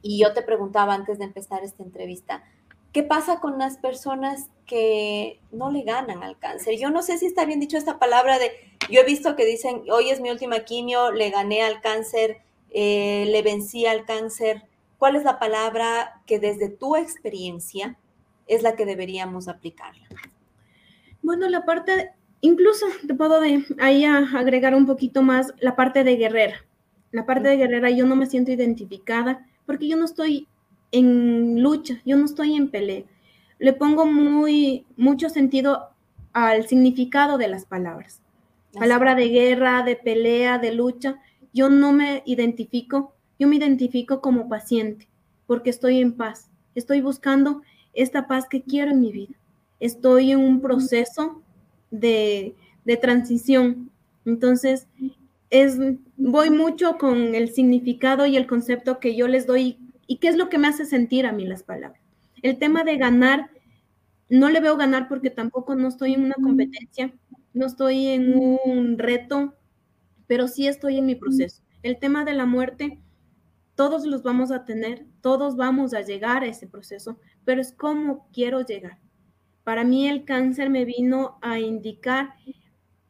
y 0.00 0.18
yo 0.18 0.32
te 0.32 0.40
preguntaba 0.40 0.94
antes 0.94 1.18
de 1.18 1.24
empezar 1.24 1.62
esta 1.62 1.82
entrevista, 1.82 2.42
¿qué 2.92 3.02
pasa 3.02 3.40
con 3.40 3.58
las 3.58 3.76
personas 3.76 4.48
que 4.66 5.40
no 5.52 5.70
le 5.70 5.82
ganan 5.82 6.22
al 6.22 6.38
cáncer? 6.38 6.76
Yo 6.78 6.90
no 6.90 7.02
sé 7.02 7.18
si 7.18 7.26
está 7.26 7.44
bien 7.44 7.60
dicho 7.60 7.76
esta 7.76 7.98
palabra 7.98 8.38
de, 8.38 8.50
yo 8.90 9.00
he 9.00 9.04
visto 9.04 9.36
que 9.36 9.44
dicen, 9.44 9.82
hoy 9.90 10.10
es 10.10 10.20
mi 10.20 10.30
última 10.30 10.60
quimio, 10.60 11.12
le 11.12 11.30
gané 11.30 11.62
al 11.62 11.80
cáncer, 11.80 12.38
eh, 12.70 13.26
le 13.28 13.42
vencí 13.42 13.86
al 13.86 14.04
cáncer. 14.04 14.64
¿Cuál 14.98 15.16
es 15.16 15.24
la 15.24 15.38
palabra 15.38 16.20
que 16.26 16.38
desde 16.38 16.68
tu 16.68 16.96
experiencia 16.96 17.96
es 18.46 18.62
la 18.62 18.76
que 18.76 18.84
deberíamos 18.84 19.48
aplicarla? 19.48 20.06
Bueno, 21.22 21.48
la 21.48 21.64
parte, 21.64 22.12
incluso 22.40 22.86
te 23.06 23.14
puedo 23.14 23.40
de 23.40 23.64
ahí 23.78 24.04
agregar 24.04 24.74
un 24.74 24.86
poquito 24.86 25.22
más 25.22 25.54
la 25.60 25.76
parte 25.76 26.04
de 26.04 26.16
guerrera. 26.16 26.64
La 27.12 27.26
parte 27.26 27.48
de 27.48 27.56
guerrera 27.56 27.90
yo 27.90 28.06
no 28.06 28.14
me 28.14 28.26
siento 28.26 28.52
identificada 28.52 29.46
porque 29.66 29.88
yo 29.88 29.96
no 29.96 30.04
estoy 30.04 30.48
en 30.92 31.62
lucha, 31.62 32.00
yo 32.04 32.16
no 32.16 32.24
estoy 32.24 32.54
en 32.54 32.68
pelea. 32.68 33.04
Le 33.58 33.72
pongo 33.72 34.06
muy 34.06 34.86
mucho 34.96 35.28
sentido 35.28 35.90
al 36.32 36.66
significado 36.66 37.38
de 37.38 37.48
las 37.48 37.66
palabras. 37.66 38.20
Palabra 38.72 39.14
de 39.14 39.28
guerra, 39.28 39.82
de 39.82 39.96
pelea, 39.96 40.58
de 40.58 40.72
lucha. 40.72 41.16
Yo 41.52 41.68
no 41.68 41.92
me 41.92 42.22
identifico, 42.26 43.12
yo 43.38 43.48
me 43.48 43.56
identifico 43.56 44.20
como 44.20 44.48
paciente 44.48 45.08
porque 45.46 45.70
estoy 45.70 46.00
en 46.00 46.12
paz. 46.12 46.48
Estoy 46.74 47.00
buscando 47.00 47.62
esta 47.92 48.28
paz 48.28 48.46
que 48.48 48.62
quiero 48.62 48.92
en 48.92 49.00
mi 49.00 49.12
vida 49.12 49.34
estoy 49.80 50.30
en 50.30 50.40
un 50.40 50.60
proceso 50.60 51.42
de, 51.90 52.54
transición. 53.00 53.90
Entonces, 54.24 54.88
es, 55.48 55.78
voy 56.16 56.50
mucho 56.50 56.98
con 56.98 57.34
el 57.34 57.52
significado 57.52 58.26
y 58.26 58.36
el 58.36 58.48
concepto 58.48 58.98
que 58.98 59.14
yo 59.14 59.28
les 59.28 59.46
doy 59.46 59.78
y 60.10 60.16
qué 60.16 60.26
es 60.26 60.36
lo 60.36 60.48
que 60.48 60.58
me 60.58 60.66
hace 60.66 60.86
sentir 60.86 61.24
a 61.24 61.30
mí 61.30 61.46
las 61.46 61.62
palabras. 61.62 62.02
El 62.42 62.58
tema 62.58 62.82
de 62.82 62.96
ganar, 62.96 63.48
no 64.28 64.50
le 64.50 64.58
veo 64.58 64.76
ganar 64.76 65.06
porque 65.06 65.30
tampoco 65.30 65.76
no 65.76 65.86
estoy 65.86 66.14
en 66.14 66.24
una 66.24 66.34
competencia, 66.34 67.14
no 67.52 67.66
estoy 67.66 68.08
en 68.08 68.36
un 68.36 68.98
reto, 68.98 69.54
pero 70.26 70.48
sí 70.48 70.66
estoy 70.66 70.98
en 70.98 71.06
mi 71.06 71.14
proceso. 71.14 71.62
El 71.84 72.00
tema 72.00 72.24
de 72.24 72.34
la 72.34 72.44
muerte, 72.44 72.98
todos 73.76 74.04
los 74.04 74.24
vamos 74.24 74.50
a 74.50 74.64
tener, 74.64 75.06
todos 75.20 75.54
vamos 75.54 75.94
a 75.94 76.00
llegar 76.00 76.42
a 76.42 76.48
ese 76.48 76.66
proceso, 76.66 77.20
pero 77.44 77.60
es 77.60 77.72
cómo 77.72 78.26
quiero 78.32 78.62
llegar. 78.62 78.98
Para 79.62 79.84
mí 79.84 80.08
el 80.08 80.24
cáncer 80.24 80.70
me 80.70 80.84
vino 80.84 81.38
a 81.40 81.60
indicar, 81.60 82.34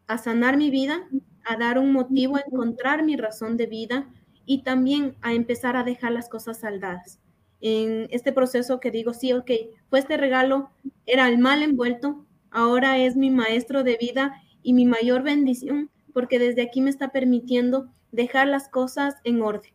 a 0.07 0.19
sanar 0.19 0.59
mi 0.59 0.71
vida, 0.71 1.09
a 1.47 1.57
dar 1.57 1.79
un 1.79 1.95
motivo, 1.95 2.37
a 2.37 2.45
encontrar 2.47 3.05
mi 3.05 3.17
razón 3.17 3.57
de 3.57 3.69
vida 3.69 4.07
y 4.51 4.65
también 4.65 5.15
a 5.21 5.33
empezar 5.33 5.77
a 5.77 5.85
dejar 5.85 6.11
las 6.11 6.29
cosas 6.29 6.59
saldadas. 6.59 7.21
En 7.61 8.09
este 8.11 8.33
proceso 8.33 8.81
que 8.81 8.91
digo, 8.91 9.15
sí, 9.15 9.33
ok, 9.33 9.49
fue 9.89 10.01
este 10.01 10.17
regalo, 10.17 10.73
era 11.07 11.29
el 11.29 11.39
mal 11.39 11.63
envuelto, 11.63 12.27
ahora 12.51 12.99
es 12.99 13.15
mi 13.15 13.31
maestro 13.31 13.85
de 13.85 13.97
vida 13.97 14.43
y 14.65 14.73
mi 14.73 14.87
mayor 14.87 15.23
bendición, 15.23 15.89
porque 16.13 16.41
desde 16.41 16.63
aquí 16.63 16.81
me 16.81 16.91
está 16.91 17.11
permitiendo 17.11 17.93
dejar 18.11 18.49
las 18.49 18.69
cosas 18.69 19.15
en 19.23 19.41
orden. 19.41 19.71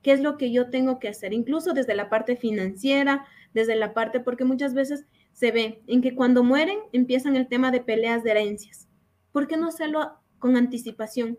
¿Qué 0.00 0.12
es 0.12 0.22
lo 0.22 0.38
que 0.38 0.50
yo 0.50 0.70
tengo 0.70 0.98
que 0.98 1.08
hacer? 1.08 1.34
Incluso 1.34 1.74
desde 1.74 1.94
la 1.94 2.08
parte 2.08 2.34
financiera, 2.34 3.26
desde 3.52 3.76
la 3.76 3.92
parte, 3.92 4.20
porque 4.20 4.46
muchas 4.46 4.72
veces 4.72 5.04
se 5.34 5.50
ve 5.50 5.82
en 5.86 6.00
que 6.00 6.14
cuando 6.14 6.42
mueren 6.42 6.78
empiezan 6.92 7.36
el 7.36 7.46
tema 7.46 7.70
de 7.70 7.82
peleas 7.82 8.24
de 8.24 8.30
herencias. 8.30 8.88
¿Por 9.32 9.48
qué 9.48 9.58
no 9.58 9.68
hacerlo 9.68 10.14
con 10.38 10.56
anticipación? 10.56 11.38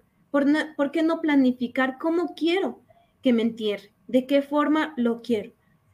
¿Por, 0.76 0.92
qué 0.92 1.02
no 1.02 1.22
planificar 1.22 1.98
cómo 1.98 2.36
quiero 2.36 2.82
que 3.22 3.32
me 3.32 3.42
entierre? 3.42 3.94
¿De 4.06 4.28
qué 4.28 4.42
forma 4.42 4.94
lo 4.98 5.22
quiero? 5.22 5.54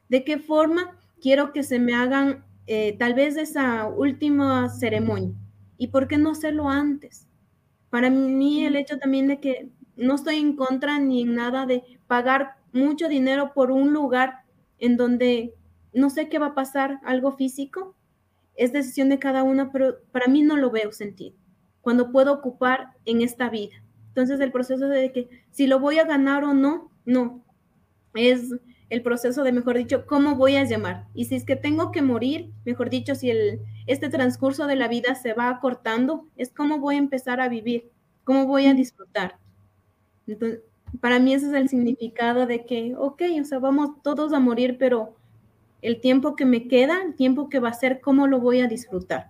¿De 0.09 0.23
qué 0.23 0.39
forma 0.39 0.97
quiero 1.21 1.53
que 1.53 1.61
se 1.61 1.77
me 1.77 1.93
hagan 1.93 2.43
eh, 2.65 2.97
tal 2.97 3.13
vez 3.13 3.37
esa 3.37 3.87
última 3.87 4.67
ceremonia? 4.69 5.35
¿Y 5.77 5.89
por 5.89 6.07
qué 6.07 6.17
no 6.17 6.31
hacerlo 6.31 6.69
antes? 6.69 7.27
Para 7.91 8.09
mí 8.09 8.65
el 8.65 8.77
hecho 8.77 8.97
también 8.97 9.27
de 9.27 9.39
que 9.39 9.69
no 9.95 10.15
estoy 10.15 10.37
en 10.37 10.55
contra 10.55 10.97
ni 10.97 11.21
en 11.21 11.35
nada 11.35 11.67
de 11.67 11.83
pagar 12.07 12.55
mucho 12.73 13.07
dinero 13.09 13.53
por 13.53 13.69
un 13.69 13.93
lugar 13.93 14.39
en 14.79 14.97
donde 14.97 15.53
no 15.93 16.09
sé 16.09 16.29
qué 16.29 16.39
va 16.39 16.47
a 16.47 16.55
pasar, 16.55 16.99
algo 17.05 17.31
físico, 17.33 17.95
es 18.55 18.73
decisión 18.73 19.09
de 19.09 19.19
cada 19.19 19.43
uno, 19.43 19.69
pero 19.71 19.97
para 20.11 20.25
mí 20.25 20.41
no 20.41 20.57
lo 20.57 20.71
veo 20.71 20.91
sentido, 20.91 21.35
cuando 21.81 22.11
puedo 22.11 22.33
ocupar 22.33 22.93
en 23.05 23.21
esta 23.21 23.47
vida. 23.47 23.83
Entonces 24.11 24.41
el 24.41 24.51
proceso 24.51 24.87
de 24.87 25.11
que 25.11 25.29
si 25.51 25.67
lo 25.67 25.79
voy 25.79 25.99
a 25.99 26.05
ganar 26.05 26.43
o 26.43 26.53
no, 26.53 26.91
no, 27.05 27.41
es 28.13 28.53
el 28.89 29.01
proceso 29.03 29.43
de, 29.43 29.53
mejor 29.53 29.77
dicho, 29.77 30.05
cómo 30.05 30.35
voy 30.35 30.57
a 30.57 30.65
llamar. 30.65 31.07
Y 31.13 31.25
si 31.25 31.35
es 31.35 31.45
que 31.45 31.55
tengo 31.55 31.93
que 31.93 32.01
morir, 32.01 32.51
mejor 32.65 32.89
dicho, 32.89 33.15
si 33.15 33.29
el, 33.29 33.61
este 33.87 34.09
transcurso 34.09 34.67
de 34.67 34.75
la 34.75 34.89
vida 34.89 35.15
se 35.15 35.33
va 35.33 35.49
acortando, 35.49 36.27
es 36.35 36.51
cómo 36.51 36.79
voy 36.79 36.95
a 36.95 36.99
empezar 36.99 37.39
a 37.39 37.47
vivir, 37.47 37.89
cómo 38.25 38.45
voy 38.47 38.65
a 38.65 38.73
disfrutar. 38.73 39.37
Entonces, 40.27 40.59
para 40.99 41.19
mí 41.19 41.33
ese 41.33 41.47
es 41.47 41.53
el 41.53 41.69
significado 41.69 42.45
de 42.45 42.65
que, 42.65 42.93
ok, 42.97 43.21
o 43.39 43.45
sea, 43.45 43.59
vamos 43.59 43.91
todos 44.03 44.33
a 44.33 44.41
morir, 44.41 44.75
pero 44.77 45.15
el 45.81 46.01
tiempo 46.01 46.35
que 46.35 46.45
me 46.45 46.67
queda, 46.67 47.01
el 47.01 47.15
tiempo 47.15 47.47
que 47.47 47.59
va 47.59 47.69
a 47.69 47.73
ser, 47.73 48.01
cómo 48.01 48.27
lo 48.27 48.41
voy 48.41 48.59
a 48.59 48.67
disfrutar. 48.67 49.29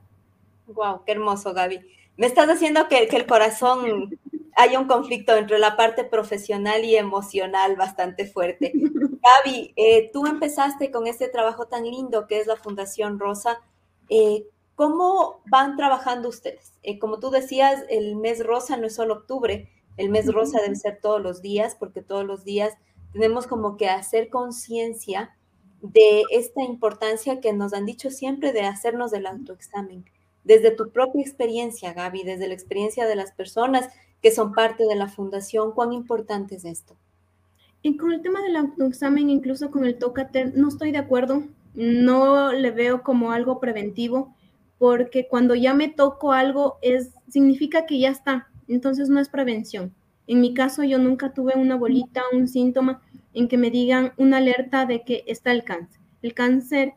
Wow, 0.65 1.03
qué 1.05 1.11
hermoso, 1.11 1.53
Gaby. 1.53 1.81
Me 2.17 2.27
estás 2.27 2.49
haciendo 2.49 2.87
que, 2.87 3.03
el 3.03 3.25
corazón 3.25 4.17
haya 4.55 4.79
un 4.79 4.87
conflicto 4.87 5.35
entre 5.35 5.59
la 5.59 5.75
parte 5.75 6.03
profesional 6.03 6.83
y 6.83 6.95
emocional 6.95 7.75
bastante 7.75 8.25
fuerte. 8.25 8.71
Gaby, 8.75 9.73
eh, 9.75 10.09
tú 10.11 10.25
empezaste 10.25 10.91
con 10.91 11.07
este 11.07 11.27
trabajo 11.27 11.67
tan 11.67 11.83
lindo 11.83 12.27
que 12.27 12.39
es 12.39 12.47
la 12.47 12.55
Fundación 12.55 13.19
Rosa. 13.19 13.61
Eh, 14.09 14.45
¿Cómo 14.75 15.41
van 15.45 15.77
trabajando 15.77 16.29
ustedes? 16.29 16.73
Eh, 16.81 16.97
como 16.97 17.19
tú 17.19 17.29
decías, 17.29 17.83
el 17.89 18.15
mes 18.15 18.43
rosa 18.43 18.77
no 18.77 18.87
es 18.87 18.95
solo 18.95 19.13
octubre, 19.13 19.69
el 19.97 20.09
mes 20.09 20.33
rosa 20.33 20.59
debe 20.61 20.75
ser 20.75 20.99
todos 21.01 21.21
los 21.21 21.41
días, 21.41 21.75
porque 21.75 22.01
todos 22.01 22.25
los 22.25 22.43
días 22.43 22.73
tenemos 23.13 23.45
como 23.45 23.77
que 23.77 23.89
hacer 23.89 24.29
conciencia 24.29 25.37
de 25.81 26.23
esta 26.31 26.63
importancia 26.63 27.41
que 27.41 27.53
nos 27.53 27.73
han 27.73 27.85
dicho 27.85 28.09
siempre 28.09 28.53
de 28.53 28.61
hacernos 28.61 29.11
del 29.11 29.27
autoexamen. 29.27 30.05
Desde 30.43 30.71
tu 30.71 30.91
propia 30.91 31.21
experiencia, 31.21 31.93
Gaby, 31.93 32.23
desde 32.23 32.47
la 32.47 32.53
experiencia 32.53 33.05
de 33.05 33.15
las 33.15 33.31
personas 33.31 33.89
que 34.21 34.31
son 34.31 34.53
parte 34.53 34.85
de 34.85 34.95
la 34.95 35.07
fundación, 35.07 35.71
¿cuán 35.71 35.93
importante 35.93 36.55
es 36.55 36.65
esto? 36.65 36.95
Con 37.99 38.11
el 38.11 38.21
tema 38.21 38.41
del 38.43 38.55
autoexamen, 38.57 39.29
incluso 39.29 39.71
con 39.71 39.85
el 39.85 39.97
tócate, 39.97 40.45
no 40.53 40.67
estoy 40.67 40.91
de 40.91 40.99
acuerdo. 40.99 41.43
No 41.73 42.51
le 42.51 42.69
veo 42.69 43.01
como 43.01 43.31
algo 43.31 43.59
preventivo, 43.59 44.35
porque 44.77 45.27
cuando 45.27 45.55
ya 45.55 45.73
me 45.73 45.87
toco 45.87 46.31
algo, 46.31 46.77
es, 46.81 47.11
significa 47.27 47.85
que 47.85 47.99
ya 47.99 48.09
está. 48.09 48.49
Entonces 48.67 49.09
no 49.09 49.19
es 49.19 49.29
prevención. 49.29 49.93
En 50.27 50.41
mi 50.41 50.53
caso, 50.53 50.83
yo 50.83 50.99
nunca 50.99 51.33
tuve 51.33 51.53
una 51.55 51.75
bolita, 51.75 52.21
un 52.33 52.47
síntoma 52.47 53.01
en 53.33 53.47
que 53.47 53.57
me 53.57 53.71
digan 53.71 54.13
una 54.17 54.37
alerta 54.37 54.85
de 54.85 55.03
que 55.03 55.23
está 55.25 55.51
el 55.51 55.63
cáncer. 55.63 55.99
El 56.21 56.33
cáncer 56.35 56.93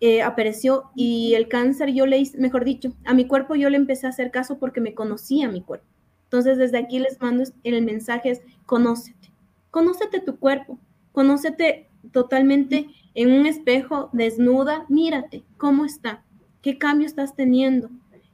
eh, 0.00 0.22
apareció 0.22 0.90
y 0.94 1.34
el 1.34 1.48
cáncer 1.48 1.92
yo 1.92 2.06
le 2.06 2.18
hice, 2.18 2.38
mejor 2.38 2.64
dicho, 2.64 2.92
a 3.04 3.14
mi 3.14 3.26
cuerpo 3.26 3.56
yo 3.56 3.70
le 3.70 3.76
empecé 3.76 4.06
a 4.06 4.10
hacer 4.10 4.30
caso 4.30 4.58
porque 4.58 4.80
me 4.80 4.94
conocía 4.94 5.48
mi 5.48 5.62
cuerpo. 5.62 5.86
Entonces, 6.32 6.56
desde 6.56 6.78
aquí 6.78 6.98
les 6.98 7.20
mando 7.20 7.44
el 7.62 7.84
mensaje 7.84 8.30
es, 8.30 8.40
conócete, 8.64 9.30
conócete 9.70 10.18
tu 10.18 10.38
cuerpo, 10.38 10.78
conócete 11.12 11.90
totalmente 12.10 12.86
en 13.12 13.32
un 13.32 13.44
espejo, 13.44 14.08
desnuda, 14.14 14.86
mírate, 14.88 15.44
cómo 15.58 15.84
está, 15.84 16.24
qué 16.62 16.78
cambio 16.78 17.06
estás 17.06 17.36
teniendo, 17.36 17.90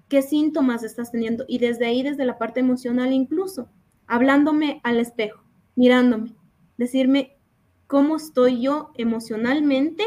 qué 0.07 0.23
síntomas 0.23 0.85
estás 0.85 1.11
teniendo. 1.11 1.45
Y 1.49 1.59
desde 1.59 1.87
ahí, 1.87 2.05
desde 2.05 2.25
la 2.25 2.39
parte 2.39 2.61
emocional 2.61 3.13
incluso, 3.13 3.69
hablándome 4.07 4.81
al 4.85 5.01
espejo, 5.01 5.43
mirándome, 5.75 6.37
decirme 6.77 7.37
cómo 7.89 8.15
estoy 8.15 8.63
yo 8.63 8.93
emocionalmente 8.95 10.05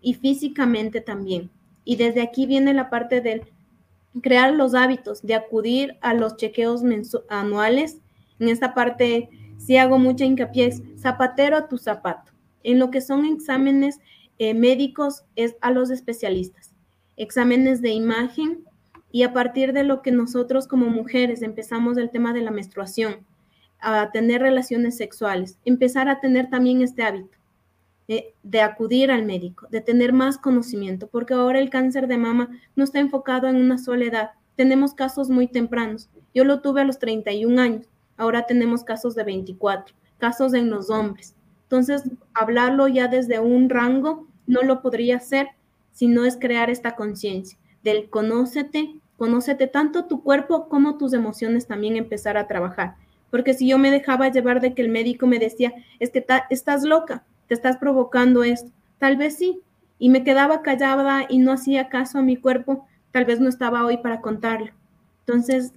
y 0.00 0.14
físicamente 0.14 1.02
también. 1.02 1.50
Y 1.84 1.96
desde 1.96 2.22
aquí 2.22 2.46
viene 2.46 2.72
la 2.72 2.88
parte 2.88 3.20
del 3.20 3.42
crear 4.22 4.52
los 4.54 4.74
hábitos, 4.74 5.22
de 5.22 5.34
acudir 5.34 5.96
a 6.00 6.14
los 6.14 6.36
chequeos 6.36 6.82
anuales. 7.28 7.98
En 8.38 8.48
esta 8.48 8.74
parte 8.74 9.28
sí 9.58 9.76
hago 9.76 9.98
mucha 9.98 10.24
hincapié, 10.24 10.72
zapatero 10.98 11.56
a 11.56 11.68
tu 11.68 11.78
zapato. 11.78 12.32
En 12.62 12.78
lo 12.78 12.90
que 12.90 13.00
son 13.00 13.24
exámenes 13.24 14.00
eh, 14.38 14.54
médicos 14.54 15.24
es 15.36 15.56
a 15.60 15.70
los 15.70 15.90
especialistas, 15.90 16.74
exámenes 17.16 17.82
de 17.82 17.90
imagen 17.90 18.64
y 19.12 19.22
a 19.22 19.32
partir 19.32 19.72
de 19.72 19.84
lo 19.84 20.02
que 20.02 20.10
nosotros 20.10 20.66
como 20.66 20.86
mujeres 20.86 21.42
empezamos 21.42 21.98
el 21.98 22.10
tema 22.10 22.32
de 22.32 22.40
la 22.40 22.50
menstruación, 22.50 23.26
a 23.80 24.10
tener 24.10 24.40
relaciones 24.40 24.96
sexuales, 24.96 25.58
empezar 25.64 26.08
a 26.08 26.20
tener 26.20 26.48
también 26.48 26.80
este 26.80 27.02
hábito 27.02 27.36
de, 28.08 28.60
acudir 28.60 29.10
al 29.10 29.24
médico, 29.24 29.66
de 29.70 29.80
tener 29.80 30.12
más 30.12 30.38
conocimiento, 30.38 31.08
porque 31.08 31.34
ahora 31.34 31.58
el 31.58 31.70
cáncer 31.70 32.06
de 32.06 32.18
mama 32.18 32.50
no 32.76 32.84
está 32.84 33.00
enfocado 33.00 33.48
en 33.48 33.56
una 33.56 33.78
sola 33.78 34.04
edad. 34.04 34.30
Tenemos 34.56 34.94
casos 34.94 35.30
muy 35.30 35.46
tempranos. 35.46 36.08
Yo 36.34 36.44
lo 36.44 36.60
tuve 36.60 36.82
a 36.82 36.84
los 36.84 36.98
31 36.98 37.60
años, 37.60 37.88
ahora 38.16 38.46
tenemos 38.46 38.84
casos 38.84 39.14
de 39.14 39.24
24, 39.24 39.94
casos 40.18 40.54
en 40.54 40.70
los 40.70 40.90
hombres. 40.90 41.34
Entonces, 41.62 42.02
hablarlo 42.34 42.88
ya 42.88 43.08
desde 43.08 43.40
un 43.40 43.70
rango 43.70 44.26
no 44.46 44.62
lo 44.62 44.82
podría 44.82 45.16
hacer 45.16 45.48
si 45.92 46.08
no 46.08 46.24
es 46.24 46.36
crear 46.36 46.70
esta 46.70 46.94
conciencia 46.94 47.58
del 47.84 48.08
conócete, 48.10 48.94
conócete 49.16 49.66
tanto 49.68 50.06
tu 50.06 50.22
cuerpo 50.22 50.68
como 50.68 50.96
tus 50.96 51.12
emociones 51.12 51.66
también 51.66 51.96
empezar 51.96 52.36
a 52.36 52.48
trabajar. 52.48 52.96
Porque 53.30 53.54
si 53.54 53.68
yo 53.68 53.78
me 53.78 53.90
dejaba 53.90 54.28
llevar 54.28 54.60
de 54.60 54.74
que 54.74 54.82
el 54.82 54.88
médico 54.88 55.26
me 55.26 55.38
decía, 55.38 55.72
es 56.00 56.10
que 56.10 56.24
estás 56.50 56.82
loca, 56.82 57.24
te 57.46 57.54
estás 57.54 57.76
provocando 57.76 58.44
esto. 58.44 58.70
Tal 58.98 59.16
vez 59.16 59.36
sí. 59.36 59.60
Y 59.98 60.08
me 60.08 60.24
quedaba 60.24 60.62
callada 60.62 61.26
y 61.28 61.38
no 61.38 61.52
hacía 61.52 61.88
caso 61.88 62.18
a 62.18 62.22
mi 62.22 62.36
cuerpo. 62.36 62.86
Tal 63.12 63.24
vez 63.24 63.40
no 63.40 63.48
estaba 63.48 63.84
hoy 63.84 63.98
para 63.98 64.20
contarlo. 64.20 64.72
Entonces, 65.20 65.72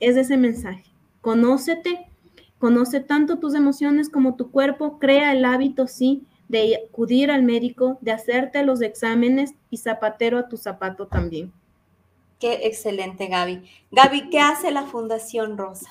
es 0.00 0.16
ese 0.16 0.36
mensaje. 0.36 0.84
Conócete, 1.20 2.10
conoce 2.58 3.00
tanto 3.00 3.38
tus 3.38 3.54
emociones 3.54 4.08
como 4.08 4.34
tu 4.34 4.50
cuerpo, 4.50 4.98
crea 4.98 5.32
el 5.32 5.44
hábito, 5.44 5.86
sí, 5.86 6.26
de 6.48 6.80
acudir 6.88 7.30
al 7.30 7.42
médico, 7.42 7.98
de 8.00 8.12
hacerte 8.12 8.64
los 8.64 8.82
exámenes 8.82 9.54
y 9.70 9.76
zapatero 9.76 10.38
a 10.38 10.48
tu 10.48 10.56
zapato 10.56 11.06
también. 11.06 11.52
Qué 12.38 12.66
excelente, 12.66 13.28
Gaby. 13.28 13.62
Gaby, 13.92 14.30
¿qué 14.30 14.40
hace 14.40 14.70
la 14.70 14.84
Fundación 14.84 15.58
Rosa? 15.58 15.90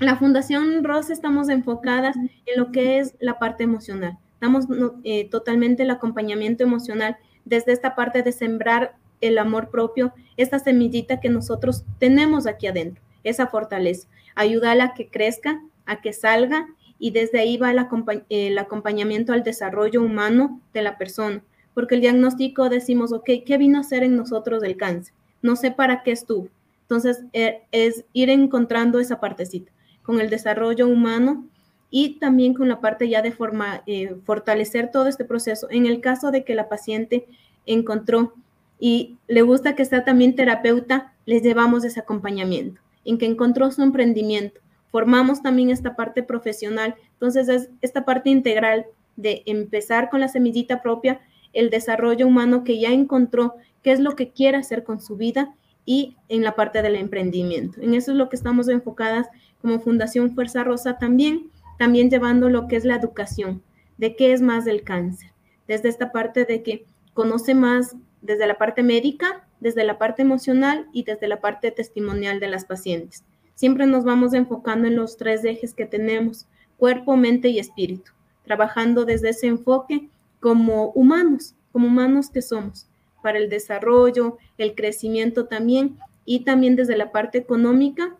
La 0.00 0.16
Fundación 0.16 0.84
Rosa 0.84 1.12
estamos 1.12 1.48
enfocadas 1.48 2.16
en 2.16 2.30
lo 2.56 2.72
que 2.72 2.98
es 2.98 3.14
la 3.20 3.38
parte 3.38 3.64
emocional 3.64 4.18
damos 4.40 4.66
eh, 5.04 5.28
totalmente 5.28 5.82
el 5.82 5.90
acompañamiento 5.90 6.64
emocional 6.64 7.16
desde 7.44 7.72
esta 7.72 7.94
parte 7.94 8.22
de 8.22 8.32
sembrar 8.32 8.96
el 9.20 9.38
amor 9.38 9.70
propio, 9.70 10.12
esta 10.36 10.58
semillita 10.58 11.20
que 11.20 11.28
nosotros 11.28 11.84
tenemos 11.98 12.46
aquí 12.46 12.66
adentro, 12.66 13.02
esa 13.22 13.46
fortaleza, 13.48 14.08
ayudarla 14.34 14.84
a 14.84 14.94
que 14.94 15.08
crezca, 15.08 15.62
a 15.84 16.00
que 16.00 16.12
salga 16.12 16.66
y 16.98 17.10
desde 17.10 17.40
ahí 17.40 17.56
va 17.56 17.70
el, 17.70 18.24
el 18.28 18.58
acompañamiento 18.58 19.32
al 19.32 19.42
desarrollo 19.42 20.02
humano 20.02 20.60
de 20.72 20.82
la 20.82 20.96
persona, 20.96 21.42
porque 21.74 21.94
el 21.94 22.00
diagnóstico 22.00 22.68
decimos, 22.68 23.12
ok, 23.12 23.30
¿qué 23.44 23.58
vino 23.58 23.78
a 23.78 23.82
hacer 23.82 24.02
en 24.02 24.16
nosotros 24.16 24.62
el 24.62 24.76
cáncer? 24.76 25.14
No 25.42 25.56
sé 25.56 25.70
para 25.70 26.02
qué 26.02 26.12
estuvo. 26.12 26.48
Entonces, 26.82 27.22
eh, 27.32 27.62
es 27.70 28.04
ir 28.12 28.30
encontrando 28.30 28.98
esa 28.98 29.20
partecita. 29.20 29.70
Con 30.02 30.20
el 30.20 30.28
desarrollo 30.28 30.88
humano 30.88 31.46
y 31.90 32.18
también 32.18 32.54
con 32.54 32.68
la 32.68 32.80
parte 32.80 33.08
ya 33.08 33.20
de 33.20 33.32
forma, 33.32 33.82
eh, 33.86 34.14
fortalecer 34.24 34.90
todo 34.90 35.08
este 35.08 35.24
proceso. 35.24 35.66
En 35.70 35.86
el 35.86 36.00
caso 36.00 36.30
de 36.30 36.44
que 36.44 36.54
la 36.54 36.68
paciente 36.68 37.26
encontró 37.66 38.34
y 38.78 39.16
le 39.26 39.42
gusta 39.42 39.74
que 39.74 39.84
sea 39.84 40.04
también 40.04 40.36
terapeuta, 40.36 41.12
les 41.26 41.42
llevamos 41.42 41.84
ese 41.84 42.00
acompañamiento. 42.00 42.80
En 43.04 43.18
que 43.18 43.26
encontró 43.26 43.70
su 43.70 43.82
emprendimiento, 43.82 44.60
formamos 44.90 45.42
también 45.42 45.70
esta 45.70 45.96
parte 45.96 46.22
profesional. 46.22 46.94
Entonces 47.14 47.48
es 47.48 47.70
esta 47.80 48.04
parte 48.04 48.30
integral 48.30 48.86
de 49.16 49.42
empezar 49.46 50.10
con 50.10 50.20
la 50.20 50.28
semillita 50.28 50.82
propia, 50.82 51.20
el 51.52 51.70
desarrollo 51.70 52.26
humano 52.26 52.62
que 52.62 52.78
ya 52.78 52.90
encontró, 52.90 53.56
qué 53.82 53.90
es 53.92 54.00
lo 54.00 54.14
que 54.14 54.30
quiere 54.30 54.58
hacer 54.58 54.84
con 54.84 55.00
su 55.00 55.16
vida 55.16 55.54
y 55.84 56.16
en 56.28 56.42
la 56.42 56.54
parte 56.54 56.82
del 56.82 56.94
emprendimiento. 56.94 57.80
En 57.80 57.94
eso 57.94 58.12
es 58.12 58.16
lo 58.16 58.28
que 58.28 58.36
estamos 58.36 58.68
enfocadas 58.68 59.26
como 59.60 59.80
Fundación 59.80 60.34
Fuerza 60.34 60.62
Rosa 60.62 60.98
también 60.98 61.50
también 61.80 62.10
llevando 62.10 62.50
lo 62.50 62.68
que 62.68 62.76
es 62.76 62.84
la 62.84 62.96
educación, 62.96 63.62
de 63.96 64.14
qué 64.14 64.34
es 64.34 64.42
más 64.42 64.66
del 64.66 64.84
cáncer, 64.84 65.32
desde 65.66 65.88
esta 65.88 66.12
parte 66.12 66.44
de 66.44 66.62
que 66.62 66.84
conoce 67.14 67.54
más 67.54 67.96
desde 68.20 68.46
la 68.46 68.58
parte 68.58 68.82
médica, 68.82 69.48
desde 69.60 69.84
la 69.84 69.96
parte 69.96 70.20
emocional 70.20 70.88
y 70.92 71.04
desde 71.04 71.26
la 71.26 71.40
parte 71.40 71.70
testimonial 71.70 72.38
de 72.38 72.48
las 72.48 72.66
pacientes. 72.66 73.24
Siempre 73.54 73.86
nos 73.86 74.04
vamos 74.04 74.34
enfocando 74.34 74.88
en 74.88 74.96
los 74.96 75.16
tres 75.16 75.42
ejes 75.42 75.72
que 75.72 75.86
tenemos, 75.86 76.46
cuerpo, 76.76 77.16
mente 77.16 77.48
y 77.48 77.58
espíritu, 77.58 78.12
trabajando 78.44 79.06
desde 79.06 79.30
ese 79.30 79.46
enfoque 79.46 80.10
como 80.38 80.90
humanos, 80.90 81.54
como 81.72 81.86
humanos 81.86 82.28
que 82.28 82.42
somos, 82.42 82.90
para 83.22 83.38
el 83.38 83.48
desarrollo, 83.48 84.36
el 84.58 84.74
crecimiento 84.74 85.46
también 85.46 85.96
y 86.26 86.40
también 86.44 86.76
desde 86.76 86.98
la 86.98 87.10
parte 87.10 87.38
económica 87.38 88.18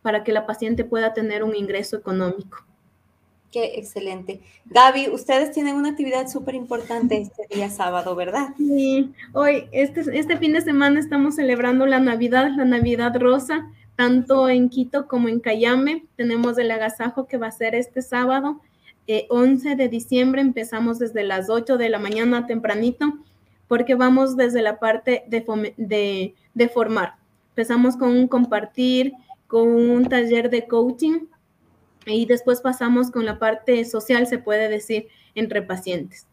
para 0.00 0.22
que 0.22 0.30
la 0.30 0.46
paciente 0.46 0.84
pueda 0.84 1.12
tener 1.12 1.42
un 1.42 1.56
ingreso 1.56 1.96
económico. 1.96 2.64
Qué 3.54 3.74
excelente. 3.76 4.40
Gaby, 4.64 5.10
ustedes 5.10 5.52
tienen 5.52 5.76
una 5.76 5.90
actividad 5.90 6.26
súper 6.26 6.56
importante 6.56 7.18
este 7.18 7.46
día 7.54 7.70
sábado, 7.70 8.16
¿verdad? 8.16 8.48
Sí, 8.56 9.12
hoy, 9.32 9.68
este, 9.70 10.00
este 10.18 10.36
fin 10.38 10.54
de 10.54 10.60
semana 10.60 10.98
estamos 10.98 11.36
celebrando 11.36 11.86
la 11.86 12.00
Navidad, 12.00 12.50
la 12.56 12.64
Navidad 12.64 13.16
Rosa, 13.16 13.70
tanto 13.94 14.48
en 14.48 14.68
Quito 14.70 15.06
como 15.06 15.28
en 15.28 15.38
Cayame. 15.38 16.04
Tenemos 16.16 16.58
el 16.58 16.68
agasajo 16.72 17.28
que 17.28 17.36
va 17.36 17.46
a 17.46 17.52
ser 17.52 17.76
este 17.76 18.02
sábado, 18.02 18.60
11 19.28 19.70
eh, 19.70 19.76
de 19.76 19.88
diciembre. 19.88 20.40
Empezamos 20.40 20.98
desde 20.98 21.22
las 21.22 21.48
8 21.48 21.76
de 21.78 21.90
la 21.90 22.00
mañana 22.00 22.48
tempranito, 22.48 23.20
porque 23.68 23.94
vamos 23.94 24.36
desde 24.36 24.62
la 24.62 24.80
parte 24.80 25.22
de, 25.28 25.74
de, 25.76 26.34
de 26.54 26.68
formar. 26.68 27.14
Empezamos 27.50 27.96
con 27.96 28.08
un 28.08 28.26
compartir, 28.26 29.12
con 29.46 29.68
un 29.68 30.08
taller 30.08 30.50
de 30.50 30.66
coaching 30.66 31.28
y 32.06 32.26
después 32.26 32.60
pasamos 32.60 33.10
con 33.10 33.24
la 33.24 33.38
parte 33.38 33.84
social, 33.84 34.26
se 34.26 34.38
puede 34.38 34.68
decir, 34.68 35.08
entre 35.34 35.62
pacientes. 35.62 36.26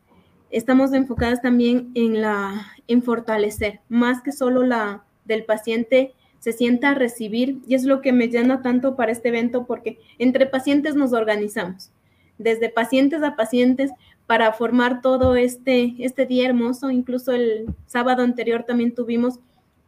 Estamos 0.49 0.93
enfocadas 0.93 1.41
también 1.41 1.91
en, 1.95 2.21
la, 2.21 2.67
en 2.87 3.01
fortalecer, 3.01 3.79
más 3.87 4.21
que 4.21 4.31
solo 4.31 4.63
la 4.63 5.03
del 5.25 5.45
paciente 5.45 6.13
se 6.39 6.53
sienta 6.53 6.89
a 6.89 6.95
recibir, 6.95 7.59
y 7.67 7.75
es 7.75 7.83
lo 7.83 8.01
que 8.01 8.11
me 8.11 8.27
llena 8.27 8.61
tanto 8.61 8.95
para 8.95 9.11
este 9.11 9.29
evento, 9.29 9.65
porque 9.65 9.99
entre 10.17 10.47
pacientes 10.47 10.95
nos 10.95 11.13
organizamos, 11.13 11.91
desde 12.37 12.69
pacientes 12.69 13.21
a 13.21 13.35
pacientes, 13.35 13.91
para 14.25 14.51
formar 14.53 15.01
todo 15.01 15.35
este, 15.35 15.93
este 15.99 16.25
día 16.25 16.47
hermoso. 16.47 16.89
Incluso 16.89 17.33
el 17.33 17.65
sábado 17.85 18.23
anterior 18.23 18.63
también 18.63 18.95
tuvimos 18.95 19.39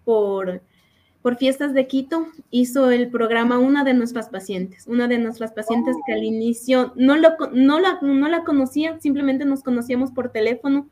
por 0.03 0.61
por 1.23 1.37
Fiestas 1.37 1.73
de 1.73 1.87
Quito 1.87 2.27
hizo 2.51 2.91
el 2.91 3.09
programa 3.09 3.57
una 3.57 3.85
de 3.85 3.93
nuestras 3.93 4.27
pacientes, 4.27 4.85
una 4.87 5.07
de 5.07 5.17
nuestras 5.17 5.53
pacientes 5.53 5.95
que 6.05 6.11
al 6.11 6.23
inicio 6.23 6.91
no, 6.97 7.15
lo, 7.15 7.29
no, 7.53 7.79
la, 7.79 7.97
no 8.01 8.27
la 8.27 8.43
conocía, 8.43 8.99
simplemente 8.99 9.45
nos 9.45 9.63
conocíamos 9.63 10.11
por 10.11 10.33
teléfono 10.33 10.89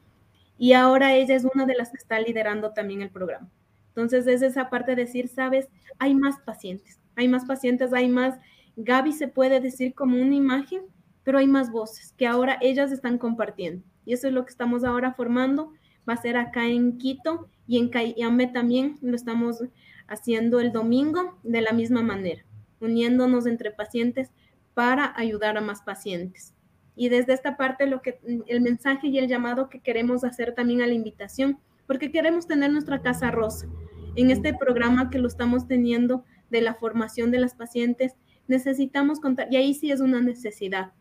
y 0.58 0.72
ahora 0.72 1.14
ella 1.16 1.36
es 1.36 1.46
una 1.54 1.66
de 1.66 1.76
las 1.76 1.92
que 1.92 1.98
está 1.98 2.18
liderando 2.18 2.72
también 2.72 3.02
el 3.02 3.10
programa. 3.10 3.50
Entonces 3.90 4.26
es 4.26 4.42
esa 4.42 4.70
parte 4.70 4.96
de 4.96 5.04
decir, 5.04 5.28
sabes, 5.28 5.68
hay 6.00 6.16
más 6.16 6.40
pacientes, 6.46 6.98
hay 7.18 7.28
más 7.28 7.44
pacientes, 7.44 7.92
hay 7.92 8.08
más, 8.08 8.40
Gaby 8.78 9.12
se 9.12 9.28
puede 9.28 9.60
decir 9.60 9.94
como 9.94 10.16
una 10.16 10.34
imagen, 10.34 10.84
pero 11.24 11.40
hay 11.40 11.48
más 11.48 11.72
voces 11.72 12.14
que 12.18 12.26
ahora 12.26 12.58
ellas 12.62 12.94
están 12.94 13.18
compartiendo. 13.18 13.84
Y 14.06 14.14
eso 14.14 14.30
es 14.30 14.34
lo 14.34 14.46
que 14.46 14.52
estamos 14.52 14.86
ahora 14.86 15.14
formando. 15.14 15.74
Va 16.10 16.14
a 16.14 16.22
ser 16.22 16.38
acá 16.38 16.68
en 16.68 16.98
Quito 16.98 17.50
y 17.68 17.78
en 17.78 17.90
Cayambe 17.90 18.48
también 18.48 18.98
lo 19.02 19.16
estamos 19.16 19.62
haciendo 20.12 20.60
el 20.60 20.74
domingo 20.74 21.40
de 21.42 21.62
la 21.62 21.72
misma 21.72 22.04
manera, 22.04 22.46
uniéndonos 22.82 23.46
entre 23.46 23.72
pacientes 23.72 24.30
para 24.74 25.14
ayudar 25.18 25.58
a 25.58 25.62
más 25.62 25.82
pacientes. 25.82 26.54
Y 26.96 27.08
desde 27.08 27.34
esta 27.34 27.56
parte 27.56 27.88
lo 27.88 28.02
que 28.02 28.20
el 28.48 28.62
mensaje 28.62 29.08
y 29.08 29.18
el 29.18 29.30
llamado 29.30 29.70
que 29.70 29.80
queremos 29.80 30.26
hacer 30.26 30.54
también 30.54 30.82
a 30.82 30.88
la 30.88 30.94
invitación, 30.94 31.60
porque 31.88 32.12
queremos 32.12 32.46
tener 32.46 32.72
nuestra 32.72 33.02
casa 33.02 33.32
rosa. 33.32 33.68
En 34.16 34.30
este 34.30 34.54
programa 34.54 35.10
que 35.10 35.18
lo 35.18 35.30
estamos 35.30 35.68
teniendo 35.68 36.26
de 36.50 36.62
la 36.62 36.74
formación 36.74 37.32
de 37.32 37.40
las 37.40 37.56
pacientes, 37.56 38.14
necesitamos 38.48 39.22
contar, 39.22 39.48
y 39.50 39.56
ahí 39.56 39.74
sí 39.74 39.92
es 39.92 40.02
una 40.02 40.22
necesidad, 40.22 40.92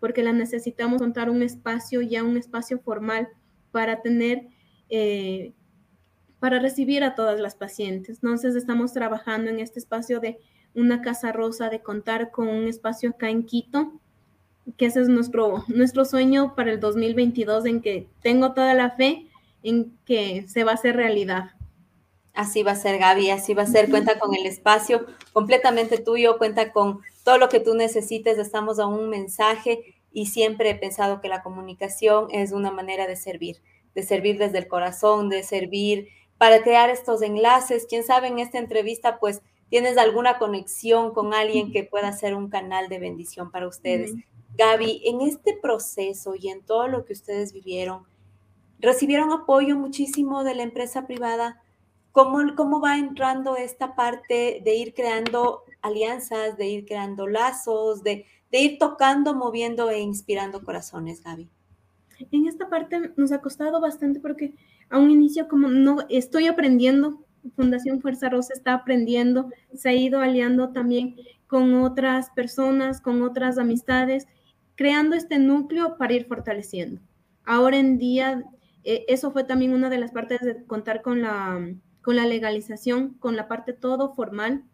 porque 0.00 0.22
la 0.22 0.32
necesitamos 0.32 1.02
contar 1.02 1.28
un 1.28 1.42
espacio, 1.42 2.00
ya 2.00 2.24
un 2.24 2.38
espacio 2.38 2.78
formal 2.78 3.28
para 3.70 4.00
tener, 4.00 4.48
eh, 4.88 5.52
para 6.44 6.58
recibir 6.58 7.04
a 7.04 7.14
todas 7.14 7.40
las 7.40 7.54
pacientes. 7.54 8.18
Entonces 8.22 8.54
estamos 8.54 8.92
trabajando 8.92 9.48
en 9.48 9.60
este 9.60 9.78
espacio 9.78 10.20
de 10.20 10.38
una 10.74 11.00
casa 11.00 11.32
rosa, 11.32 11.70
de 11.70 11.80
contar 11.80 12.30
con 12.32 12.48
un 12.48 12.68
espacio 12.68 13.08
acá 13.08 13.30
en 13.30 13.46
Quito, 13.46 13.94
que 14.76 14.84
ese 14.84 15.00
es 15.00 15.08
nuestro, 15.08 15.64
nuestro 15.68 16.04
sueño 16.04 16.54
para 16.54 16.72
el 16.72 16.80
2022, 16.80 17.64
en 17.64 17.80
que 17.80 18.08
tengo 18.20 18.52
toda 18.52 18.74
la 18.74 18.90
fe 18.90 19.26
en 19.62 19.96
que 20.04 20.44
se 20.46 20.64
va 20.64 20.72
a 20.72 20.74
hacer 20.74 20.96
realidad. 20.96 21.52
Así 22.34 22.62
va 22.62 22.72
a 22.72 22.76
ser, 22.76 22.98
Gaby, 22.98 23.30
así 23.30 23.54
va 23.54 23.62
a 23.62 23.66
ser. 23.66 23.88
Cuenta 23.88 24.18
con 24.18 24.34
el 24.34 24.44
espacio 24.44 25.06
completamente 25.32 25.96
tuyo, 25.96 26.36
cuenta 26.36 26.72
con 26.72 27.00
todo 27.24 27.38
lo 27.38 27.48
que 27.48 27.60
tú 27.60 27.74
necesites. 27.74 28.36
Estamos 28.36 28.78
a 28.78 28.86
un 28.86 29.08
mensaje 29.08 29.94
y 30.12 30.26
siempre 30.26 30.68
he 30.68 30.74
pensado 30.74 31.22
que 31.22 31.28
la 31.28 31.42
comunicación 31.42 32.26
es 32.32 32.52
una 32.52 32.70
manera 32.70 33.06
de 33.06 33.16
servir, 33.16 33.62
de 33.94 34.02
servir 34.02 34.36
desde 34.36 34.58
el 34.58 34.68
corazón, 34.68 35.30
de 35.30 35.42
servir 35.42 36.08
para 36.44 36.62
crear 36.62 36.90
estos 36.90 37.22
enlaces. 37.22 37.86
Quién 37.88 38.04
sabe, 38.04 38.28
en 38.28 38.38
esta 38.38 38.58
entrevista, 38.58 39.18
pues 39.18 39.40
tienes 39.70 39.96
alguna 39.96 40.36
conexión 40.36 41.14
con 41.14 41.32
alguien 41.32 41.72
que 41.72 41.84
pueda 41.84 42.12
ser 42.12 42.34
un 42.34 42.50
canal 42.50 42.90
de 42.90 42.98
bendición 42.98 43.50
para 43.50 43.66
ustedes. 43.66 44.12
Gaby, 44.58 45.00
en 45.06 45.22
este 45.22 45.56
proceso 45.56 46.34
y 46.38 46.50
en 46.50 46.60
todo 46.60 46.86
lo 46.86 47.06
que 47.06 47.14
ustedes 47.14 47.54
vivieron, 47.54 48.02
recibieron 48.78 49.32
apoyo 49.32 49.78
muchísimo 49.78 50.44
de 50.44 50.54
la 50.54 50.64
empresa 50.64 51.06
privada. 51.06 51.62
¿Cómo, 52.12 52.54
¿Cómo 52.54 52.78
va 52.78 52.98
entrando 52.98 53.56
esta 53.56 53.94
parte 53.94 54.60
de 54.62 54.74
ir 54.74 54.92
creando 54.92 55.62
alianzas, 55.80 56.58
de 56.58 56.66
ir 56.66 56.84
creando 56.84 57.26
lazos, 57.26 58.02
de, 58.02 58.26
de 58.52 58.58
ir 58.58 58.78
tocando, 58.78 59.34
moviendo 59.34 59.88
e 59.88 60.00
inspirando 60.00 60.62
corazones, 60.62 61.22
Gaby? 61.22 61.48
En 62.32 62.46
esta 62.46 62.68
parte 62.68 63.12
nos 63.16 63.32
ha 63.32 63.40
costado 63.40 63.80
bastante 63.80 64.20
porque 64.20 64.52
a 64.90 64.98
un 64.98 65.10
inicio 65.10 65.48
como 65.48 65.68
no 65.68 65.98
estoy 66.08 66.46
aprendiendo, 66.46 67.24
Fundación 67.56 68.00
Fuerza 68.00 68.28
Rosa 68.28 68.54
está 68.54 68.74
aprendiendo, 68.74 69.50
se 69.74 69.90
ha 69.90 69.92
ido 69.94 70.20
aliando 70.20 70.72
también 70.72 71.16
con 71.46 71.74
otras 71.74 72.30
personas, 72.30 73.00
con 73.00 73.22
otras 73.22 73.58
amistades, 73.58 74.26
creando 74.74 75.14
este 75.14 75.38
núcleo 75.38 75.96
para 75.98 76.14
ir 76.14 76.26
fortaleciendo. 76.26 77.00
Ahora 77.44 77.76
en 77.76 77.98
día, 77.98 78.44
eh, 78.82 79.04
eso 79.08 79.30
fue 79.30 79.44
también 79.44 79.72
una 79.72 79.90
de 79.90 79.98
las 79.98 80.12
partes 80.12 80.40
de 80.40 80.64
contar 80.64 81.02
con 81.02 81.20
la, 81.20 81.74
con 82.02 82.16
la 82.16 82.26
legalización, 82.26 83.14
con 83.14 83.36
la 83.36 83.46
parte 83.46 83.72
todo 83.72 84.14
formal. 84.14 84.64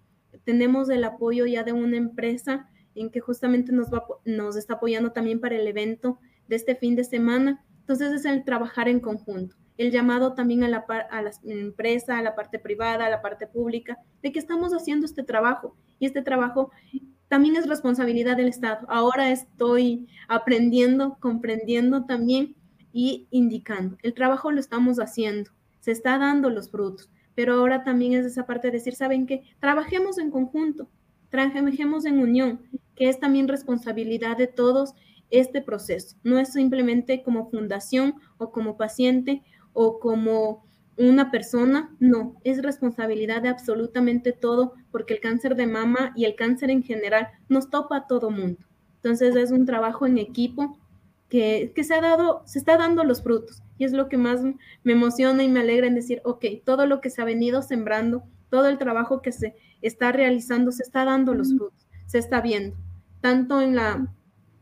Tenemos 0.44 0.88
el 0.90 1.04
apoyo 1.04 1.46
ya 1.46 1.64
de 1.64 1.72
una 1.72 1.96
empresa 1.96 2.68
en 2.94 3.10
que 3.10 3.20
justamente 3.20 3.72
nos, 3.72 3.92
va, 3.92 4.04
nos 4.24 4.56
está 4.56 4.74
apoyando 4.74 5.12
también 5.12 5.40
para 5.40 5.56
el 5.56 5.66
evento 5.66 6.18
de 6.48 6.56
este 6.56 6.76
fin 6.76 6.94
de 6.94 7.04
semana. 7.04 7.64
Entonces 7.80 8.12
es 8.12 8.24
el 8.24 8.44
trabajar 8.44 8.88
en 8.88 9.00
conjunto 9.00 9.56
el 9.80 9.90
llamado 9.90 10.34
también 10.34 10.62
a 10.62 10.68
la, 10.68 10.84
empresa, 11.42 12.18
a 12.18 12.22
la 12.22 12.34
parte 12.34 12.58
privada, 12.58 13.06
a 13.06 13.10
la 13.10 13.22
parte 13.22 13.46
pública, 13.46 13.96
de 14.22 14.30
que 14.30 14.38
estamos 14.38 14.72
haciendo 14.72 15.06
este 15.06 15.22
trabajo. 15.22 15.74
Y 15.98 16.04
este 16.04 16.20
trabajo 16.20 16.70
también 17.28 17.56
es 17.56 17.66
responsabilidad 17.66 18.36
del 18.36 18.48
Estado. 18.48 18.86
Ahora 18.90 19.30
estoy 19.30 20.06
aprendiendo, 20.28 21.16
comprendiendo 21.18 22.04
también 22.04 22.56
y 22.92 23.26
indicando. 23.30 23.96
El 24.02 24.12
trabajo 24.12 24.52
lo 24.52 24.60
estamos 24.60 24.98
haciendo, 24.98 25.50
se 25.80 25.92
está 25.92 26.18
dando 26.18 26.50
los 26.50 26.70
frutos, 26.70 27.08
pero 27.34 27.54
ahora 27.54 27.82
también 27.82 28.12
es 28.12 28.26
esa 28.26 28.44
parte 28.44 28.68
de 28.68 28.72
decir, 28.72 28.94
¿saben 28.94 29.26
qué? 29.26 29.44
Trabajemos 29.60 30.18
en 30.18 30.30
conjunto, 30.30 30.90
trabajemos 31.30 32.04
en 32.04 32.18
unión, 32.18 32.60
que 32.96 33.08
es 33.08 33.18
también 33.18 33.48
responsabilidad 33.48 34.36
de 34.36 34.46
todos 34.46 34.94
este 35.30 35.62
proceso. 35.62 36.16
No 36.22 36.38
es 36.38 36.52
simplemente 36.52 37.22
como 37.22 37.48
fundación 37.48 38.16
o 38.36 38.52
como 38.52 38.76
paciente 38.76 39.42
o 39.72 39.98
como 40.00 40.64
una 40.96 41.30
persona, 41.30 41.94
no, 41.98 42.36
es 42.44 42.62
responsabilidad 42.62 43.42
de 43.42 43.48
absolutamente 43.48 44.32
todo, 44.32 44.74
porque 44.90 45.14
el 45.14 45.20
cáncer 45.20 45.56
de 45.56 45.66
mama 45.66 46.12
y 46.14 46.26
el 46.26 46.34
cáncer 46.34 46.70
en 46.70 46.82
general 46.82 47.28
nos 47.48 47.70
topa 47.70 47.96
a 47.96 48.06
todo 48.06 48.30
mundo. 48.30 48.58
Entonces 48.96 49.34
es 49.34 49.50
un 49.50 49.64
trabajo 49.64 50.06
en 50.06 50.18
equipo 50.18 50.78
que, 51.30 51.72
se 51.82 51.94
ha 51.94 52.02
dado, 52.02 52.42
se 52.44 52.58
está 52.58 52.76
dando 52.76 53.04
los 53.04 53.22
frutos 53.22 53.62
y 53.78 53.84
es 53.84 53.92
lo 53.92 54.08
que 54.08 54.18
más 54.18 54.42
me 54.42 54.92
emociona 54.92 55.42
y 55.42 55.48
me 55.48 55.60
alegra 55.60 55.86
en 55.86 55.94
decir, 55.94 56.20
ok, 56.24 56.44
todo 56.64 56.84
lo 56.84 57.00
que 57.00 57.08
se 57.08 57.22
ha 57.22 57.24
venido 57.24 57.62
sembrando, 57.62 58.24
todo 58.50 58.66
el 58.66 58.76
trabajo 58.76 59.22
que 59.22 59.32
se 59.32 59.54
está 59.80 60.12
realizando, 60.12 60.70
se 60.70 60.82
está 60.82 61.06
dando 61.06 61.32
los 61.32 61.54
frutos, 61.54 61.86
se 62.06 62.18
está 62.18 62.42
viendo, 62.42 62.76
tanto 63.22 63.62
en 63.62 63.74
la, 63.74 64.12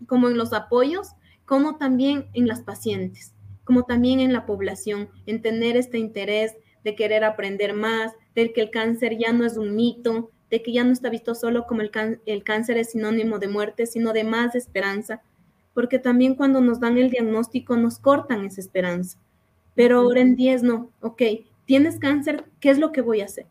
como 0.06 0.28
en 0.28 0.36
los 0.36 0.52
apoyos, 0.52 1.14
como 1.46 1.78
también 1.78 2.28
en 2.34 2.46
las 2.46 2.60
pacientes 2.60 3.34
como 3.68 3.82
también 3.82 4.18
en 4.20 4.32
la 4.32 4.46
población, 4.46 5.10
en 5.26 5.42
tener 5.42 5.76
este 5.76 5.98
interés 5.98 6.56
de 6.84 6.94
querer 6.94 7.22
aprender 7.22 7.74
más, 7.74 8.14
de 8.34 8.50
que 8.54 8.62
el 8.62 8.70
cáncer 8.70 9.18
ya 9.18 9.30
no 9.30 9.44
es 9.44 9.58
un 9.58 9.76
mito, 9.76 10.30
de 10.50 10.62
que 10.62 10.72
ya 10.72 10.84
no 10.84 10.92
está 10.92 11.10
visto 11.10 11.34
solo 11.34 11.66
como 11.66 11.82
el, 11.82 11.90
el 12.24 12.44
cáncer 12.44 12.78
es 12.78 12.92
sinónimo 12.92 13.38
de 13.38 13.48
muerte, 13.48 13.84
sino 13.84 14.14
de 14.14 14.24
más 14.24 14.54
esperanza, 14.54 15.20
porque 15.74 15.98
también 15.98 16.34
cuando 16.34 16.62
nos 16.62 16.80
dan 16.80 16.96
el 16.96 17.10
diagnóstico 17.10 17.76
nos 17.76 17.98
cortan 17.98 18.46
esa 18.46 18.62
esperanza. 18.62 19.18
Pero 19.74 19.98
ahora 19.98 20.22
en 20.22 20.34
10 20.34 20.62
no, 20.62 20.90
ok, 21.02 21.22
tienes 21.66 21.98
cáncer, 21.98 22.46
¿qué 22.60 22.70
es 22.70 22.78
lo 22.78 22.90
que 22.90 23.02
voy 23.02 23.20
a 23.20 23.26
hacer? 23.26 23.44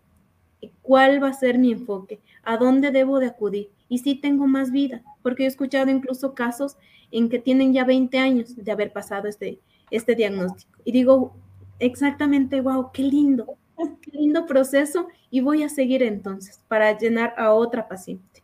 ¿Cuál 0.81 1.23
va 1.23 1.27
a 1.27 1.33
ser 1.33 1.59
mi 1.59 1.73
enfoque? 1.73 2.19
¿A 2.41 2.57
dónde 2.57 2.89
debo 2.89 3.19
de 3.19 3.27
acudir? 3.27 3.69
Y 3.87 3.99
si 3.99 4.15
tengo 4.15 4.47
más 4.47 4.71
vida, 4.71 5.03
porque 5.21 5.43
he 5.43 5.45
escuchado 5.45 5.91
incluso 5.91 6.33
casos 6.33 6.75
en 7.11 7.29
que 7.29 7.37
tienen 7.37 7.71
ya 7.71 7.85
20 7.85 8.17
años 8.17 8.55
de 8.55 8.71
haber 8.71 8.91
pasado 8.91 9.27
este, 9.27 9.59
este 9.91 10.15
diagnóstico. 10.15 10.79
Y 10.83 10.91
digo, 10.91 11.33
exactamente, 11.79 12.61
wow, 12.61 12.91
qué 12.91 13.03
lindo, 13.03 13.55
qué 14.01 14.11
lindo 14.11 14.45
proceso 14.45 15.07
y 15.29 15.41
voy 15.41 15.63
a 15.63 15.69
seguir 15.69 16.03
entonces 16.03 16.61
para 16.67 16.97
llenar 16.97 17.33
a 17.37 17.53
otra 17.53 17.87
paciente. 17.87 18.43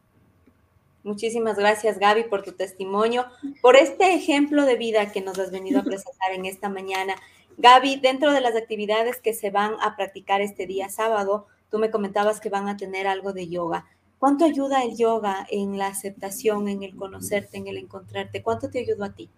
Muchísimas 1.03 1.57
gracias, 1.57 1.99
Gaby, 1.99 2.25
por 2.25 2.43
tu 2.43 2.53
testimonio, 2.53 3.25
por 3.61 3.75
este 3.75 4.13
ejemplo 4.13 4.65
de 4.65 4.77
vida 4.77 5.11
que 5.11 5.19
nos 5.19 5.37
has 5.37 5.51
venido 5.51 5.81
a 5.81 5.83
presentar 5.83 6.31
en 6.31 6.45
esta 6.45 6.69
mañana. 6.69 7.15
Gaby, 7.57 7.97
dentro 7.97 8.31
de 8.31 8.39
las 8.39 8.55
actividades 8.55 9.19
que 9.19 9.33
se 9.33 9.51
van 9.51 9.73
a 9.81 9.97
practicar 9.97 10.39
este 10.39 10.65
día 10.65 10.89
sábado, 10.89 11.47
tú 11.69 11.77
me 11.77 11.91
comentabas 11.91 12.39
que 12.39 12.49
van 12.49 12.69
a 12.69 12.77
tener 12.77 13.05
algo 13.05 13.33
de 13.33 13.49
yoga. 13.49 13.85
¿Cuánto 14.17 14.45
ayuda 14.45 14.83
el 14.83 14.95
yoga 14.95 15.45
en 15.51 15.77
la 15.77 15.87
aceptación, 15.87 16.69
en 16.69 16.83
el 16.83 16.95
conocerte, 16.95 17.57
en 17.57 17.67
el 17.67 17.77
encontrarte? 17.77 18.41
¿Cuánto 18.41 18.69
te 18.69 18.79
ayudó 18.79 19.03
a 19.03 19.13
ti? 19.13 19.29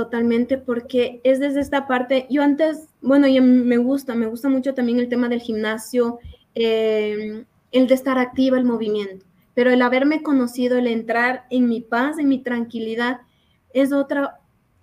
Totalmente, 0.00 0.56
porque 0.56 1.20
es 1.24 1.40
desde 1.40 1.60
esta 1.60 1.86
parte, 1.86 2.26
yo 2.30 2.42
antes, 2.42 2.88
bueno, 3.02 3.26
y 3.26 3.38
me 3.38 3.76
gusta, 3.76 4.14
me 4.14 4.24
gusta 4.24 4.48
mucho 4.48 4.72
también 4.72 4.98
el 4.98 5.10
tema 5.10 5.28
del 5.28 5.42
gimnasio, 5.42 6.20
em, 6.54 7.44
el 7.70 7.86
de 7.86 7.94
estar 7.94 8.16
activa, 8.18 8.56
el 8.56 8.64
movimiento, 8.64 9.26
pero 9.52 9.70
el 9.70 9.82
haberme 9.82 10.22
conocido, 10.22 10.78
el 10.78 10.86
entrar 10.86 11.44
en 11.50 11.68
mi 11.68 11.82
paz, 11.82 12.18
en 12.18 12.28
mi 12.28 12.38
tranquilidad, 12.38 13.20
es 13.74 13.92
otra 13.92 14.40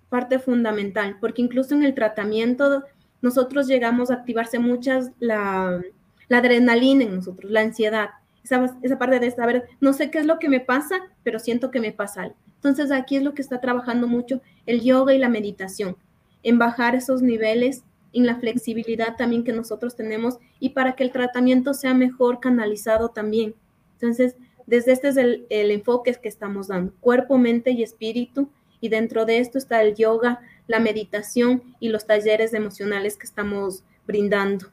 parte 0.08 0.38
fundamental, 0.38 1.16
porque 1.20 1.42
incluso 1.42 1.74
en 1.74 1.82
el 1.82 1.94
tratamiento 1.94 2.84
nosotros 3.20 3.66
llegamos 3.66 4.12
a 4.12 4.14
activarse 4.14 4.60
muchas 4.60 5.10
la 5.18 5.82
adrenalina 6.30 7.02
en 7.02 7.16
nosotros, 7.16 7.50
la 7.50 7.62
ansiedad, 7.62 8.10
esa, 8.44 8.76
esa 8.82 8.98
parte 8.98 9.20
de 9.20 9.30
saber, 9.30 9.68
no 9.80 9.92
sé 9.92 10.10
qué 10.10 10.18
es 10.18 10.26
lo 10.26 10.38
que 10.38 10.48
me 10.48 10.60
pasa, 10.60 11.00
pero 11.22 11.38
siento 11.38 11.70
que 11.70 11.80
me 11.80 11.92
pasa 11.92 12.22
algo 12.22 12.36
entonces 12.58 12.90
aquí 12.90 13.16
es 13.16 13.22
lo 13.22 13.34
que 13.34 13.42
está 13.42 13.60
trabajando 13.60 14.08
mucho 14.08 14.42
el 14.66 14.82
yoga 14.82 15.14
y 15.14 15.18
la 15.18 15.28
meditación, 15.28 15.96
en 16.42 16.58
bajar 16.58 16.94
esos 16.96 17.22
niveles, 17.22 17.84
en 18.12 18.26
la 18.26 18.36
flexibilidad 18.36 19.16
también 19.16 19.44
que 19.44 19.52
nosotros 19.52 19.94
tenemos 19.94 20.38
y 20.58 20.70
para 20.70 20.94
que 20.94 21.04
el 21.04 21.12
tratamiento 21.12 21.72
sea 21.72 21.94
mejor 21.94 22.40
canalizado 22.40 23.10
también. 23.10 23.54
Entonces, 23.94 24.34
desde 24.66 24.92
este 24.92 25.08
es 25.08 25.16
el, 25.16 25.46
enfoque 25.50 26.14
que 26.14 26.28
estamos 26.28 26.68
dando, 26.68 26.92
cuerpo, 27.00 27.38
mente 27.38 27.70
y 27.70 27.82
espíritu, 27.82 28.50
y 28.80 28.88
dentro 28.88 29.24
de 29.24 29.38
esto 29.38 29.58
está 29.58 29.82
el 29.82 29.94
yoga, 29.94 30.40
la 30.66 30.78
meditación 30.78 31.62
y 31.80 31.88
los 31.88 32.06
talleres 32.06 32.54
emocionales 32.54 33.16
que 33.16 33.26
estamos 33.26 33.82
brindando. 34.06 34.68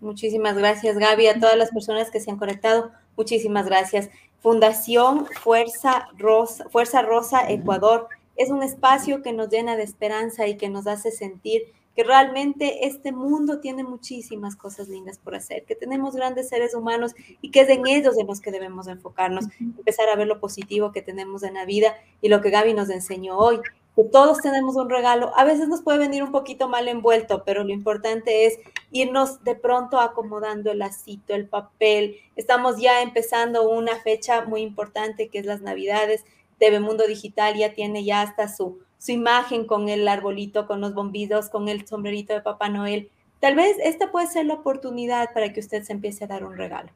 Muchísimas 0.00 0.56
gracias, 0.56 0.96
Gaby, 0.96 1.26
a 1.26 1.40
todas 1.40 1.56
las 1.56 1.70
personas 1.70 2.10
que 2.10 2.20
se 2.20 2.30
han 2.30 2.38
conectado. 2.38 2.92
Muchísimas 3.16 3.66
gracias. 3.66 4.10
Fundación 4.40 5.26
Fuerza 5.26 6.08
Rosa, 6.16 6.68
Fuerza 6.68 7.02
Rosa 7.02 7.50
Ecuador 7.50 8.08
es 8.36 8.50
un 8.50 8.62
espacio 8.62 9.22
que 9.22 9.32
nos 9.32 9.48
llena 9.48 9.76
de 9.76 9.82
esperanza 9.82 10.46
y 10.46 10.56
que 10.56 10.68
nos 10.68 10.86
hace 10.86 11.10
sentir 11.10 11.62
que 11.96 12.04
realmente 12.04 12.86
este 12.86 13.10
mundo 13.10 13.58
tiene 13.58 13.82
muchísimas 13.82 14.54
cosas 14.54 14.88
lindas 14.88 15.18
por 15.18 15.34
hacer, 15.34 15.64
que 15.64 15.74
tenemos 15.74 16.14
grandes 16.14 16.48
seres 16.48 16.72
humanos 16.72 17.16
y 17.42 17.50
que 17.50 17.62
es 17.62 17.68
en 17.68 17.88
ellos 17.88 18.16
en 18.16 18.28
los 18.28 18.40
que 18.40 18.52
debemos 18.52 18.86
enfocarnos, 18.86 19.46
empezar 19.58 20.08
a 20.08 20.14
ver 20.14 20.28
lo 20.28 20.38
positivo 20.38 20.92
que 20.92 21.02
tenemos 21.02 21.42
en 21.42 21.54
la 21.54 21.64
vida 21.64 21.96
y 22.22 22.28
lo 22.28 22.40
que 22.40 22.50
Gaby 22.50 22.74
nos 22.74 22.88
enseñó 22.88 23.36
hoy. 23.36 23.58
Todos 24.04 24.38
tenemos 24.38 24.76
un 24.76 24.88
regalo. 24.88 25.32
A 25.36 25.44
veces 25.44 25.68
nos 25.68 25.82
puede 25.82 25.98
venir 25.98 26.22
un 26.22 26.30
poquito 26.30 26.68
mal 26.68 26.86
envuelto, 26.88 27.42
pero 27.44 27.64
lo 27.64 27.72
importante 27.72 28.46
es 28.46 28.58
irnos 28.90 29.42
de 29.42 29.54
pronto 29.54 29.98
acomodando 29.98 30.70
el 30.70 30.78
lacito, 30.78 31.34
el 31.34 31.48
papel. 31.48 32.16
Estamos 32.36 32.80
ya 32.80 33.02
empezando 33.02 33.68
una 33.68 33.96
fecha 33.96 34.44
muy 34.44 34.62
importante 34.62 35.28
que 35.28 35.38
es 35.38 35.46
las 35.46 35.62
Navidades. 35.62 36.24
TV 36.58 36.80
Mundo 36.80 37.06
Digital 37.06 37.56
ya 37.56 37.74
tiene 37.74 38.04
ya 38.04 38.22
hasta 38.22 38.48
su, 38.48 38.78
su 38.98 39.12
imagen 39.12 39.66
con 39.66 39.88
el 39.88 40.06
arbolito, 40.06 40.66
con 40.66 40.80
los 40.80 40.94
bombidos, 40.94 41.48
con 41.48 41.68
el 41.68 41.86
sombrerito 41.86 42.34
de 42.34 42.40
Papá 42.40 42.68
Noel. 42.68 43.10
Tal 43.40 43.54
vez 43.54 43.76
esta 43.82 44.10
puede 44.10 44.26
ser 44.26 44.46
la 44.46 44.54
oportunidad 44.54 45.32
para 45.32 45.52
que 45.52 45.60
usted 45.60 45.82
se 45.82 45.92
empiece 45.92 46.24
a 46.24 46.28
dar 46.28 46.44
un 46.44 46.56
regalo. 46.56 46.90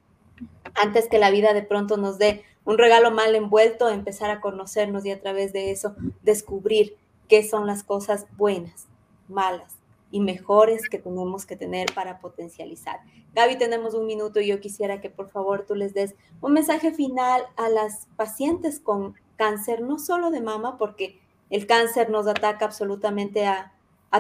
Antes 0.75 1.09
que 1.09 1.19
la 1.19 1.31
vida 1.31 1.53
de 1.53 1.63
pronto 1.63 1.97
nos 1.97 2.19
dé 2.19 2.45
un 2.65 2.79
regalo 2.79 3.11
mal 3.11 3.35
envuelto, 3.35 3.89
empezar 3.89 4.31
a 4.31 4.41
conocernos 4.41 5.05
y 5.05 5.11
a 5.11 5.21
través 5.21 5.53
de 5.53 5.71
eso 5.71 5.95
descubrir 6.23 6.97
qué 7.29 7.43
son 7.43 7.67
las 7.67 7.83
cosas 7.83 8.27
buenas, 8.37 8.87
malas 9.29 9.77
y 10.11 10.21
mejores 10.21 10.89
que 10.89 10.99
tenemos 10.99 11.47
que 11.47 11.57
tener 11.57 11.93
para 11.95 12.21
potencializar. 12.21 13.01
Gaby, 13.35 13.57
tenemos 13.57 13.95
un 13.95 14.07
minuto 14.07 14.41
y 14.41 14.47
yo 14.47 14.61
quisiera 14.61 15.01
que 15.01 15.09
por 15.09 15.31
favor 15.31 15.65
tú 15.67 15.75
les 15.75 15.95
des 15.95 16.15
un 16.41 16.53
mensaje 16.53 16.93
final 16.93 17.43
a 17.57 17.69
las 17.69 18.07
pacientes 18.17 18.79
con 18.79 19.15
cáncer, 19.37 19.81
no 19.81 19.99
solo 19.99 20.31
de 20.31 20.43
mama, 20.43 20.77
porque 20.77 21.19
el 21.49 21.67
cáncer 21.67 22.11
nos 22.11 22.27
ataca 22.27 22.67
absolutamente 22.67 23.47
a, 23.47 23.73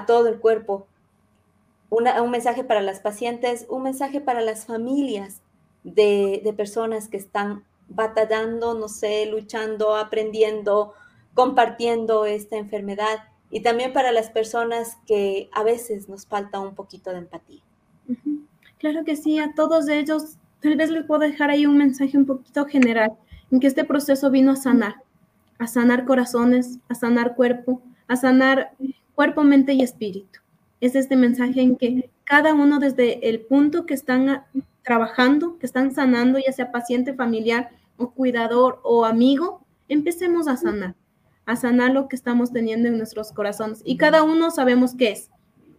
todo 0.06 0.28
el 0.28 0.40
cuerpo. 0.40 0.86
un 1.90 2.30
mensaje 2.30 2.64
para 2.64 2.80
las 2.80 3.00
pacientes, 3.00 3.66
un 3.68 3.82
mensaje 3.82 4.22
para 4.22 4.40
las 4.40 4.64
familias 4.64 5.42
de, 5.84 6.40
de 6.42 6.52
personas 6.54 7.08
que 7.08 7.18
están 7.18 7.64
batallando, 7.94 8.74
no 8.74 8.88
sé, 8.88 9.26
luchando, 9.26 9.96
aprendiendo, 9.96 10.94
compartiendo 11.34 12.26
esta 12.26 12.56
enfermedad 12.56 13.24
y 13.50 13.60
también 13.60 13.92
para 13.92 14.12
las 14.12 14.30
personas 14.30 14.96
que 15.06 15.48
a 15.52 15.62
veces 15.62 16.08
nos 16.08 16.26
falta 16.26 16.58
un 16.60 16.74
poquito 16.74 17.10
de 17.10 17.18
empatía. 17.18 17.62
Claro 18.78 19.04
que 19.04 19.16
sí, 19.16 19.38
a 19.38 19.54
todos 19.54 19.88
ellos 19.88 20.36
tal 20.60 20.76
vez 20.76 20.90
les 20.90 21.04
puedo 21.04 21.20
dejar 21.20 21.50
ahí 21.50 21.66
un 21.66 21.76
mensaje 21.76 22.16
un 22.16 22.26
poquito 22.26 22.64
general, 22.66 23.12
en 23.50 23.60
que 23.60 23.66
este 23.66 23.84
proceso 23.84 24.30
vino 24.30 24.52
a 24.52 24.56
sanar, 24.56 24.96
a 25.58 25.66
sanar 25.66 26.04
corazones, 26.04 26.78
a 26.88 26.94
sanar 26.94 27.34
cuerpo, 27.36 27.82
a 28.08 28.16
sanar 28.16 28.72
cuerpo, 29.14 29.44
mente 29.44 29.74
y 29.74 29.82
espíritu. 29.82 30.40
Es 30.80 30.94
este 30.94 31.16
mensaje 31.16 31.60
en 31.60 31.76
que 31.76 32.10
cada 32.24 32.54
uno 32.54 32.78
desde 32.78 33.28
el 33.28 33.40
punto 33.40 33.84
que 33.84 33.94
están 33.94 34.44
trabajando, 34.82 35.58
que 35.58 35.66
están 35.66 35.94
sanando, 35.94 36.38
ya 36.38 36.52
sea 36.52 36.72
paciente, 36.72 37.14
familiar 37.14 37.70
o 37.96 38.12
cuidador 38.12 38.80
o 38.82 39.04
amigo, 39.04 39.64
empecemos 39.88 40.48
a 40.48 40.56
sanar, 40.56 40.94
a 41.46 41.56
sanar 41.56 41.92
lo 41.92 42.08
que 42.08 42.16
estamos 42.16 42.52
teniendo 42.52 42.88
en 42.88 42.98
nuestros 42.98 43.32
corazones. 43.32 43.82
Y 43.84 43.96
cada 43.96 44.22
uno 44.22 44.50
sabemos 44.50 44.94
qué 44.94 45.12
es. 45.12 45.30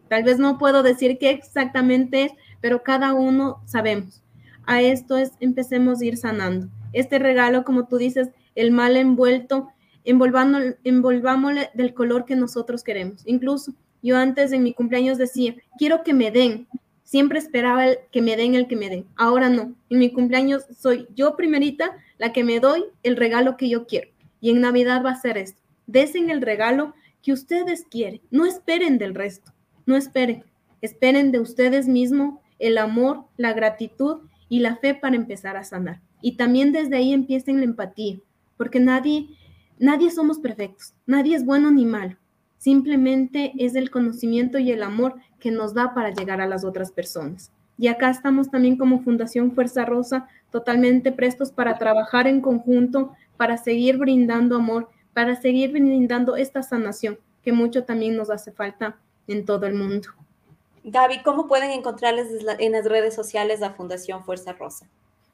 Tal 0.10 0.24
vez 0.24 0.38
no 0.38 0.58
puedo 0.58 0.84
decir 0.84 1.18
qué 1.18 1.32
exactamente 1.32 2.26
es, 2.26 2.32
pero 2.62 2.84
cada 2.84 3.14
uno 3.14 3.62
sabemos. 3.66 4.22
A 4.66 4.82
esto 4.82 5.18
es, 5.18 5.32
empecemos 5.40 6.02
a 6.02 6.06
ir 6.06 6.18
sanando. 6.18 6.68
Este 6.94 7.20
regalo, 7.20 7.64
como 7.64 7.88
tú 7.88 7.98
dices, 7.98 8.30
el 8.56 8.72
mal 8.72 8.96
envuelto, 8.96 9.70
envolvámosle 10.06 11.70
del 11.74 11.94
color 11.94 12.26
que 12.26 12.36
nosotros 12.36 12.84
queremos. 12.84 13.24
Incluso 13.26 13.74
yo 14.02 14.18
antes 14.18 14.52
en 14.52 14.64
mi 14.64 14.74
cumpleaños 14.74 15.18
decía, 15.18 15.56
quiero 15.78 16.04
que 16.04 16.14
me 16.14 16.30
den, 16.30 16.68
Siempre 17.14 17.38
esperaba 17.38 17.86
el 17.86 18.00
que 18.12 18.24
me 18.24 18.36
den 18.36 18.56
el 18.56 18.68
que 18.68 18.76
me 18.76 18.90
den. 18.90 19.06
Ahora 19.16 19.48
no. 19.48 19.76
En 19.92 20.00
mi 20.00 20.12
cumpleaños 20.12 20.64
soy 20.76 21.08
yo 21.14 21.36
primerita 21.36 21.96
la 22.18 22.34
que 22.34 22.44
me 22.44 22.60
doy 22.60 22.86
el 23.04 23.18
regalo 23.18 23.56
que 23.56 23.70
yo 23.70 23.86
quiero. 23.86 24.10
Y 24.42 24.50
en 24.50 24.62
Navidad 24.62 25.04
va 25.06 25.12
a 25.12 25.22
ser 25.22 25.38
esto. 25.38 25.62
Desen 25.86 26.32
el 26.32 26.42
regalo 26.42 26.96
que 27.22 27.32
ustedes 27.32 27.86
quieren. 27.88 28.20
No 28.32 28.48
esperen 28.48 28.98
del 28.98 29.14
resto. 29.14 29.54
No 29.86 29.96
esperen. 29.96 30.44
Esperen 30.82 31.32
de 31.32 31.40
ustedes 31.40 31.88
mismos 31.88 32.40
el 32.58 32.80
amor, 32.80 33.26
la 33.38 33.54
gratitud 33.54 34.22
y 34.50 34.62
la 34.62 34.78
fe 34.78 34.96
para 34.96 35.16
empezar 35.16 35.56
a 35.56 35.64
sanar. 35.64 36.02
Y 36.20 36.36
también 36.36 36.72
desde 36.72 36.96
ahí 36.96 37.14
empiecen 37.14 37.58
la 37.58 37.66
empatía, 37.66 38.18
porque 38.58 38.80
nadie, 38.80 39.28
nadie 39.78 40.10
somos 40.10 40.40
perfectos, 40.40 40.96
nadie 41.06 41.36
es 41.36 41.46
bueno 41.46 41.70
ni 41.70 41.86
malo. 41.86 42.18
Simplemente 42.64 43.52
es 43.60 43.76
el 43.76 43.92
conocimiento 43.92 44.58
y 44.58 44.72
el 44.72 44.84
amor 44.84 45.16
que 45.42 45.52
nos 45.52 45.74
da 45.74 45.94
para 45.94 46.12
llegar 46.14 46.40
a 46.40 46.48
las 46.48 46.64
otras 46.64 46.94
personas. 46.94 47.52
Y 47.78 47.88
acá 47.88 48.10
estamos 48.10 48.50
también 48.50 48.78
como 48.78 49.02
Fundación 49.02 49.52
Fuerza 49.52 49.84
Rosa 49.84 50.30
totalmente 50.50 51.12
prestos 51.12 51.52
para 51.52 51.78
trabajar 51.78 52.26
en 52.26 52.40
conjunto, 52.40 53.12
para 53.36 53.58
seguir 53.58 53.98
brindando 53.98 54.56
amor, 54.56 54.88
para 55.14 55.36
seguir 55.36 55.74
brindando 55.74 56.38
esta 56.38 56.64
sanación 56.64 57.20
que 57.44 57.52
mucho 57.52 57.84
también 57.84 58.16
nos 58.16 58.30
hace 58.30 58.54
falta 58.54 58.96
en 59.28 59.44
todo 59.44 59.66
el 59.66 59.74
mundo. 59.74 60.08
Gaby, 60.86 61.22
¿cómo 61.22 61.50
pueden 61.50 61.72
encontrarles 61.72 62.30
en 62.60 62.72
las 62.72 62.86
redes 62.86 63.14
sociales 63.14 63.60
la 63.60 63.72
Fundación 63.72 64.24
Fuerza 64.24 64.54
Rosa? 64.54 64.88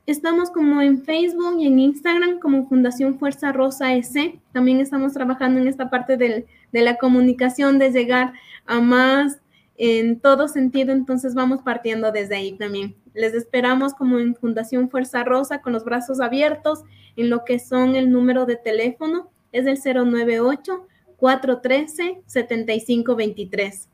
Estamos 0.10 0.50
como 0.50 0.82
en 0.82 1.04
Facebook 1.04 1.60
y 1.60 1.68
en 1.68 1.78
Instagram 1.78 2.40
como 2.40 2.68
Fundación 2.68 3.20
Fuerza 3.20 3.52
Rosa 3.52 3.94
S. 3.94 4.40
También 4.52 4.80
estamos 4.80 5.14
trabajando 5.14 5.60
en 5.60 5.68
esta 5.68 5.92
parte 5.92 6.18
de 6.18 6.48
la 6.72 6.96
comunicación, 6.96 7.78
de 7.78 7.92
llegar 7.92 8.34
a 8.66 8.82
más 8.82 9.40
en 9.78 10.20
todo 10.20 10.48
sentido, 10.48 10.94
entonces 10.94 11.36
vamos 11.36 11.62
partiendo 11.62 12.12
desde 12.12 12.38
ahí 12.38 12.54
también. 12.54 12.96
Les 13.14 13.36
esperamos 13.36 13.94
como 13.94 14.18
en 14.18 14.34
Fundación 14.34 14.90
Fuerza 14.90 15.24
Rosa 15.24 15.62
con 15.62 15.74
los 15.74 15.86
brazos 15.86 16.20
abiertos 16.20 16.80
en 17.16 17.30
lo 17.30 17.46
que 17.46 17.60
son 17.60 17.94
el 17.94 18.12
número 18.12 18.48
de 18.48 18.56
teléfono, 18.56 19.30
es 19.52 19.68
el 19.68 19.78
098 19.78 20.88
413 21.18 22.24
7523. 22.26 23.90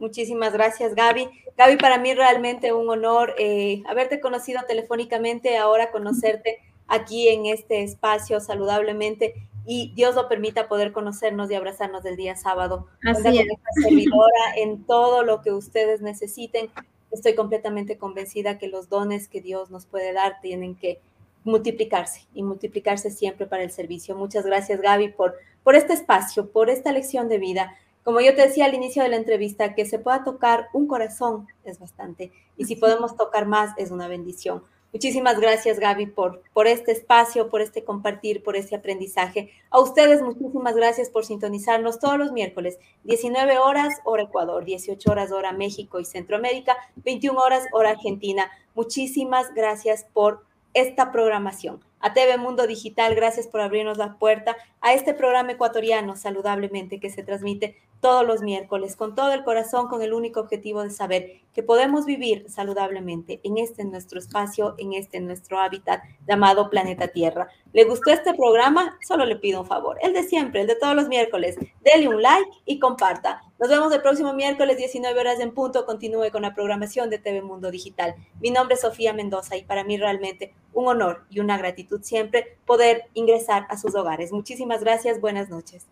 Muchísimas 0.00 0.54
gracias, 0.54 0.94
Gaby. 0.94 1.28
Gaby, 1.58 1.76
para 1.76 1.98
mí 1.98 2.14
realmente 2.14 2.72
un 2.72 2.88
honor 2.88 3.34
eh, 3.38 3.82
haberte 3.86 4.18
conocido 4.18 4.62
telefónicamente, 4.66 5.58
ahora 5.58 5.90
conocerte 5.90 6.58
aquí 6.88 7.28
en 7.28 7.44
este 7.44 7.82
espacio 7.82 8.40
saludablemente 8.40 9.34
y 9.66 9.92
Dios 9.94 10.14
lo 10.14 10.26
permita 10.26 10.68
poder 10.68 10.92
conocernos 10.92 11.50
y 11.50 11.54
abrazarnos 11.54 12.02
del 12.02 12.16
día 12.16 12.34
sábado. 12.34 12.86
Así 13.04 13.40
es. 13.40 13.46
servidora 13.82 14.56
en 14.56 14.84
todo 14.84 15.22
lo 15.22 15.42
que 15.42 15.52
ustedes 15.52 16.00
necesiten. 16.00 16.70
Estoy 17.10 17.34
completamente 17.34 17.98
convencida 17.98 18.56
que 18.56 18.68
los 18.68 18.88
dones 18.88 19.28
que 19.28 19.42
Dios 19.42 19.70
nos 19.70 19.84
puede 19.84 20.14
dar 20.14 20.40
tienen 20.40 20.76
que 20.76 21.00
multiplicarse 21.44 22.26
y 22.32 22.42
multiplicarse 22.42 23.10
siempre 23.10 23.46
para 23.46 23.62
el 23.62 23.70
servicio. 23.70 24.16
Muchas 24.16 24.46
gracias, 24.46 24.80
Gaby, 24.80 25.10
por, 25.10 25.36
por 25.62 25.74
este 25.74 25.92
espacio, 25.92 26.50
por 26.50 26.70
esta 26.70 26.90
lección 26.90 27.28
de 27.28 27.38
vida. 27.38 27.76
Como 28.10 28.22
yo 28.22 28.34
te 28.34 28.42
decía 28.42 28.64
al 28.64 28.74
inicio 28.74 29.04
de 29.04 29.08
la 29.08 29.14
entrevista, 29.14 29.76
que 29.76 29.86
se 29.86 30.00
pueda 30.00 30.24
tocar 30.24 30.66
un 30.72 30.88
corazón 30.88 31.46
es 31.62 31.78
bastante 31.78 32.32
y 32.56 32.64
si 32.64 32.74
podemos 32.74 33.16
tocar 33.16 33.46
más 33.46 33.70
es 33.76 33.92
una 33.92 34.08
bendición. 34.08 34.64
Muchísimas 34.92 35.38
gracias, 35.38 35.78
Gaby, 35.78 36.06
por, 36.06 36.42
por 36.52 36.66
este 36.66 36.90
espacio, 36.90 37.48
por 37.48 37.60
este 37.60 37.84
compartir, 37.84 38.42
por 38.42 38.56
este 38.56 38.74
aprendizaje. 38.74 39.52
A 39.70 39.78
ustedes, 39.78 40.22
muchísimas 40.22 40.74
gracias 40.74 41.08
por 41.08 41.24
sintonizarnos 41.24 42.00
todos 42.00 42.18
los 42.18 42.32
miércoles, 42.32 42.80
19 43.04 43.58
horas, 43.58 44.00
hora 44.02 44.24
Ecuador, 44.24 44.64
18 44.64 45.08
horas, 45.08 45.30
hora 45.30 45.52
México 45.52 46.00
y 46.00 46.04
Centroamérica, 46.04 46.76
21 46.96 47.40
horas, 47.40 47.62
hora 47.70 47.90
Argentina. 47.90 48.50
Muchísimas 48.74 49.54
gracias 49.54 50.04
por 50.12 50.42
esta 50.74 51.12
programación. 51.12 51.78
A 52.02 52.14
TV 52.14 52.38
Mundo 52.38 52.66
Digital, 52.66 53.14
gracias 53.14 53.46
por 53.46 53.60
abrirnos 53.60 53.98
la 53.98 54.16
puerta 54.18 54.56
a 54.80 54.94
este 54.94 55.12
programa 55.12 55.52
ecuatoriano 55.52 56.16
saludablemente 56.16 56.98
que 56.98 57.10
se 57.10 57.22
transmite 57.22 57.76
todos 58.00 58.26
los 58.26 58.40
miércoles 58.40 58.96
con 58.96 59.14
todo 59.14 59.32
el 59.32 59.44
corazón, 59.44 59.88
con 59.88 60.00
el 60.00 60.14
único 60.14 60.40
objetivo 60.40 60.82
de 60.82 60.90
saber 60.90 61.42
que 61.52 61.62
podemos 61.62 62.06
vivir 62.06 62.46
saludablemente 62.48 63.40
en 63.42 63.58
este 63.58 63.84
nuestro 63.84 64.18
espacio, 64.18 64.74
en 64.78 64.94
este 64.94 65.20
nuestro 65.20 65.58
hábitat 65.58 66.02
llamado 66.26 66.70
Planeta 66.70 67.08
Tierra. 67.08 67.48
¿Le 67.72 67.84
gustó 67.84 68.10
este 68.10 68.32
programa? 68.34 68.98
Solo 69.06 69.26
le 69.26 69.36
pido 69.36 69.60
un 69.60 69.66
favor, 69.66 69.98
el 70.02 70.12
de 70.14 70.22
siempre, 70.22 70.62
el 70.62 70.66
de 70.66 70.76
todos 70.76 70.96
los 70.96 71.08
miércoles. 71.08 71.56
Dele 71.82 72.08
un 72.08 72.22
like 72.22 72.50
y 72.64 72.78
comparta. 72.78 73.42
Nos 73.58 73.68
vemos 73.68 73.92
el 73.92 74.00
próximo 74.00 74.32
miércoles 74.32 74.78
19 74.78 75.20
horas 75.20 75.40
en 75.40 75.52
punto. 75.52 75.84
Continúe 75.84 76.30
con 76.32 76.42
la 76.42 76.54
programación 76.54 77.10
de 77.10 77.18
TV 77.18 77.42
Mundo 77.42 77.70
Digital. 77.70 78.14
Mi 78.40 78.50
nombre 78.50 78.76
es 78.76 78.80
Sofía 78.80 79.12
Mendoza 79.12 79.56
y 79.56 79.64
para 79.64 79.84
mí 79.84 79.98
realmente 79.98 80.54
un 80.72 80.88
honor 80.88 81.26
y 81.28 81.40
una 81.40 81.58
gratitud 81.90 82.02
siempre 82.02 82.58
poder 82.66 83.04
ingresar 83.14 83.66
a 83.68 83.76
sus 83.76 83.94
hogares. 83.94 84.32
Muchísimas 84.32 84.80
gracias. 84.82 85.20
Buenas 85.20 85.48
noches. 85.50 85.86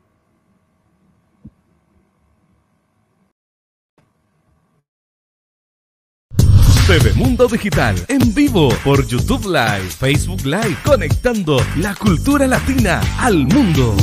TV 6.86 7.12
Mundo 7.16 7.46
Digital 7.48 7.96
en 8.08 8.34
vivo 8.34 8.70
por 8.82 9.06
YouTube 9.06 9.44
Live, 9.44 9.90
Facebook 9.90 10.42
Live, 10.46 10.78
conectando 10.86 11.58
la 11.76 11.94
cultura 11.94 12.46
latina 12.46 13.02
al 13.18 13.46
mundo. 13.46 13.94